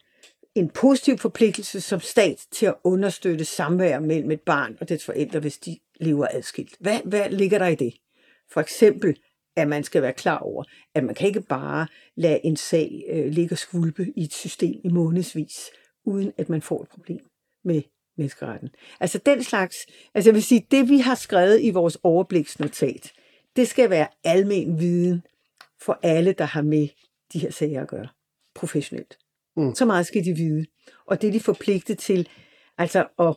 en 0.60 0.70
positiv 0.70 1.18
forpligtelse 1.18 1.82
som 1.82 2.00
stat 2.00 2.46
til 2.52 2.66
at 2.66 2.76
understøtte 2.84 3.46
samvær 3.46 4.00
mellem 4.00 4.32
et 4.32 4.42
barn 4.42 4.78
og 4.82 4.90
dets 4.90 5.06
forældre, 5.06 5.40
hvis 5.40 5.58
de 5.58 5.78
lever 6.00 6.28
adskilt. 6.32 6.76
Hvad, 6.80 7.00
hvad 7.06 7.30
ligger 7.30 7.58
der 7.58 7.68
i 7.68 7.76
det? 7.76 7.94
For 8.52 8.62
eksempel, 8.62 9.18
at 9.56 9.68
man 9.68 9.84
skal 9.84 10.02
være 10.02 10.14
klar 10.14 10.38
over, 10.38 10.64
at 10.96 11.04
man 11.04 11.16
kan 11.16 11.28
ikke 11.28 11.42
bare 11.42 11.88
lade 12.16 12.40
en 12.46 12.56
sag 12.56 13.06
øh, 13.10 13.26
ligge 13.26 13.54
og 13.54 13.58
skvulpe 13.58 14.14
i 14.16 14.24
et 14.24 14.34
system 14.34 14.82
i 14.84 14.90
månedsvis, 14.90 15.70
uden 16.06 16.34
at 16.38 16.50
man 16.50 16.62
får 16.62 16.82
et 16.82 16.90
problem 16.90 17.26
med 17.64 17.82
menneskeretten. 18.18 18.70
Altså 19.00 19.18
den 19.26 19.44
slags, 19.44 19.78
altså 20.14 20.30
jeg 20.30 20.36
vil 20.36 20.44
sige, 20.44 20.68
det 20.72 20.90
vi 20.90 20.98
har 20.98 21.16
skrevet 21.16 21.62
i 21.62 21.70
vores 21.70 21.98
overbliksnotat, 22.04 23.12
det 23.56 23.68
skal 23.68 23.90
være 23.90 24.08
almen 24.24 24.80
viden 24.80 25.22
for 25.82 26.00
alle, 26.04 26.34
der 26.34 26.46
har 26.46 26.62
med 26.62 26.88
de 27.34 27.40
her 27.40 27.52
sager 27.52 27.82
at 27.82 27.88
gøre 27.88 28.08
professionelt. 28.56 29.18
Mm. 29.60 29.76
Så 29.76 29.86
meget 29.86 30.06
skal 30.06 30.26
de 30.26 30.34
vide. 30.34 30.66
Og 31.06 31.22
det 31.22 31.28
er 31.28 31.32
de 31.32 31.40
forpligtet 31.40 31.98
til 31.98 32.28
altså 32.78 33.06
at, 33.20 33.36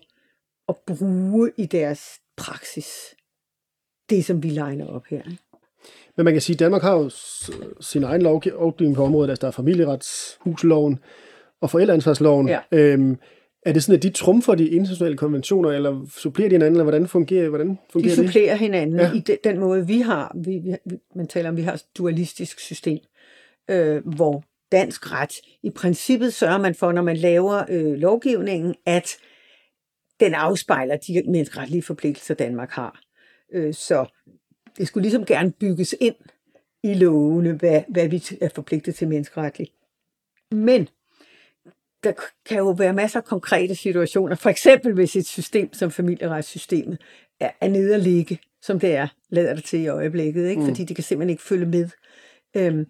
at 0.69 0.77
bruge 0.87 1.51
i 1.59 1.67
deres 1.67 2.21
praksis. 2.37 3.15
Det, 4.11 4.25
som 4.25 4.43
vi 4.43 4.49
legner 4.49 4.87
op 4.87 5.07
her. 5.11 5.23
Men 6.17 6.25
man 6.25 6.35
kan 6.35 6.41
sige, 6.43 6.55
at 6.55 6.61
Danmark 6.61 6.83
har 6.83 6.93
jo 6.93 7.11
sin 7.81 8.05
egen 8.05 8.23
lovgivning 8.23 8.97
på 8.97 9.05
området. 9.05 9.31
Altså 9.31 9.41
der 9.41 9.47
er 9.47 9.53
familieretshusloven 9.53 10.99
og 11.61 11.71
forældreansvarsloven. 11.71 12.49
Ja. 12.49 12.61
Øhm, 12.73 13.19
er 13.67 13.73
det 13.73 13.83
sådan, 13.83 13.97
at 13.97 14.03
de 14.03 14.11
trumfer 14.11 14.55
de 14.55 14.69
internationale 14.69 15.17
konventioner, 15.17 15.71
eller 15.71 16.07
supplerer 16.17 16.49
de 16.49 16.55
hinanden, 16.55 16.75
eller 16.75 16.85
hvordan 16.85 17.09
fungerer, 17.09 17.49
hvordan 17.49 17.79
fungerer 17.93 18.17
de? 18.17 18.27
supplerer 18.27 18.51
det? 18.51 18.59
hinanden 18.59 18.99
ja. 18.99 19.13
i 19.13 19.19
den, 19.19 19.37
den 19.45 19.59
måde, 19.59 19.87
vi 19.87 20.01
har. 20.01 20.37
Vi, 20.45 20.63
vi, 20.85 20.97
man 21.15 21.27
taler 21.27 21.49
om, 21.49 21.55
at 21.55 21.57
vi 21.57 21.63
har 21.63 21.73
et 21.73 21.85
dualistisk 21.99 22.61
system, 22.61 22.99
øh, 23.71 24.07
hvor 24.07 24.45
dansk 24.73 25.13
ret. 25.13 25.41
I 25.63 25.71
princippet 25.71 26.35
sørger 26.35 26.59
man 26.59 26.75
for, 26.75 26.93
når 26.93 27.03
man 27.03 27.17
laver 27.17 27.65
øh, 27.69 27.93
lovgivningen, 27.93 28.75
at 28.87 29.17
den 30.21 30.35
afspejler 30.35 30.97
de 30.97 31.23
menneskeretlige 31.27 31.83
forpligtelser, 31.83 32.35
Danmark 32.35 32.71
har. 32.71 33.01
Øh, 33.53 33.75
så 33.75 34.07
det 34.79 34.89
skulle 34.89 35.03
ligesom 35.03 35.25
gerne 35.25 35.53
bygges 35.53 35.95
ind 36.01 36.15
i 36.83 36.95
lovene, 36.95 37.53
hvad, 37.53 37.83
hvad 37.89 38.09
vi 38.09 38.25
er 38.41 38.49
forpligtet 38.55 38.95
til 38.95 39.09
menneskeretligt. 39.09 39.73
Men 40.53 40.89
der 42.05 42.13
kan 42.47 42.59
jo 42.59 42.71
være 42.71 42.93
masser 42.93 43.21
af 43.21 43.25
konkrete 43.25 43.75
situationer. 43.75 44.37
For 44.37 44.51
eksempel 44.51 44.95
hvis 44.95 45.17
et 45.17 45.27
system 45.27 45.73
som 45.73 45.91
familieretssystemet 45.91 46.99
er, 47.41 47.51
er 47.61 47.69
nede 47.69 47.95
at 47.95 48.01
ligge, 48.01 48.39
som 48.63 48.81
det 48.81 48.95
er, 48.95 49.09
lader 49.31 49.55
det 49.55 49.65
til 49.65 49.81
i 49.81 49.89
øjeblikket, 49.89 50.49
ikke? 50.49 50.61
Mm. 50.61 50.69
fordi 50.69 50.85
det 50.85 50.97
kan 50.97 51.05
simpelthen 51.05 51.31
ikke 51.31 51.43
følge 51.43 51.67
med. 51.67 51.89
Øhm, 52.57 52.87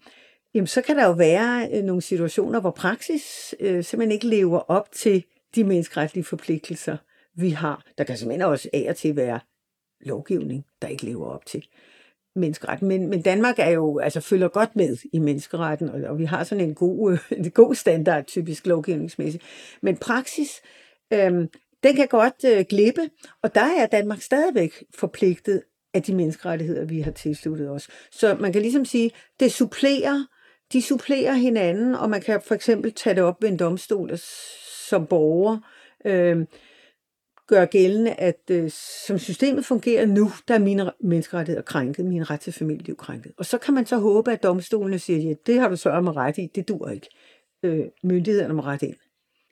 jamen 0.53 0.67
så 0.67 0.81
kan 0.81 0.97
der 0.97 1.05
jo 1.05 1.11
være 1.11 1.69
øh, 1.73 1.83
nogle 1.83 2.01
situationer, 2.01 2.59
hvor 2.59 2.71
praksis 2.71 3.55
øh, 3.59 3.83
simpelthen 3.83 4.11
ikke 4.11 4.27
lever 4.27 4.59
op 4.59 4.91
til 4.91 5.23
de 5.55 5.63
menneskeretlige 5.63 6.23
forpligtelser, 6.23 6.97
vi 7.35 7.49
har. 7.49 7.85
Der 7.97 8.03
kan 8.03 8.17
simpelthen 8.17 8.49
også 8.49 8.69
af 8.73 8.85
og 8.89 8.95
til 8.95 9.15
være 9.15 9.39
lovgivning, 10.01 10.65
der 10.81 10.87
ikke 10.87 11.05
lever 11.05 11.25
op 11.25 11.45
til 11.45 11.67
menneskeretten. 12.35 12.87
Men, 12.87 13.07
men 13.09 13.21
Danmark 13.21 13.59
er 13.59 13.69
jo, 13.69 13.99
altså 13.99 14.21
følger 14.21 14.47
godt 14.47 14.75
med 14.75 14.97
i 15.13 15.19
menneskeretten, 15.19 15.89
og, 15.89 16.01
og 16.01 16.19
vi 16.19 16.25
har 16.25 16.43
sådan 16.43 16.63
en 16.63 16.75
god, 16.75 17.11
øh, 17.11 17.19
en 17.45 17.51
god 17.51 17.75
standard, 17.75 18.25
typisk 18.25 18.67
lovgivningsmæssigt. 18.67 19.43
Men 19.81 19.97
praksis, 19.97 20.61
øh, 21.13 21.47
den 21.83 21.95
kan 21.95 22.07
godt 22.07 22.45
øh, 22.45 22.65
glippe, 22.69 23.09
og 23.41 23.55
der 23.55 23.67
er 23.77 23.85
Danmark 23.85 24.21
stadigvæk 24.21 24.83
forpligtet 24.95 25.61
af 25.93 26.03
de 26.03 26.15
menneskerettigheder, 26.15 26.85
vi 26.85 27.01
har 27.01 27.11
tilsluttet 27.11 27.69
os. 27.69 27.87
Så 28.11 28.37
man 28.39 28.53
kan 28.53 28.61
ligesom 28.61 28.85
sige, 28.85 29.11
det 29.39 29.51
supplerer 29.51 30.25
de 30.73 30.81
supplerer 30.81 31.33
hinanden, 31.33 31.95
og 31.95 32.09
man 32.09 32.21
kan 32.21 32.41
for 32.47 32.55
eksempel 32.55 32.93
tage 32.93 33.15
det 33.15 33.23
op 33.23 33.41
ved 33.41 33.49
en 33.49 33.59
domstol 33.59 34.17
som 34.89 35.07
borger, 35.07 35.57
øh, 36.05 36.45
gøre 37.47 37.65
gældende, 37.65 38.13
at 38.13 38.41
øh, 38.51 38.71
som 39.07 39.19
systemet 39.19 39.65
fungerer 39.65 40.05
nu, 40.05 40.31
der 40.47 40.53
er 40.53 40.59
mine 40.59 40.91
menneskerettigheder 40.99 41.63
krænket, 41.63 42.05
min 42.05 42.29
ret 42.29 42.39
til 42.39 42.53
familieliv 42.53 42.95
krænket. 42.95 43.31
Og 43.37 43.45
så 43.45 43.57
kan 43.57 43.73
man 43.73 43.85
så 43.85 43.97
håbe, 43.97 44.31
at 44.31 44.43
domstolene 44.43 44.99
siger, 44.99 45.19
ja, 45.19 45.33
det 45.45 45.59
har 45.59 45.69
du 45.69 45.75
så 45.75 46.01
med 46.01 46.15
ret 46.15 46.37
i, 46.37 46.49
det 46.55 46.67
dur 46.67 46.89
ikke. 46.89 47.07
Øh, 47.63 47.85
myndighederne 48.03 48.53
må 48.53 48.61
ret 48.61 48.81
ind. 48.81 48.95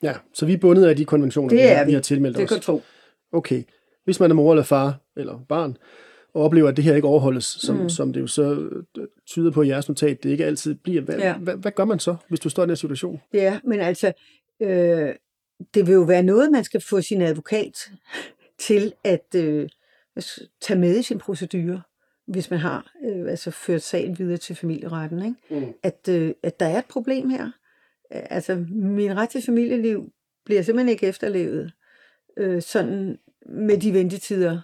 Ja, 0.04 0.14
så 0.34 0.46
vi 0.46 0.54
er 0.54 0.58
bundet 0.58 0.86
af 0.86 0.96
de 0.96 1.06
konventioner, 1.06 1.50
det 1.50 1.72
er 1.72 1.84
vi, 1.84 1.88
vi 1.88 1.94
har 1.94 2.02
tilmeldt 2.02 2.38
det 2.38 2.44
os. 2.44 2.50
Det 2.50 2.56
kan 2.56 2.64
tro. 2.64 2.82
Okay. 3.32 3.64
Hvis 4.04 4.20
man 4.20 4.32
er 4.32 4.36
mor 4.36 4.52
eller 4.52 4.64
far 4.64 5.00
eller 5.18 5.40
barn, 5.50 5.78
og 6.34 6.44
oplever, 6.44 6.70
at 6.70 6.78
det 6.78 6.84
her 6.84 6.96
ikke 6.96 7.08
overholdes, 7.08 7.46
som, 7.46 7.76
mm. 7.76 7.90
som 7.90 8.14
det 8.14 8.22
jo 8.22 8.28
så 8.28 8.70
øh, 8.98 9.08
tyder 9.26 9.52
på 9.52 9.62
i 9.62 9.68
jeres 9.68 9.88
notat, 9.88 10.24
det 10.24 10.30
ikke 10.30 10.46
altid 10.46 10.76
bliver. 10.76 11.02
Hvad, 11.02 11.18
ja. 11.18 11.38
hvad, 11.38 11.56
hvad 11.56 11.72
gør 11.72 11.86
man 11.86 12.00
så, 12.00 12.16
hvis 12.28 12.40
du 12.40 12.50
står 12.50 12.64
i 12.64 12.66
den 12.66 12.70
her 12.70 12.76
situation? 12.76 13.22
Ja, 13.34 13.60
men 13.64 13.80
altså, 13.80 14.14
øh, 14.62 15.16
det 15.74 15.88
vil 15.88 15.94
jo 15.94 16.02
være 16.02 16.24
noget, 16.24 16.52
man 16.52 16.64
skal 16.64 16.82
få 16.82 17.02
sin 17.02 17.22
advokat 17.22 17.92
til 18.60 18.94
at 19.04 19.36
øh, 19.36 19.70
tage 20.62 20.80
med 20.80 21.00
i 21.00 21.04
sin 21.04 21.18
procedure, 21.18 21.82
hvis 22.28 22.52
man 22.52 22.60
har 22.60 22.92
øh, 23.06 23.30
altså 23.30 23.52
ført 23.52 23.82
sagen 23.82 24.20
videre 24.20 24.38
til 24.38 24.56
familieretten. 24.56 25.26
Ikke? 25.26 25.66
Mm. 25.66 25.74
At, 25.84 26.10
øh, 26.10 26.34
at 26.44 26.60
der 26.60 26.66
er 26.66 26.80
et 26.80 26.86
problem 26.86 27.30
her. 27.30 27.52
Altså, 28.12 28.66
min 28.70 29.18
ret 29.18 29.30
til 29.30 29.42
familieliv 29.42 30.12
bliver 30.46 30.62
simpelthen 30.62 30.90
ikke 30.90 31.08
efterlevet 31.08 31.72
øh, 32.38 32.62
sådan 32.62 33.18
med 33.46 33.78
de 33.78 33.94
ventetider, 33.94 34.62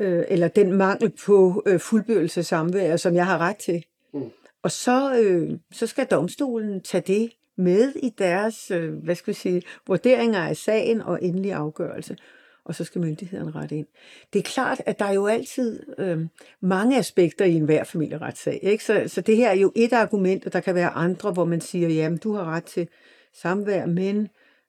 øh, 0.00 0.24
eller 0.28 0.48
den 0.48 0.72
mangel 0.72 1.12
på 1.26 1.62
øh, 1.66 1.80
fuldbyrdelse 1.80 2.42
samvær, 2.42 2.96
som 2.96 3.14
jeg 3.14 3.26
har 3.26 3.38
ret 3.38 3.56
til. 3.56 3.84
Mm. 4.14 4.30
Og 4.62 4.70
så, 4.70 5.18
øh, 5.18 5.58
så 5.72 5.86
skal 5.86 6.06
domstolen 6.06 6.80
tage 6.80 7.04
det 7.06 7.30
med 7.56 7.92
i 8.02 8.10
deres, 8.18 8.70
øh, 8.70 8.94
hvad 8.94 9.14
skal 9.14 9.34
vi 9.34 9.38
sige, 9.38 9.62
vurderinger 9.86 10.40
af 10.40 10.56
sagen 10.56 11.02
og 11.02 11.22
endelig 11.22 11.52
afgørelse. 11.52 12.16
Og 12.64 12.74
så 12.74 12.84
skal 12.84 13.00
myndighederne 13.00 13.50
rette 13.50 13.76
ind. 13.76 13.86
Det 14.32 14.38
er 14.38 14.42
klart, 14.42 14.82
at 14.86 14.98
der 14.98 15.04
er 15.04 15.12
jo 15.12 15.26
altid 15.26 15.80
øh, 15.98 16.26
mange 16.60 16.98
aspekter 16.98 17.44
i 17.44 17.54
enhver 17.54 17.84
familieretssag. 17.84 18.58
Ikke? 18.62 18.84
Så, 18.84 19.04
så 19.06 19.20
det 19.20 19.36
her 19.36 19.50
er 19.50 19.54
jo 19.54 19.72
et 19.76 19.92
argument, 19.92 20.46
og 20.46 20.52
der 20.52 20.60
kan 20.60 20.74
være 20.74 20.90
andre, 20.90 21.32
hvor 21.32 21.44
man 21.44 21.60
siger, 21.60 21.88
jamen 21.88 22.18
du 22.18 22.32
har 22.32 22.44
ret 22.44 22.64
til 22.64 22.88
samvær, 23.34 23.86
men 23.86 24.28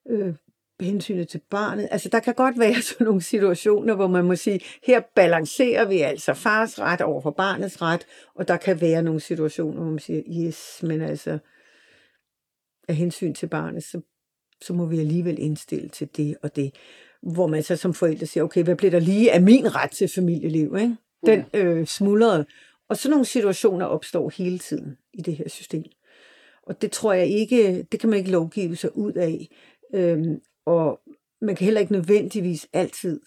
øh, 0.09 0.33
hensynet 0.79 1.27
til 1.27 1.41
barnet. 1.49 1.87
Altså, 1.91 2.09
der 2.09 2.19
kan 2.19 2.33
godt 2.33 2.59
være 2.59 2.81
sådan 2.91 3.05
nogle 3.05 3.21
situationer, 3.21 3.95
hvor 3.95 4.07
man 4.07 4.25
må 4.25 4.35
sige, 4.35 4.59
her 4.83 5.01
balancerer 5.15 5.85
vi 5.85 5.99
altså 5.99 6.33
fars 6.33 6.79
ret 6.79 7.01
over 7.01 7.21
for 7.21 7.31
barnets 7.31 7.81
ret, 7.81 8.05
og 8.35 8.47
der 8.47 8.57
kan 8.57 8.81
være 8.81 9.03
nogle 9.03 9.19
situationer, 9.19 9.81
hvor 9.81 9.91
man 9.91 9.99
siger, 9.99 10.21
yes, 10.27 10.83
men 10.83 11.01
altså, 11.01 11.37
af 12.87 12.95
hensyn 12.95 13.33
til 13.33 13.47
barnet, 13.47 13.83
så, 13.83 14.01
så 14.61 14.73
må 14.73 14.85
vi 14.85 14.99
alligevel 14.99 15.39
indstille 15.39 15.89
til 15.89 16.09
det 16.17 16.35
og 16.41 16.55
det. 16.55 16.75
Hvor 17.21 17.47
man 17.47 17.63
så 17.63 17.75
som 17.75 17.93
forældre 17.93 18.25
siger, 18.25 18.43
okay, 18.43 18.63
hvad 18.63 18.75
bliver 18.75 18.91
der 18.91 18.99
lige 18.99 19.31
af 19.31 19.41
min 19.41 19.75
ret 19.75 19.91
til 19.91 20.07
familieliv? 20.07 20.75
Ikke? 20.79 20.95
Den 21.25 21.45
øh, 21.53 21.85
smuldrede. 21.85 22.45
Og 22.89 22.97
sådan 22.97 23.11
nogle 23.11 23.25
situationer 23.25 23.85
opstår 23.85 24.31
hele 24.37 24.59
tiden 24.59 24.97
i 25.13 25.21
det 25.21 25.35
her 25.35 25.49
system. 25.49 25.83
Og 26.63 26.81
det 26.81 26.91
tror 26.91 27.13
jeg 27.13 27.27
ikke, 27.27 27.83
det 27.91 27.99
kan 27.99 28.09
man 28.09 28.19
ikke 28.19 28.31
lovgive 28.31 28.75
sig 28.75 28.97
ud 28.97 29.13
af. 29.13 29.47
Øhm, 29.93 30.41
og 30.65 31.01
man 31.41 31.55
kan 31.55 31.65
heller 31.65 31.81
ikke 31.81 31.93
nødvendigvis 31.93 32.67
altid 32.73 33.21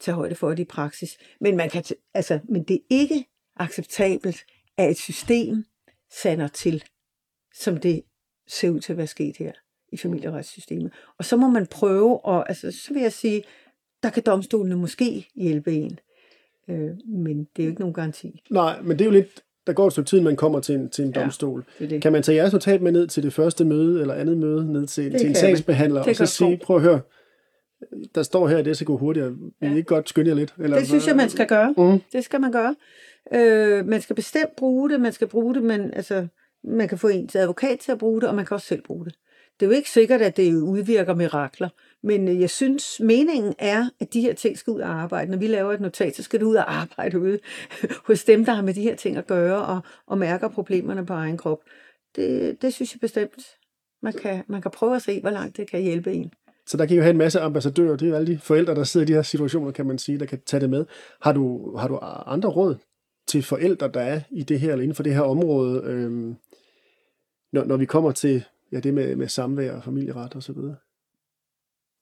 tage 0.00 0.14
højde 0.14 0.34
for 0.34 0.50
det 0.50 0.58
i 0.58 0.64
praksis. 0.64 1.18
Men, 1.40 1.56
man 1.56 1.70
kan 1.70 1.84
altså, 2.14 2.40
men 2.48 2.62
det 2.62 2.74
er 2.74 2.80
ikke 2.90 3.26
acceptabelt, 3.56 4.44
at 4.76 4.90
et 4.90 4.96
system 4.96 5.64
sander 6.22 6.48
til, 6.48 6.84
som 7.54 7.76
det 7.76 8.02
ser 8.46 8.70
ud 8.70 8.80
til 8.80 8.92
at 8.92 8.96
være 8.96 9.06
sket 9.06 9.36
her 9.36 9.52
i 9.92 9.96
familieretssystemet. 9.96 10.92
Og 11.18 11.24
så 11.24 11.36
må 11.36 11.48
man 11.48 11.66
prøve, 11.66 12.24
og 12.24 12.48
altså, 12.48 12.70
så 12.70 12.92
vil 12.92 13.02
jeg 13.02 13.12
sige, 13.12 13.44
der 14.02 14.10
kan 14.10 14.22
domstolene 14.22 14.76
måske 14.76 15.28
hjælpe 15.34 15.72
en. 15.72 15.98
Øh, 16.68 16.90
men 17.06 17.48
det 17.56 17.62
er 17.62 17.64
jo 17.64 17.70
ikke 17.70 17.80
nogen 17.80 17.94
garanti. 17.94 18.42
Nej, 18.50 18.80
men 18.80 18.90
det 18.90 19.00
er 19.00 19.04
jo 19.04 19.10
lidt, 19.10 19.44
der 19.66 19.72
går 19.72 19.86
et 19.86 19.92
stykke 19.92 20.08
tid, 20.08 20.20
man 20.20 20.36
kommer 20.36 20.60
til 20.60 20.74
en, 20.74 20.90
til 20.90 21.04
en 21.04 21.12
ja, 21.16 21.20
domstol. 21.20 21.64
Det 21.78 21.90
det. 21.90 22.02
Kan 22.02 22.12
man 22.12 22.22
tage 22.22 22.36
jeres 22.36 22.52
notat 22.52 22.82
med 22.82 22.92
ned 22.92 23.06
til 23.06 23.22
det 23.22 23.32
første 23.32 23.64
møde, 23.64 24.00
eller 24.00 24.14
andet 24.14 24.36
møde, 24.38 24.72
ned 24.72 24.86
til, 24.86 25.18
til 25.18 25.28
en 25.28 25.34
sagsbehandler, 25.34 26.02
og 26.02 26.16
så 26.16 26.26
sige, 26.26 26.60
prøv 26.64 26.76
at 26.76 26.82
høre, 26.82 27.00
der 28.14 28.22
står 28.22 28.48
her, 28.48 28.58
at 28.58 28.64
det 28.64 28.76
skal 28.76 28.86
gå 28.86 28.96
hurtigere. 28.96 29.34
Ja. 29.62 29.72
I 29.72 29.76
ikke 29.76 29.86
godt 29.86 30.08
skynde 30.08 30.28
jer 30.28 30.36
lidt? 30.36 30.54
Eller, 30.58 30.78
det 30.78 30.86
synes 30.86 31.06
jeg, 31.06 31.16
man 31.16 31.28
skal 31.28 31.46
gøre. 31.46 31.74
Mm. 31.78 32.00
Det 32.12 32.24
skal 32.24 32.40
man 32.40 32.52
gøre. 32.52 32.74
Øh, 33.34 33.86
man 33.86 34.00
skal 34.00 34.16
bestemt 34.16 34.56
bruge 34.56 34.90
det, 34.90 35.00
man 35.00 35.12
skal 35.12 35.26
bruge 35.26 35.54
det, 35.54 35.62
men 35.62 35.94
altså, 35.94 36.26
man 36.64 36.88
kan 36.88 36.98
få 36.98 37.08
en 37.08 37.28
til 37.28 37.38
advokat 37.38 37.78
til 37.78 37.92
at 37.92 37.98
bruge 37.98 38.20
det, 38.20 38.28
og 38.28 38.34
man 38.34 38.46
kan 38.46 38.54
også 38.54 38.66
selv 38.66 38.82
bruge 38.82 39.04
det. 39.04 39.14
Det 39.60 39.66
er 39.66 39.70
jo 39.70 39.76
ikke 39.76 39.90
sikkert, 39.90 40.22
at 40.22 40.36
det 40.36 40.54
udvirker 40.54 41.14
mirakler, 41.14 41.68
men 42.02 42.28
øh, 42.28 42.40
jeg 42.40 42.50
synes, 42.50 43.00
meningen 43.00 43.54
er, 43.58 43.88
at 44.00 44.14
de 44.14 44.20
her 44.20 44.34
ting 44.34 44.58
skal 44.58 44.70
ud 44.72 44.80
og 44.80 44.88
arbejde. 44.88 45.30
Når 45.30 45.38
vi 45.38 45.46
laver 45.46 45.72
et 45.72 45.80
notat, 45.80 46.16
så 46.16 46.22
skal 46.22 46.40
det 46.40 46.46
ud 46.46 46.54
og 46.54 46.74
arbejde 46.74 47.20
ude 47.20 47.38
hos 48.08 48.24
dem, 48.24 48.44
der 48.44 48.52
har 48.52 48.62
med 48.62 48.74
de 48.74 48.82
her 48.82 48.96
ting 48.96 49.16
at 49.16 49.26
gøre, 49.26 49.66
og, 49.66 49.80
og 50.06 50.18
mærker 50.18 50.48
problemerne 50.48 51.06
på 51.06 51.12
egen 51.12 51.36
krop. 51.36 51.60
Det, 52.16 52.62
det 52.62 52.74
synes 52.74 52.94
jeg 52.94 53.00
bestemt, 53.00 53.44
man 54.02 54.12
kan, 54.12 54.44
man 54.48 54.62
kan 54.62 54.70
prøve 54.70 54.96
at 54.96 55.02
se, 55.02 55.20
hvor 55.20 55.30
langt 55.30 55.56
det 55.56 55.70
kan 55.70 55.82
hjælpe 55.82 56.12
en. 56.12 56.32
Så 56.66 56.76
der 56.76 56.86
kan 56.86 56.96
jo 56.96 57.02
have 57.02 57.10
en 57.10 57.18
masse 57.18 57.40
ambassadører, 57.40 57.96
det 57.96 58.06
er 58.06 58.10
jo 58.10 58.16
alle 58.16 58.32
de 58.32 58.38
forældre, 58.38 58.74
der 58.74 58.84
sidder 58.84 59.06
i 59.06 59.08
de 59.08 59.12
her 59.12 59.22
situationer, 59.22 59.72
kan 59.72 59.86
man 59.86 59.98
sige, 59.98 60.18
der 60.18 60.26
kan 60.26 60.40
tage 60.46 60.60
det 60.60 60.70
med. 60.70 60.86
Har 61.22 61.32
du, 61.32 61.76
har 61.76 61.88
du 61.88 61.98
andre 62.26 62.48
råd 62.48 62.76
til 63.26 63.42
forældre, 63.42 63.90
der 63.94 64.00
er 64.00 64.20
i 64.30 64.42
det 64.42 64.60
her, 64.60 64.72
eller 64.72 64.82
inden 64.82 64.94
for 64.94 65.02
det 65.02 65.14
her 65.14 65.22
område, 65.22 65.82
øhm, 65.84 66.36
når, 67.52 67.64
når 67.64 67.76
vi 67.76 67.86
kommer 67.86 68.12
til 68.12 68.44
ja, 68.72 68.80
det 68.80 68.94
med, 68.94 69.16
med 69.16 69.28
samvær 69.28 69.72
og 69.72 69.84
familieret 69.84 70.34
og 70.34 70.42
så 70.42 70.52
videre? 70.52 70.76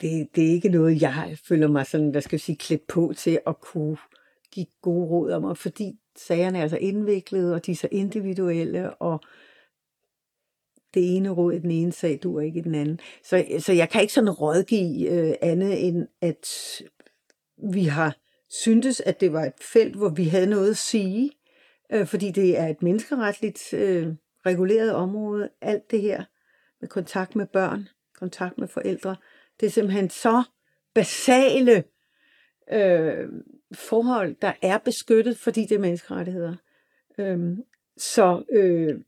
Det, 0.00 0.28
det 0.34 0.46
er 0.46 0.52
ikke 0.52 0.68
noget, 0.68 1.02
jeg 1.02 1.38
føler 1.48 1.68
mig 1.68 1.86
sådan, 1.86 2.10
hvad 2.10 2.22
skal 2.22 2.36
jeg 2.36 2.40
sige, 2.40 2.56
klædt 2.56 2.86
på 2.86 3.12
til 3.16 3.40
at 3.46 3.60
kunne 3.60 3.96
give 4.50 4.66
gode 4.82 5.06
råd 5.06 5.30
om, 5.30 5.56
fordi 5.56 5.98
sagerne 6.16 6.58
er 6.58 6.68
så 6.68 6.76
indviklede, 6.76 7.54
og 7.54 7.66
de 7.66 7.72
er 7.72 7.76
så 7.76 7.88
individuelle, 7.90 8.94
og 8.94 9.20
det 10.94 11.16
ene 11.16 11.30
råd 11.30 11.52
i 11.52 11.58
den 11.58 11.70
ene 11.70 11.92
sag, 11.92 12.18
du 12.22 12.36
er 12.36 12.40
ikke 12.40 12.58
i 12.58 12.62
den 12.62 12.74
anden. 12.74 13.00
Så, 13.24 13.44
så 13.58 13.72
jeg 13.72 13.88
kan 13.88 14.00
ikke 14.00 14.12
sådan 14.12 14.30
rådgive 14.30 15.10
øh, 15.10 15.34
andet 15.42 15.86
end, 15.88 16.06
at 16.20 16.48
vi 17.72 17.84
har 17.84 18.16
syntes, 18.50 19.00
at 19.00 19.20
det 19.20 19.32
var 19.32 19.44
et 19.44 19.62
felt, 19.72 19.96
hvor 19.96 20.08
vi 20.08 20.24
havde 20.24 20.46
noget 20.46 20.70
at 20.70 20.76
sige, 20.76 21.30
øh, 21.92 22.06
fordi 22.06 22.30
det 22.30 22.58
er 22.58 22.66
et 22.66 22.82
menneskeretligt 22.82 23.74
øh, 23.74 24.08
reguleret 24.46 24.94
område, 24.94 25.48
alt 25.60 25.90
det 25.90 26.00
her 26.00 26.24
med 26.82 26.88
kontakt 26.88 27.36
med 27.36 27.46
børn, 27.46 27.88
kontakt 28.18 28.58
med 28.58 28.68
forældre. 28.68 29.16
Det 29.60 29.66
er 29.66 29.70
simpelthen 29.70 30.10
så 30.10 30.42
basale 30.94 31.84
øh, 32.72 33.28
forhold, 33.74 34.36
der 34.42 34.52
er 34.62 34.78
beskyttet, 34.78 35.38
fordi 35.38 35.60
det 35.60 35.72
er 35.72 35.78
menneskerettigheder. 35.78 36.56
Øh, 37.18 37.38
så 37.96 38.44
øh, 38.52 39.00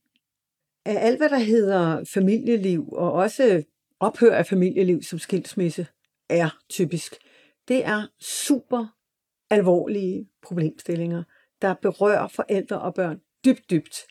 af 0.85 1.07
alt, 1.07 1.18
hvad 1.18 1.29
der 1.29 1.39
hedder 1.39 2.05
familieliv, 2.14 2.89
og 2.93 3.12
også 3.12 3.62
ophør 4.01 4.35
af 4.35 4.47
familieliv 4.47 5.03
som 5.03 5.18
skilsmisse, 5.18 5.87
er 6.29 6.59
typisk. 6.68 7.14
Det 7.68 7.85
er 7.85 8.07
super 8.20 8.87
alvorlige 9.51 10.29
problemstillinger, 10.43 11.22
der 11.62 11.75
berører 11.75 12.29
forældre 12.29 12.81
og 12.81 12.95
børn 12.95 13.20
dybt, 13.45 13.70
dybt. 13.70 14.07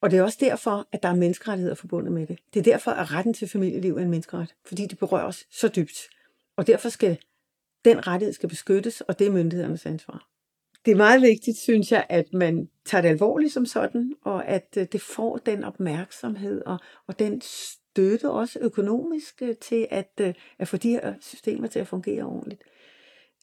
Og 0.00 0.10
det 0.10 0.18
er 0.18 0.22
også 0.22 0.38
derfor, 0.40 0.88
at 0.92 1.02
der 1.02 1.08
er 1.08 1.14
menneskerettigheder 1.14 1.74
forbundet 1.74 2.12
med 2.12 2.26
det. 2.26 2.38
Det 2.54 2.60
er 2.60 2.72
derfor, 2.72 2.90
at 2.90 3.12
retten 3.12 3.34
til 3.34 3.48
familieliv 3.48 3.96
er 3.96 4.02
en 4.02 4.10
menneskeret, 4.10 4.54
fordi 4.66 4.86
det 4.86 4.98
berører 4.98 5.24
os 5.24 5.46
så 5.50 5.68
dybt. 5.68 6.08
Og 6.56 6.66
derfor 6.66 6.88
skal 6.88 7.18
den 7.84 8.06
rettighed 8.06 8.32
skal 8.32 8.48
beskyttes, 8.48 9.00
og 9.00 9.18
det 9.18 9.26
er 9.26 9.30
myndighedernes 9.30 9.86
ansvar. 9.86 10.28
Det 10.84 10.92
er 10.92 10.96
meget 10.96 11.22
vigtigt, 11.22 11.58
synes 11.58 11.92
jeg, 11.92 12.06
at 12.08 12.32
man 12.32 12.68
tager 12.84 13.02
det 13.02 13.08
alvorligt 13.08 13.52
som 13.52 13.66
sådan, 13.66 14.14
og 14.22 14.46
at 14.46 14.68
øh, 14.76 14.86
det 14.92 15.00
får 15.00 15.36
den 15.36 15.64
opmærksomhed 15.64 16.62
og, 16.66 16.78
og 17.06 17.18
den 17.18 17.40
støtte 17.40 18.30
også 18.30 18.58
økonomisk 18.62 19.42
øh, 19.42 19.56
til 19.56 19.86
at, 19.90 20.12
øh, 20.20 20.34
at 20.58 20.68
få 20.68 20.76
de 20.76 20.90
her 20.90 21.14
systemer 21.20 21.68
til 21.68 21.78
at 21.78 21.88
fungere 21.88 22.24
ordentligt, 22.24 22.62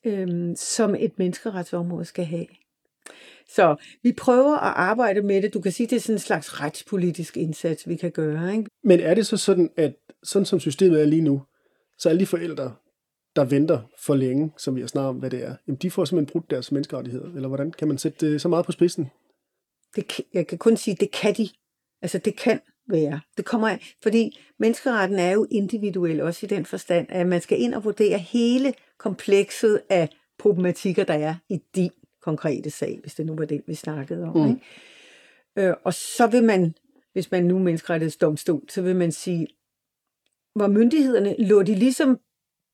øhm, 0.06 0.56
som 0.56 0.96
et 0.96 1.20
menneskeretsområde 1.20 2.06
skal 2.06 2.26
have. 2.26 2.48
Så 3.50 3.76
vi 4.04 4.12
prøver 4.12 4.54
at 4.56 4.74
arbejde 4.76 5.22
med 5.22 5.42
det. 5.42 5.54
Du 5.54 5.62
kan 5.62 5.72
sige, 5.72 5.88
det 5.88 5.96
er 5.96 6.00
sådan 6.00 6.16
en 6.16 6.20
slags 6.20 6.62
retspolitisk 6.62 7.38
indsats, 7.38 7.90
vi 7.90 7.96
kan 7.96 8.12
gøre. 8.12 8.52
Ikke? 8.52 8.70
Men 8.84 9.00
er 9.00 9.14
det 9.14 9.28
så 9.28 9.38
sådan, 9.38 9.70
at 9.78 9.94
sådan 10.24 10.46
som 10.46 10.60
systemet 10.60 11.02
er 11.02 11.06
lige 11.06 11.22
nu, 11.22 11.42
så 11.98 12.10
alle 12.10 12.20
de 12.20 12.26
forældre, 12.26 12.74
der 13.36 13.44
venter 13.44 13.82
for 14.06 14.16
længe, 14.16 14.52
som 14.58 14.76
vi 14.76 14.82
har 14.82 14.88
snakket 14.88 15.10
om, 15.10 15.16
hvad 15.16 15.30
det 15.30 15.44
er, 15.44 15.56
jamen 15.68 15.78
de 15.82 15.92
får 15.92 16.06
simpelthen 16.06 16.32
brudt 16.32 16.50
deres 16.50 16.72
menneskerettigheder? 16.72 17.34
Eller 17.36 17.48
hvordan 17.48 17.72
kan 17.72 17.88
man 17.88 17.98
sætte 17.98 18.32
det 18.32 18.42
så 18.42 18.48
meget 18.48 18.66
på 18.66 18.72
spidsen? 18.72 19.12
Det, 19.96 20.22
jeg 20.34 20.48
kan 20.48 20.58
kun 20.58 20.78
sige, 20.78 20.98
det 21.00 21.12
kan 21.12 21.34
de. 21.34 21.50
Altså 22.02 22.18
det 22.18 22.36
kan 22.36 22.60
være. 22.88 23.20
Det 23.38 23.46
kommer 23.46 23.70
af, 23.70 23.96
fordi 24.04 24.40
menneskeretten 24.60 25.20
er 25.20 25.32
jo 25.32 25.48
individuel, 25.52 26.22
også 26.22 26.46
i 26.46 26.50
den 26.50 26.66
forstand, 26.66 27.08
at 27.10 27.28
man 27.28 27.42
skal 27.42 27.62
ind 27.62 27.74
og 27.74 27.84
vurdere 27.84 28.18
hele 28.18 28.74
komplekset 28.98 29.82
af 29.90 30.10
problematikker, 30.40 31.04
der 31.04 31.14
er 31.14 31.36
i 31.50 31.60
din 31.76 31.92
konkrete 32.26 32.70
sag, 32.70 33.00
hvis 33.02 33.16
det 33.16 33.26
nu 33.26 33.36
var 33.36 33.46
det, 33.46 33.64
vi 33.68 33.76
snakkede 33.76 34.24
om. 34.24 34.38
Mm. 34.38 34.50
Ikke? 34.50 35.70
Øh, 35.70 35.76
og 35.84 35.94
så 35.94 36.28
vil 36.28 36.44
man, 36.44 36.76
hvis 37.14 37.32
man 37.32 37.44
nu 37.44 37.60
menneskerettighedsdomstol, 37.60 38.70
så 38.70 38.82
vil 38.82 38.96
man 38.96 39.12
sige, 39.12 39.48
hvor 40.56 40.68
myndighederne 40.68 41.36
lå 41.40 41.64
de 41.64 41.76
ligesom 41.76 42.20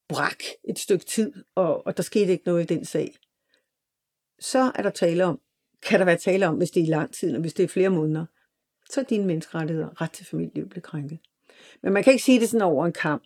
brak 0.10 0.44
et 0.64 0.80
stykke 0.80 1.06
tid, 1.06 1.34
og, 1.56 1.88
og 1.88 1.98
der 1.98 2.04
skete 2.04 2.32
ikke 2.32 2.44
noget 2.46 2.72
i 2.72 2.76
den 2.76 2.86
sag. 2.86 3.16
Så 4.40 4.72
er 4.76 4.82
der 4.82 4.90
tale 4.90 5.26
om, 5.26 5.40
kan 5.82 6.00
der 6.00 6.06
være 6.06 6.18
tale 6.18 6.48
om, 6.48 6.56
hvis 6.56 6.72
det 6.72 6.82
er 6.82 6.86
i 6.86 6.90
lang 6.90 7.14
tid, 7.14 7.36
og 7.36 7.42
hvis 7.42 7.54
det 7.54 7.64
er 7.64 7.68
flere 7.68 7.90
måneder, 7.90 8.26
så 8.90 9.02
er 9.02 9.06
dine 9.06 9.26
menneskerettigheder 9.26 10.02
ret 10.02 10.12
til 10.12 10.26
familieliv 10.26 10.70
blevet 10.70 10.84
krænket. 10.84 11.20
Men 11.84 11.94
man 11.94 12.04
kan 12.04 12.14
ikke 12.14 12.24
sige 12.24 12.40
det 12.40 12.50
sådan 12.50 12.68
over 12.68 12.86
en 12.86 12.94
kamp. 12.94 13.24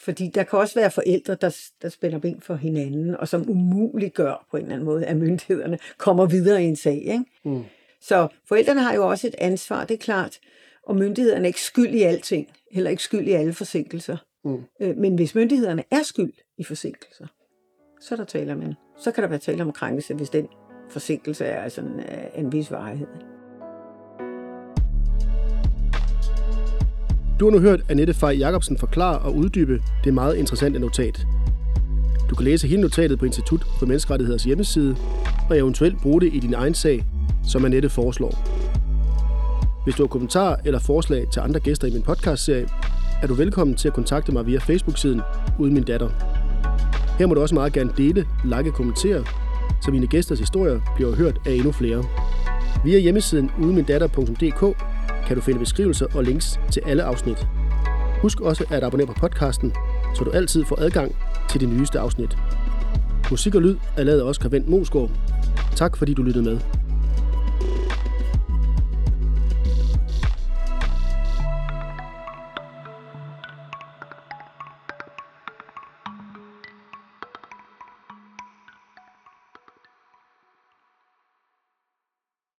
Fordi 0.00 0.30
der 0.34 0.42
kan 0.42 0.58
også 0.58 0.74
være 0.74 0.90
forældre, 0.90 1.34
der, 1.34 1.56
der 1.82 1.88
spænder 1.88 2.18
ben 2.18 2.40
for 2.40 2.54
hinanden, 2.54 3.16
og 3.16 3.28
som 3.28 3.50
umuligt 3.50 4.14
gør 4.14 4.46
på 4.50 4.56
en 4.56 4.62
eller 4.62 4.74
anden 4.74 4.86
måde, 4.86 5.06
at 5.06 5.16
myndighederne 5.16 5.78
kommer 5.98 6.26
videre 6.26 6.62
i 6.62 6.66
en 6.66 6.76
sag. 6.76 6.96
Ikke? 6.96 7.24
Mm. 7.44 7.64
Så 8.00 8.28
forældrene 8.48 8.82
har 8.82 8.94
jo 8.94 9.08
også 9.08 9.26
et 9.26 9.34
ansvar, 9.38 9.84
det 9.84 9.94
er 9.94 9.98
klart, 9.98 10.38
og 10.82 10.96
myndighederne 10.96 11.44
er 11.44 11.46
ikke 11.46 11.60
skyld 11.60 11.94
i 11.94 12.02
alting, 12.02 12.48
heller 12.72 12.90
ikke 12.90 13.02
skyld 13.02 13.28
i 13.28 13.32
alle 13.32 13.52
forsinkelser. 13.52 14.16
Mm. 14.44 14.62
Øh, 14.80 14.96
men 14.96 15.14
hvis 15.14 15.34
myndighederne 15.34 15.84
er 15.90 16.02
skyld 16.02 16.32
i 16.58 16.64
forsinkelser, 16.64 17.26
så 18.00 18.14
er 18.14 18.16
der 18.16 18.24
tale 18.24 18.52
om 18.52 18.62
en, 18.62 18.74
så 18.98 19.12
kan 19.12 19.22
der 19.22 19.28
være 19.28 19.38
tale 19.38 19.62
om 19.62 19.72
krænkelse, 19.72 20.14
hvis 20.14 20.30
den 20.30 20.48
forsinkelse 20.90 21.44
er 21.44 21.68
sådan 21.68 22.00
af 22.00 22.30
en 22.34 22.52
vis 22.52 22.70
varighed. 22.70 23.37
Du 27.40 27.44
har 27.44 27.50
nu 27.50 27.58
hørt 27.60 27.80
Annette 27.88 28.14
Fej 28.14 28.36
Jacobsen 28.38 28.78
forklare 28.78 29.18
og 29.18 29.36
uddybe 29.36 29.82
det 30.04 30.14
meget 30.14 30.36
interessante 30.36 30.78
notat. 30.78 31.26
Du 32.30 32.34
kan 32.34 32.44
læse 32.44 32.68
hele 32.68 32.82
notatet 32.82 33.18
på 33.18 33.24
Institut 33.24 33.66
for 33.78 33.86
Menneskerettigheders 33.86 34.44
hjemmeside, 34.44 34.96
og 35.50 35.58
eventuelt 35.58 36.02
bruge 36.02 36.20
det 36.20 36.34
i 36.34 36.38
din 36.38 36.54
egen 36.54 36.74
sag, 36.74 37.04
som 37.48 37.64
Annette 37.64 37.88
foreslår. 37.88 38.34
Hvis 39.84 39.94
du 39.94 40.02
har 40.02 40.08
kommentarer 40.08 40.56
eller 40.64 40.78
forslag 40.78 41.26
til 41.32 41.40
andre 41.40 41.60
gæster 41.60 41.88
i 41.88 41.90
min 41.90 42.02
podcastserie, 42.02 42.68
er 43.22 43.26
du 43.26 43.34
velkommen 43.34 43.76
til 43.76 43.88
at 43.88 43.94
kontakte 43.94 44.32
mig 44.32 44.46
via 44.46 44.58
Facebook-siden 44.58 45.20
Uden 45.58 45.74
Min 45.74 45.82
Datter. 45.82 46.08
Her 47.18 47.26
må 47.26 47.34
du 47.34 47.40
også 47.40 47.54
meget 47.54 47.72
gerne 47.72 47.92
dele, 47.96 48.26
like 48.44 48.70
og 48.70 48.74
kommentere, 48.74 49.24
så 49.82 49.90
mine 49.90 50.06
gæsters 50.06 50.38
historier 50.38 50.80
bliver 50.96 51.14
hørt 51.14 51.40
af 51.46 51.52
endnu 51.52 51.72
flere. 51.72 52.04
Via 52.84 52.98
hjemmesiden 52.98 53.50
udenmindatter.dk 53.62 54.76
kan 55.28 55.36
du 55.36 55.42
finde 55.42 55.60
beskrivelser 55.60 56.06
og 56.14 56.24
links 56.24 56.60
til 56.72 56.82
alle 56.86 57.02
afsnit. 57.02 57.46
Husk 58.22 58.40
også 58.40 58.64
at 58.70 58.82
abonnere 58.82 59.06
på 59.06 59.12
podcasten, 59.12 59.72
så 60.14 60.24
du 60.24 60.30
altid 60.30 60.64
får 60.64 60.80
adgang 60.80 61.16
til 61.50 61.60
de 61.60 61.66
nyeste 61.66 61.98
afsnit. 61.98 62.36
Musik 63.30 63.54
og 63.54 63.62
lyd 63.62 63.76
er 63.96 64.04
lavet 64.04 64.20
af 64.20 64.24
Oscar 64.24 64.48
Vendt 64.48 64.68
Mosgaard. 64.68 65.10
Tak 65.76 65.96
fordi 65.96 66.14
du 66.14 66.22
lyttede 66.22 66.44
med. 66.44 66.58